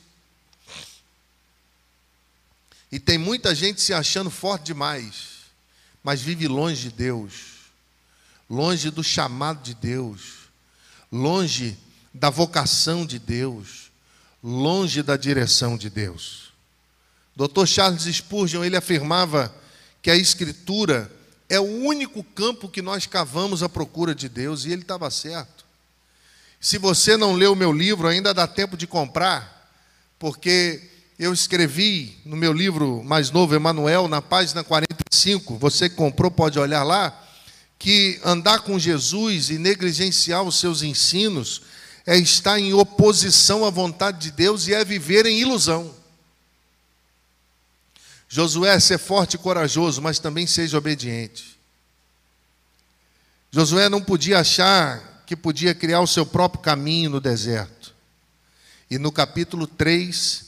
E 2.91 3.01
tem 3.01 3.17
muita 3.17 3.55
gente 3.55 3.81
se 3.81 3.95
achando 3.95 4.29
forte 4.29 4.67
demais, 4.67 5.15
mas 6.05 6.21
vive 6.21 6.47
longe 6.47 6.91
de 6.91 6.91
Deus, 6.91 7.33
longe 8.49 8.91
do 8.91 9.03
chamado 9.03 9.63
de 9.63 9.73
Deus, 9.73 10.51
longe 11.11 11.79
da 12.13 12.29
vocação 12.29 13.07
de 13.07 13.19
Deus, 13.19 13.91
longe 14.45 15.03
da 15.03 15.17
direção 15.17 15.79
de 15.79 15.89
Deus. 15.89 16.53
Dr. 17.35 17.65
Charles 17.65 18.03
Spurgeon, 18.03 18.63
ele 18.63 18.77
afirmava 18.77 19.51
que 20.03 20.11
a 20.11 20.15
escritura 20.15 21.11
é 21.53 21.61
o 21.61 21.85
único 21.85 22.25
campo 22.25 22.67
que 22.67 22.81
nós 22.81 23.05
cavamos 23.05 23.63
à 23.63 23.69
procura 23.69 24.15
de 24.15 24.27
Deus, 24.27 24.65
e 24.65 24.73
ele 24.73 24.81
estava 24.81 25.11
certo. 25.11 25.67
Se 26.59 26.79
você 26.79 27.15
não 27.15 27.35
leu 27.35 27.53
o 27.53 27.57
meu 27.57 27.71
livro, 27.71 28.09
ainda 28.09 28.33
dá 28.33 28.47
tempo 28.47 28.75
de 28.75 28.87
comprar, 28.87 29.71
porque 30.19 30.81
eu 31.19 31.31
escrevi 31.31 32.17
no 32.25 32.37
meu 32.37 32.55
livro 32.55 33.05
mais 33.05 33.31
novo, 33.31 33.55
Emanuel, 33.55 34.09
na 34.09 34.23
página 34.23 34.65
45, 34.65 35.59
você 35.59 35.91
que 35.91 35.95
comprou 35.95 36.31
pode 36.31 36.59
olhar 36.59 36.85
lá, 36.85 37.23
que 37.79 38.19
andar 38.25 38.61
com 38.61 38.79
Jesus 38.79 39.51
e 39.51 39.59
negligenciar 39.59 40.43
os 40.43 40.59
seus 40.59 40.83
ensinos 40.83 41.61
é 42.07 42.17
estar 42.17 42.59
em 42.59 42.73
oposição 42.73 43.67
à 43.67 43.69
vontade 43.69 44.21
de 44.21 44.31
Deus 44.31 44.69
e 44.69 44.73
é 44.73 44.83
viver 44.87 45.27
em 45.27 45.39
ilusão. 45.39 45.95
Josué, 48.35 48.81
ser 48.81 48.97
forte 48.97 49.35
e 49.35 49.39
corajoso, 49.39 50.01
mas 50.01 50.19
também 50.19 50.47
seja 50.47 50.79
obediente. 50.79 51.59
Josué 53.51 53.91
não 53.91 54.03
podia 54.03 54.39
achar 54.39 55.23
que 55.27 55.37
podia 55.37 55.75
criar 55.75 56.01
o 56.01 56.07
seu 56.07 56.25
próprio 56.25 56.63
caminho 56.63 57.11
no 57.11 57.21
deserto. 57.21 57.95
E 58.91 58.97
no 58.99 59.13
capítulo 59.13 59.67
3, 59.67 60.47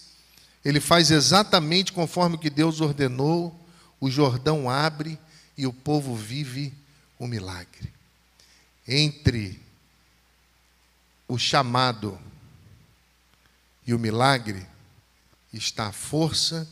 ele 0.65 0.81
faz 0.81 1.11
exatamente 1.11 1.93
conforme 1.93 2.39
que 2.39 2.49
Deus 2.49 2.81
ordenou, 2.81 3.55
o 4.01 4.11
Jordão 4.11 4.71
abre 4.71 5.19
e 5.55 5.67
o 5.67 5.73
povo 5.73 6.17
vive 6.17 6.73
o 7.19 7.27
milagre. 7.27 7.93
Entre 8.89 9.61
o 11.29 11.37
chamado 11.37 12.19
e 13.87 13.93
o 13.93 13.99
milagre 13.99 14.67
está 15.53 15.89
a 15.89 15.93
força 15.93 16.67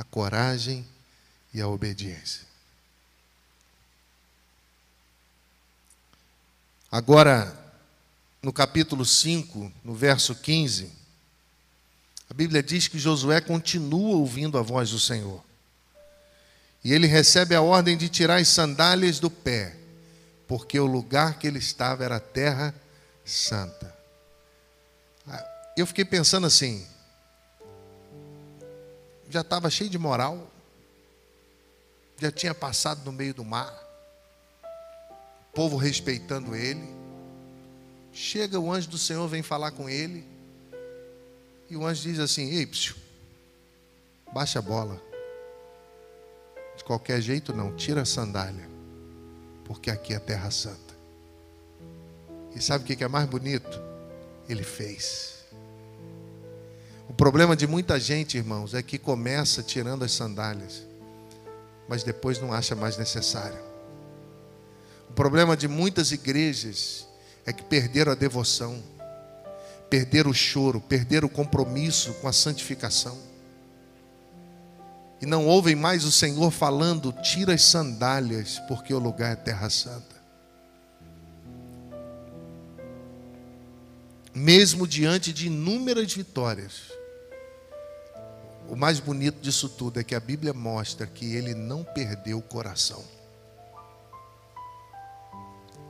a 0.00 0.04
coragem 0.04 0.86
e 1.52 1.60
a 1.60 1.68
obediência. 1.68 2.46
Agora, 6.90 7.54
no 8.40 8.50
capítulo 8.50 9.04
5, 9.04 9.70
no 9.84 9.94
verso 9.94 10.34
15, 10.34 10.90
a 12.30 12.32
Bíblia 12.32 12.62
diz 12.62 12.88
que 12.88 12.98
Josué 12.98 13.42
continua 13.42 14.16
ouvindo 14.16 14.56
a 14.56 14.62
voz 14.62 14.88
do 14.88 14.98
Senhor. 14.98 15.44
E 16.82 16.94
ele 16.94 17.06
recebe 17.06 17.54
a 17.54 17.60
ordem 17.60 17.94
de 17.94 18.08
tirar 18.08 18.36
as 18.40 18.48
sandálias 18.48 19.20
do 19.20 19.30
pé, 19.30 19.76
porque 20.48 20.80
o 20.80 20.86
lugar 20.86 21.38
que 21.38 21.46
ele 21.46 21.58
estava 21.58 22.02
era 22.06 22.18
terra 22.18 22.74
santa. 23.22 23.94
Ah, 25.28 25.44
eu 25.76 25.86
fiquei 25.86 26.06
pensando 26.06 26.46
assim: 26.46 26.86
já 29.30 29.42
estava 29.42 29.70
cheio 29.70 29.88
de 29.88 29.98
moral, 29.98 30.50
já 32.18 32.30
tinha 32.30 32.52
passado 32.52 33.04
no 33.04 33.12
meio 33.12 33.32
do 33.32 33.44
mar, 33.44 33.72
o 35.48 35.54
povo 35.54 35.76
respeitando 35.76 36.54
ele. 36.54 37.00
Chega 38.12 38.58
o 38.58 38.72
anjo 38.72 38.88
do 38.88 38.98
Senhor, 38.98 39.26
vem 39.28 39.40
falar 39.40 39.70
com 39.70 39.88
ele, 39.88 40.26
e 41.70 41.76
o 41.76 41.86
anjo 41.86 42.02
diz 42.02 42.18
assim: 42.18 42.50
Ei, 42.50 42.66
psiu, 42.66 42.96
baixa 44.32 44.58
a 44.58 44.62
bola. 44.62 45.00
De 46.76 46.82
qualquer 46.82 47.20
jeito, 47.20 47.54
não, 47.54 47.76
tira 47.76 48.02
a 48.02 48.06
sandália, 48.06 48.68
porque 49.64 49.90
aqui 49.90 50.12
é 50.12 50.18
terra 50.18 50.50
santa. 50.50 50.94
E 52.54 52.60
sabe 52.60 52.82
o 52.82 52.96
que 52.96 53.04
é 53.04 53.08
mais 53.08 53.28
bonito? 53.28 53.80
Ele 54.48 54.64
fez. 54.64 55.39
O 57.10 57.12
problema 57.12 57.56
de 57.56 57.66
muita 57.66 57.98
gente, 57.98 58.38
irmãos, 58.38 58.72
é 58.72 58.84
que 58.84 58.96
começa 58.96 59.64
tirando 59.64 60.04
as 60.04 60.12
sandálias, 60.12 60.86
mas 61.88 62.04
depois 62.04 62.40
não 62.40 62.52
acha 62.52 62.76
mais 62.76 62.96
necessário. 62.96 63.58
O 65.08 65.12
problema 65.12 65.56
de 65.56 65.66
muitas 65.66 66.12
igrejas 66.12 67.04
é 67.44 67.52
que 67.52 67.64
perderam 67.64 68.12
a 68.12 68.14
devoção, 68.14 68.80
perderam 69.90 70.30
o 70.30 70.34
choro, 70.34 70.80
perderam 70.80 71.26
o 71.26 71.30
compromisso 71.30 72.14
com 72.14 72.28
a 72.28 72.32
santificação. 72.32 73.18
E 75.20 75.26
não 75.26 75.48
ouvem 75.48 75.74
mais 75.74 76.04
o 76.04 76.12
Senhor 76.12 76.52
falando: 76.52 77.12
tira 77.24 77.54
as 77.54 77.64
sandálias, 77.64 78.60
porque 78.68 78.94
o 78.94 79.00
lugar 79.00 79.32
é 79.32 79.36
terra 79.36 79.68
santa. 79.68 80.14
Mesmo 84.32 84.86
diante 84.86 85.32
de 85.32 85.48
inúmeras 85.48 86.14
vitórias, 86.14 86.99
o 88.70 88.76
mais 88.76 89.00
bonito 89.00 89.40
disso 89.40 89.68
tudo 89.68 89.98
é 89.98 90.04
que 90.04 90.14
a 90.14 90.20
Bíblia 90.20 90.54
mostra 90.54 91.04
que 91.04 91.34
ele 91.34 91.54
não 91.54 91.82
perdeu 91.82 92.38
o 92.38 92.42
coração. 92.42 93.02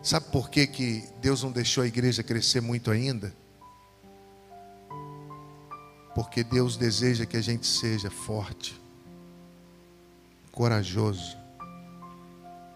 Sabe 0.03 0.31
por 0.31 0.49
que, 0.49 0.67
que 0.67 1.07
Deus 1.21 1.43
não 1.43 1.53
deixou 1.53 1.85
a 1.85 1.87
igreja 1.87 2.23
crescer 2.23 2.63
muito 2.63 2.91
ainda? 2.91 3.35
Porque 6.15 6.43
Deus 6.43 6.79
deseja 6.79 7.27
que 7.27 7.37
a 7.37 7.43
gente 7.43 7.67
seja 7.67 8.11
forte, 8.11 8.81
corajoso, 10.51 11.37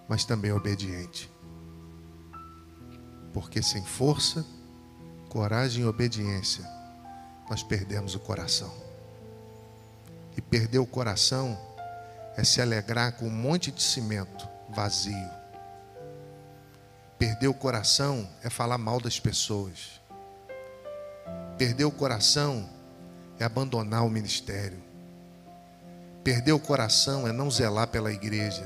mas 0.06 0.26
também 0.26 0.52
obediente. 0.52 1.32
Porque 3.32 3.62
sem 3.62 3.82
força, 3.82 4.44
coragem 5.30 5.82
e 5.82 5.86
obediência, 5.86 6.62
nós 7.48 7.62
perdemos 7.62 8.14
o 8.14 8.20
coração. 8.20 8.83
E 10.36 10.40
perder 10.40 10.78
o 10.78 10.86
coração 10.86 11.58
é 12.36 12.44
se 12.44 12.60
alegrar 12.60 13.12
com 13.12 13.26
um 13.26 13.30
monte 13.30 13.70
de 13.70 13.82
cimento 13.82 14.48
vazio. 14.68 15.30
Perder 17.18 17.48
o 17.48 17.54
coração 17.54 18.28
é 18.42 18.50
falar 18.50 18.78
mal 18.78 19.00
das 19.00 19.20
pessoas. 19.20 20.00
Perder 21.56 21.84
o 21.84 21.90
coração 21.90 22.68
é 23.38 23.44
abandonar 23.44 24.04
o 24.04 24.10
ministério. 24.10 24.82
Perder 26.24 26.52
o 26.52 26.58
coração 26.58 27.28
é 27.28 27.32
não 27.32 27.50
zelar 27.50 27.88
pela 27.88 28.12
igreja. 28.12 28.64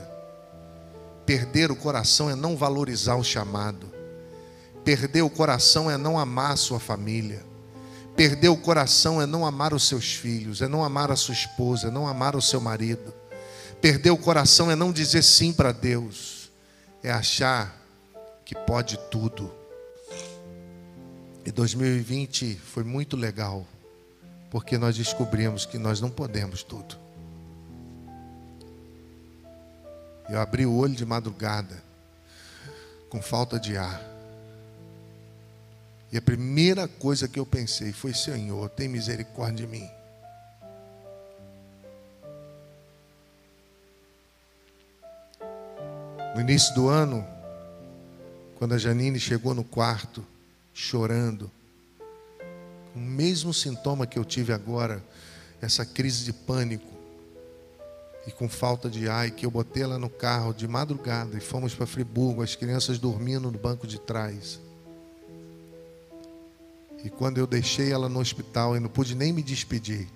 Perder 1.26 1.70
o 1.70 1.76
coração 1.76 2.30
é 2.30 2.34
não 2.34 2.56
valorizar 2.56 3.16
o 3.16 3.24
chamado. 3.24 3.92
Perder 4.84 5.22
o 5.22 5.28
coração 5.28 5.90
é 5.90 5.98
não 5.98 6.18
amar 6.18 6.52
a 6.52 6.56
sua 6.56 6.80
família. 6.80 7.44
Perder 8.18 8.48
o 8.48 8.56
coração 8.56 9.22
é 9.22 9.26
não 9.26 9.46
amar 9.46 9.72
os 9.72 9.86
seus 9.86 10.12
filhos, 10.12 10.60
é 10.60 10.66
não 10.66 10.82
amar 10.82 11.08
a 11.12 11.14
sua 11.14 11.34
esposa, 11.34 11.86
é 11.86 11.90
não 11.92 12.04
amar 12.04 12.34
o 12.34 12.42
seu 12.42 12.60
marido. 12.60 13.14
Perder 13.80 14.10
o 14.10 14.18
coração 14.18 14.68
é 14.68 14.74
não 14.74 14.90
dizer 14.90 15.22
sim 15.22 15.52
para 15.52 15.70
Deus, 15.70 16.50
é 17.00 17.12
achar 17.12 17.80
que 18.44 18.56
pode 18.56 18.98
tudo. 19.08 19.54
E 21.46 21.52
2020 21.52 22.56
foi 22.56 22.82
muito 22.82 23.16
legal, 23.16 23.64
porque 24.50 24.76
nós 24.76 24.96
descobrimos 24.96 25.64
que 25.64 25.78
nós 25.78 26.00
não 26.00 26.10
podemos 26.10 26.64
tudo. 26.64 26.96
Eu 30.28 30.40
abri 30.40 30.66
o 30.66 30.74
olho 30.74 30.96
de 30.96 31.06
madrugada, 31.06 31.80
com 33.08 33.22
falta 33.22 33.60
de 33.60 33.76
ar. 33.76 34.17
E 36.11 36.16
a 36.16 36.22
primeira 36.22 36.88
coisa 36.88 37.28
que 37.28 37.38
eu 37.38 37.44
pensei 37.44 37.92
foi: 37.92 38.14
Senhor, 38.14 38.68
tem 38.70 38.88
misericórdia 38.88 39.66
de 39.66 39.66
mim. 39.66 39.88
No 46.34 46.40
início 46.40 46.74
do 46.74 46.88
ano, 46.88 47.26
quando 48.56 48.74
a 48.74 48.78
Janine 48.78 49.18
chegou 49.18 49.54
no 49.54 49.64
quarto, 49.64 50.24
chorando, 50.72 51.50
o 52.94 52.98
mesmo 52.98 53.52
sintoma 53.52 54.06
que 54.06 54.18
eu 54.18 54.24
tive 54.24 54.52
agora, 54.52 55.02
essa 55.61 55.84
crise 55.84 56.24
de 56.24 56.32
pânico 56.32 56.96
e 58.26 58.30
com 58.30 58.48
falta 58.48 58.88
de 58.88 59.09
ar, 59.09 59.30
que 59.30 59.44
eu 59.44 59.50
botei 59.50 59.82
ela 59.82 59.98
no 59.98 60.09
carro 60.09 60.52
de 60.52 60.68
madrugada 60.68 61.36
e 61.36 61.40
fomos 61.40 61.74
para 61.74 61.86
Friburgo, 61.86 62.42
as 62.42 62.54
crianças 62.54 62.98
dormindo 62.98 63.50
no 63.50 63.59
banco 63.59 63.86
de 63.86 63.98
trás. 63.98 64.61
E 67.05 67.11
quando 67.11 67.38
eu 67.38 67.46
deixei 67.46 67.92
ela 67.92 68.09
no 68.09 68.20
hospital, 68.20 68.74
eu 68.74 68.80
não 68.80 68.88
pude 68.88 69.14
nem 69.14 69.32
me 69.32 69.42
despedir, 69.42 70.09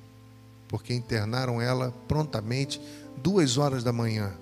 porque 0.69 0.93
internaram 0.93 1.61
ela 1.61 1.95
prontamente, 2.09 2.81
duas 3.23 3.57
horas 3.57 3.85
da 3.85 3.93
manhã. 3.93 4.33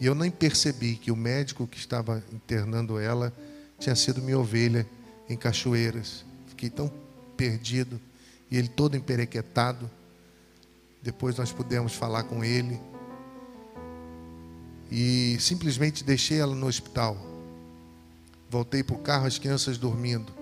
E 0.00 0.06
eu 0.06 0.14
nem 0.14 0.30
percebi 0.30 0.96
que 0.96 1.10
o 1.10 1.16
médico 1.16 1.66
que 1.66 1.78
estava 1.78 2.22
internando 2.32 2.98
ela 2.98 3.32
tinha 3.78 3.94
sido 3.94 4.22
minha 4.22 4.38
ovelha 4.38 4.86
em 5.28 5.36
Cachoeiras. 5.36 6.24
Fiquei 6.48 6.70
tão 6.70 6.90
perdido 7.36 8.00
e 8.50 8.56
ele 8.56 8.68
todo 8.68 8.96
emperequetado. 8.96 9.90
Depois 11.02 11.36
nós 11.36 11.52
pudemos 11.52 11.94
falar 11.94 12.24
com 12.24 12.44
ele 12.44 12.80
e 14.90 15.36
simplesmente 15.40 16.04
deixei 16.04 16.38
ela 16.38 16.54
no 16.54 16.66
hospital. 16.66 17.16
Voltei 18.50 18.82
para 18.82 18.96
o 18.96 18.98
carro, 18.98 19.26
as 19.26 19.38
crianças 19.38 19.78
dormindo. 19.78 20.35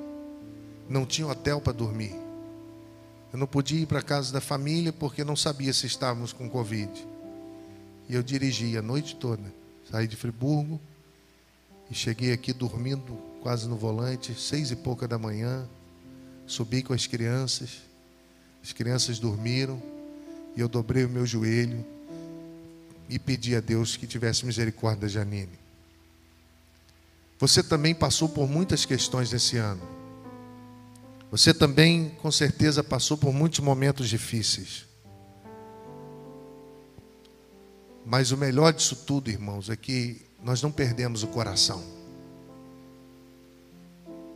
Não 0.88 1.06
tinha 1.06 1.26
hotel 1.26 1.60
para 1.60 1.72
dormir. 1.72 2.14
Eu 3.32 3.38
não 3.38 3.46
podia 3.46 3.80
ir 3.80 3.86
para 3.86 3.98
a 3.98 4.02
casa 4.02 4.32
da 4.32 4.40
família 4.40 4.92
porque 4.92 5.24
não 5.24 5.34
sabia 5.34 5.72
se 5.72 5.86
estávamos 5.86 6.32
com 6.32 6.48
Covid. 6.48 6.90
E 8.08 8.14
eu 8.14 8.22
dirigi 8.22 8.76
a 8.76 8.82
noite 8.82 9.16
toda. 9.16 9.42
Saí 9.90 10.06
de 10.06 10.14
Friburgo 10.14 10.80
e 11.90 11.94
cheguei 11.94 12.32
aqui 12.32 12.52
dormindo 12.52 13.18
quase 13.42 13.68
no 13.68 13.76
volante, 13.76 14.34
seis 14.40 14.70
e 14.70 14.76
pouca 14.76 15.08
da 15.08 15.18
manhã. 15.18 15.66
Subi 16.46 16.82
com 16.82 16.92
as 16.92 17.06
crianças. 17.06 17.82
As 18.62 18.72
crianças 18.72 19.18
dormiram 19.18 19.82
e 20.56 20.60
eu 20.60 20.68
dobrei 20.68 21.04
o 21.04 21.08
meu 21.08 21.26
joelho 21.26 21.84
e 23.08 23.18
pedi 23.18 23.54
a 23.54 23.60
Deus 23.60 23.96
que 23.96 24.06
tivesse 24.06 24.46
misericórdia 24.46 25.02
da 25.02 25.08
Janine. 25.08 25.58
Você 27.38 27.62
também 27.62 27.94
passou 27.94 28.28
por 28.28 28.48
muitas 28.48 28.84
questões 28.84 29.32
nesse 29.32 29.56
ano. 29.56 29.82
Você 31.34 31.52
também, 31.52 32.10
com 32.22 32.30
certeza, 32.30 32.84
passou 32.84 33.18
por 33.18 33.32
muitos 33.32 33.58
momentos 33.58 34.08
difíceis. 34.08 34.86
Mas 38.06 38.30
o 38.30 38.36
melhor 38.36 38.72
disso 38.72 38.94
tudo, 39.04 39.28
irmãos, 39.30 39.68
é 39.68 39.74
que 39.74 40.24
nós 40.40 40.62
não 40.62 40.70
perdemos 40.70 41.24
o 41.24 41.26
coração. 41.26 41.82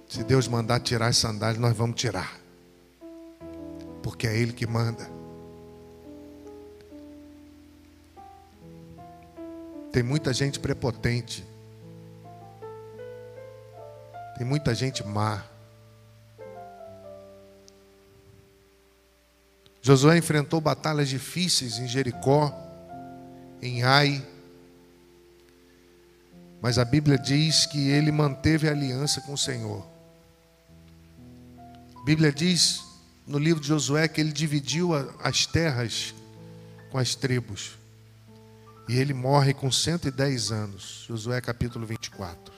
Se 0.08 0.24
Deus 0.24 0.48
mandar 0.48 0.80
tirar 0.80 1.06
as 1.06 1.16
sandálias, 1.16 1.60
nós 1.60 1.76
vamos 1.76 2.00
tirar. 2.00 2.40
Porque 4.02 4.26
é 4.26 4.36
Ele 4.36 4.52
que 4.52 4.66
manda. 4.66 5.08
Tem 9.92 10.02
muita 10.02 10.34
gente 10.34 10.58
prepotente. 10.58 11.46
Tem 14.36 14.44
muita 14.44 14.74
gente 14.74 15.06
má. 15.06 15.44
Josué 19.80 20.18
enfrentou 20.18 20.60
batalhas 20.60 21.08
difíceis 21.08 21.78
em 21.78 21.86
Jericó 21.86 22.54
em 23.62 23.82
Ai. 23.82 24.24
Mas 26.60 26.78
a 26.78 26.84
Bíblia 26.84 27.18
diz 27.18 27.66
que 27.66 27.88
ele 27.88 28.10
manteve 28.10 28.68
a 28.68 28.72
aliança 28.72 29.20
com 29.20 29.32
o 29.32 29.38
Senhor. 29.38 29.86
A 31.96 32.04
Bíblia 32.04 32.32
diz 32.32 32.82
no 33.26 33.38
livro 33.38 33.60
de 33.60 33.68
Josué 33.68 34.08
que 34.08 34.20
ele 34.20 34.32
dividiu 34.32 34.90
as 35.22 35.46
terras 35.46 36.14
com 36.90 36.98
as 36.98 37.14
tribos. 37.14 37.78
E 38.88 38.96
ele 38.96 39.12
morre 39.12 39.52
com 39.52 39.70
110 39.70 40.50
anos. 40.50 41.04
Josué 41.06 41.40
capítulo 41.40 41.86
24. 41.86 42.52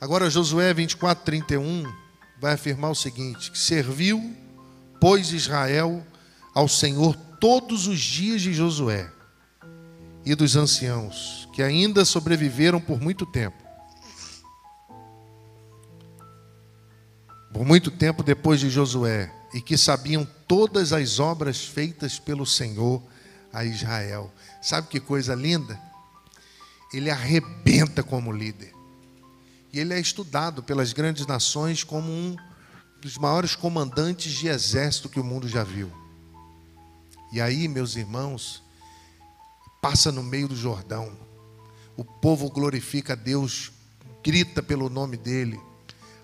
Agora 0.00 0.28
Josué 0.28 0.74
24, 0.74 1.24
31 1.24 1.90
vai 2.38 2.52
afirmar 2.52 2.90
o 2.90 2.94
seguinte: 2.94 3.50
que 3.50 3.58
serviu, 3.58 4.36
pois 5.04 5.32
Israel 5.32 6.02
ao 6.54 6.66
Senhor 6.66 7.14
todos 7.38 7.86
os 7.86 8.00
dias 8.00 8.40
de 8.40 8.54
Josué 8.54 9.12
e 10.24 10.34
dos 10.34 10.56
anciãos, 10.56 11.46
que 11.52 11.62
ainda 11.62 12.06
sobreviveram 12.06 12.80
por 12.80 12.98
muito 12.98 13.26
tempo. 13.26 13.62
Por 17.52 17.66
muito 17.66 17.90
tempo 17.90 18.22
depois 18.22 18.60
de 18.60 18.70
Josué, 18.70 19.30
e 19.52 19.60
que 19.60 19.76
sabiam 19.76 20.26
todas 20.48 20.90
as 20.90 21.18
obras 21.18 21.62
feitas 21.62 22.18
pelo 22.18 22.46
Senhor 22.46 23.02
a 23.52 23.62
Israel. 23.62 24.32
Sabe 24.62 24.88
que 24.88 25.00
coisa 25.00 25.34
linda? 25.34 25.78
Ele 26.94 27.10
arrebenta 27.10 28.02
como 28.02 28.32
líder. 28.32 28.72
E 29.70 29.78
ele 29.78 29.92
é 29.92 30.00
estudado 30.00 30.62
pelas 30.62 30.94
grandes 30.94 31.26
nações 31.26 31.84
como 31.84 32.10
um 32.10 32.38
dos 33.04 33.18
maiores 33.18 33.54
comandantes 33.54 34.32
de 34.32 34.48
exército 34.48 35.10
que 35.10 35.20
o 35.20 35.24
mundo 35.24 35.46
já 35.46 35.62
viu. 35.62 35.92
E 37.30 37.38
aí, 37.38 37.68
meus 37.68 37.96
irmãos, 37.96 38.62
passa 39.82 40.10
no 40.10 40.22
meio 40.22 40.48
do 40.48 40.56
Jordão. 40.56 41.12
O 41.98 42.02
povo 42.02 42.48
glorifica 42.48 43.12
a 43.12 43.16
Deus, 43.16 43.70
grita 44.24 44.62
pelo 44.62 44.88
nome 44.88 45.18
dele. 45.18 45.60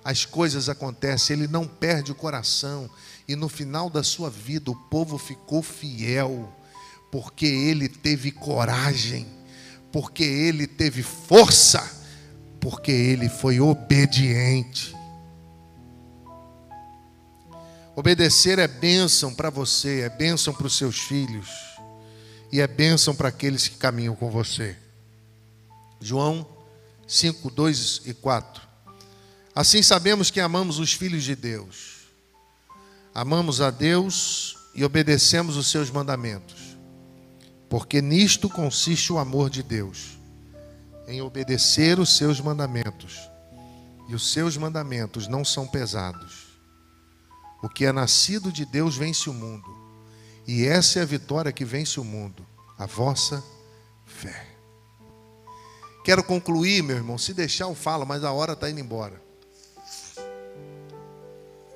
As 0.03 0.25
coisas 0.25 0.71
acontecem, 0.71 1.37
ele 1.37 1.47
não 1.47 1.67
perde 1.67 2.13
o 2.13 2.15
coração. 2.15 2.89
E 3.29 3.37
no 3.37 3.51
final 3.51 3.91
da 3.91 4.03
sua 4.03 4.31
vida, 4.31 4.71
o 4.71 4.75
povo 4.75 5.19
ficou 5.19 5.63
fiel, 5.63 6.51
porque 7.13 7.45
ele 7.45 7.91
teve 7.91 8.31
coragem, 8.31 9.27
porque 9.93 10.25
ele 10.25 10.67
teve 10.67 11.03
força, 11.03 12.07
porque 12.59 12.91
ele 12.91 13.29
foi 13.29 13.61
obediente. 13.61 14.99
Obedecer 17.97 18.59
é 18.59 18.69
bênção 18.69 19.35
para 19.35 19.51
você, 19.51 20.01
é 20.01 20.09
bênção 20.09 20.55
para 20.55 20.67
os 20.67 20.77
seus 20.77 20.99
filhos 20.99 21.49
e 22.53 22.61
é 22.61 22.67
bênção 22.67 23.15
para 23.15 23.29
aqueles 23.29 23.69
que 23.69 23.77
caminham 23.77 24.15
com 24.15 24.31
você. 24.31 24.77
João 26.01 26.47
5, 27.07 27.51
2 27.51 28.03
e 28.07 28.15
4. 28.15 28.63
Assim 29.55 29.83
sabemos 29.83 30.31
que 30.31 30.41
amamos 30.41 30.79
os 30.79 30.93
filhos 30.93 31.25
de 31.25 31.35
Deus. 31.35 32.07
Amamos 33.13 33.61
a 33.61 33.71
Deus 33.71 34.57
e 34.75 34.85
obedecemos 34.85 35.57
os 35.57 35.67
seus 35.67 35.91
mandamentos. 35.91 36.77
Porque 37.69 38.01
nisto 38.01 38.49
consiste 38.49 39.13
o 39.13 39.19
amor 39.19 39.51
de 39.51 39.63
Deus, 39.63 40.19
em 41.07 41.21
obedecer 41.21 41.99
os 41.99 42.17
seus 42.17 42.41
mandamentos. 42.41 43.19
E 44.09 44.15
os 44.15 44.33
seus 44.33 44.57
mandamentos 44.57 45.29
não 45.29 45.45
são 45.45 45.67
pesados. 45.67 46.40
O 47.63 47.69
que 47.69 47.85
é 47.85 47.93
nascido 47.93 48.51
de 48.51 48.65
Deus 48.65 48.97
vence 48.97 49.29
o 49.29 49.35
mundo. 49.35 49.69
E 50.47 50.67
essa 50.67 50.99
é 50.99 51.03
a 51.03 51.07
vitória 51.07 51.53
que 51.53 51.65
vence 51.65 52.01
o 52.01 52.05
mundo, 52.05 52.45
a 52.79 52.87
vossa 52.87 53.45
fé. 54.07 54.47
Quero 56.03 56.25
concluir, 56.25 56.83
meu 56.83 56.97
irmão. 56.97 57.19
Se 57.19 57.35
deixar, 57.35 57.65
eu 57.65 57.75
falo, 57.75 58.07
mas 58.07 58.25
a 58.25 58.33
hora 58.33 58.55
está 58.55 58.71
indo 58.71 58.81
embora. 58.81 59.21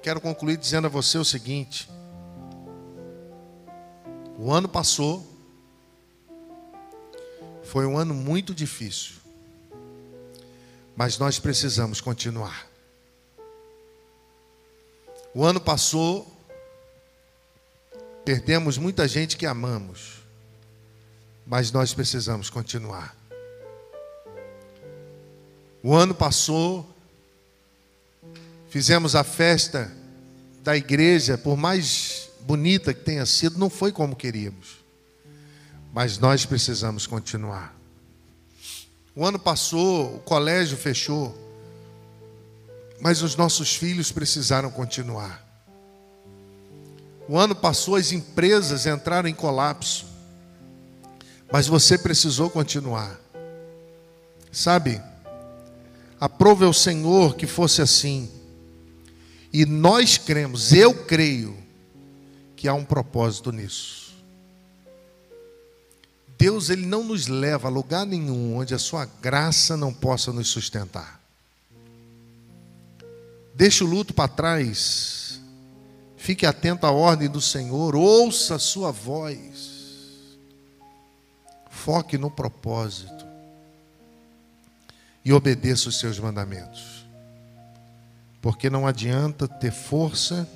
Quero 0.03 0.21
concluir 0.21 0.57
dizendo 0.57 0.87
a 0.87 0.91
você 0.91 1.19
o 1.19 1.25
seguinte: 1.25 1.89
o 4.39 4.51
ano 4.53 4.69
passou, 4.69 5.27
foi 7.63 7.87
um 7.87 7.97
ano 7.97 8.15
muito 8.15 8.55
difícil, 8.55 9.15
mas 10.97 11.19
nós 11.19 11.39
precisamos 11.39 12.01
continuar. 12.01 12.74
O 15.35 15.45
ano 15.45 15.61
passou, 15.61 16.33
perdemos 18.25 18.79
muita 18.79 19.09
gente 19.09 19.37
que 19.37 19.45
amamos, 19.45 20.21
mas 21.45 21.73
nós 21.73 21.93
precisamos 21.93 22.49
continuar. 22.49 23.17
O 25.83 25.93
ano 25.93 26.15
passou, 26.15 26.89
fizemos 28.71 29.17
a 29.17 29.25
festa 29.25 29.93
da 30.63 30.77
igreja, 30.77 31.37
por 31.37 31.57
mais 31.57 32.31
bonita 32.43 32.95
que 32.95 33.01
tenha 33.01 33.27
sido, 33.27 33.59
não 33.59 33.69
foi 33.69 33.91
como 33.91 34.15
queríamos, 34.15 34.77
mas 35.93 36.17
nós 36.17 36.47
precisamos 36.47 37.09
continuar. 37.09 37.75
O 39.17 39.27
ano 39.27 39.39
passou, 39.39 40.15
o 40.15 40.21
colégio 40.21 40.77
fechou, 40.77 41.44
mas 43.05 43.21
os 43.21 43.37
nossos 43.37 43.77
filhos 43.77 44.11
precisaram 44.11 44.71
continuar. 44.71 45.47
O 47.29 47.39
ano 47.39 47.55
passou, 47.55 47.97
as 47.97 48.13
empresas 48.13 48.87
entraram 48.87 49.29
em 49.29 49.35
colapso, 49.35 50.07
Mas 51.53 51.67
você 51.67 51.99
precisou 51.99 52.49
continuar. 52.49 53.21
Sabe? 54.51 55.01
Aprove 56.19 56.65
ao 56.65 56.73
Senhor 56.73 57.37
que 57.37 57.47
fosse 57.47 57.83
assim. 57.83 58.31
E 59.53 59.67
nós 59.67 60.17
cremos, 60.17 60.73
eu 60.73 60.95
creio, 61.05 61.57
que 62.57 62.67
há 62.67 62.73
um 62.73 62.85
propósito 62.87 63.53
nisso. 63.53 64.15
Deus 66.39 66.71
ele 66.71 66.87
não 66.87 67.05
nos 67.05 67.27
leva 67.27 67.69
a 67.69 67.71
lugar 67.71 68.07
nenhum 68.07 68.57
onde 68.57 68.75
a 68.75 68.79
sua 68.79 69.05
graça 69.05 69.77
não 69.77 69.93
possa 69.93 70.33
nos 70.33 70.49
sustentar. 70.49 71.24
Deixe 73.55 73.85
o 73.85 73.87
luto 73.87 74.13
para 74.13 74.29
trás. 74.29 75.41
Fique 76.17 76.45
atento 76.45 76.87
à 76.87 76.91
ordem 76.91 77.29
do 77.29 77.41
Senhor, 77.41 77.95
ouça 77.95 78.57
a 78.57 78.59
sua 78.59 78.91
voz. 78.91 80.39
Foque 81.71 82.19
no 82.19 82.31
propósito. 82.31 83.25
E 85.25 85.33
obedeça 85.33 85.89
os 85.89 85.99
seus 85.99 86.19
mandamentos. 86.19 87.07
Porque 88.41 88.69
não 88.69 88.87
adianta 88.87 89.47
ter 89.47 89.71
força, 89.71 90.49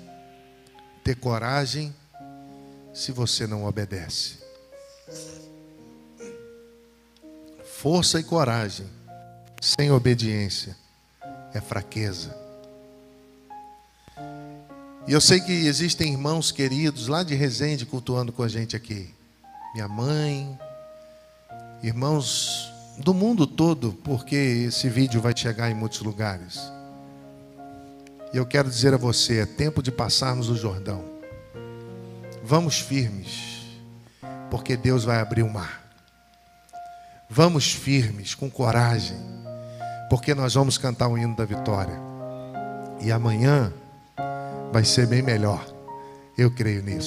ter 1.05 1.16
coragem, 1.16 1.94
se 2.92 3.12
você 3.12 3.46
não 3.46 3.64
obedece. 3.64 4.38
Força 7.64 8.18
e 8.18 8.24
coragem, 8.24 8.86
sem 9.61 9.90
obediência, 9.90 10.76
é 11.55 11.61
fraqueza. 11.61 12.47
E 15.09 15.12
eu 15.14 15.22
sei 15.22 15.40
que 15.40 15.50
existem 15.66 16.12
irmãos 16.12 16.52
queridos 16.52 17.09
lá 17.09 17.22
de 17.22 17.34
Resende 17.34 17.86
cultuando 17.86 18.30
com 18.30 18.42
a 18.42 18.48
gente 18.48 18.76
aqui. 18.76 19.09
Minha 19.72 19.88
mãe, 19.88 20.59
irmãos 21.82 22.70
do 22.98 23.14
mundo 23.14 23.46
todo, 23.46 23.94
porque 24.04 24.36
esse 24.36 24.86
vídeo 24.90 25.18
vai 25.18 25.34
chegar 25.34 25.70
em 25.70 25.74
muitos 25.74 26.00
lugares. 26.00 26.61
E 28.34 28.36
eu 28.36 28.44
quero 28.44 28.68
dizer 28.68 28.92
a 28.92 28.98
você: 28.98 29.38
é 29.38 29.46
tempo 29.46 29.82
de 29.82 29.90
passarmos 29.90 30.50
o 30.50 30.54
Jordão. 30.54 31.02
Vamos 32.44 32.78
firmes, 32.78 33.62
porque 34.50 34.76
Deus 34.76 35.04
vai 35.04 35.20
abrir 35.20 35.42
o 35.42 35.50
mar. 35.50 35.88
Vamos 37.30 37.72
firmes, 37.72 38.34
com 38.34 38.50
coragem, 38.50 39.16
porque 40.11 40.34
nós 40.34 40.52
vamos 40.52 40.76
cantar 40.76 41.09
o 41.09 41.16
hino 41.16 41.34
da 41.34 41.46
vitória. 41.46 41.98
E 43.00 43.11
amanhã 43.11 43.72
vai 44.73 44.85
ser 44.85 45.07
bem 45.07 45.23
melhor. 45.23 45.64
Eu 46.37 46.51
creio 46.51 46.83
nisso. 46.83 47.07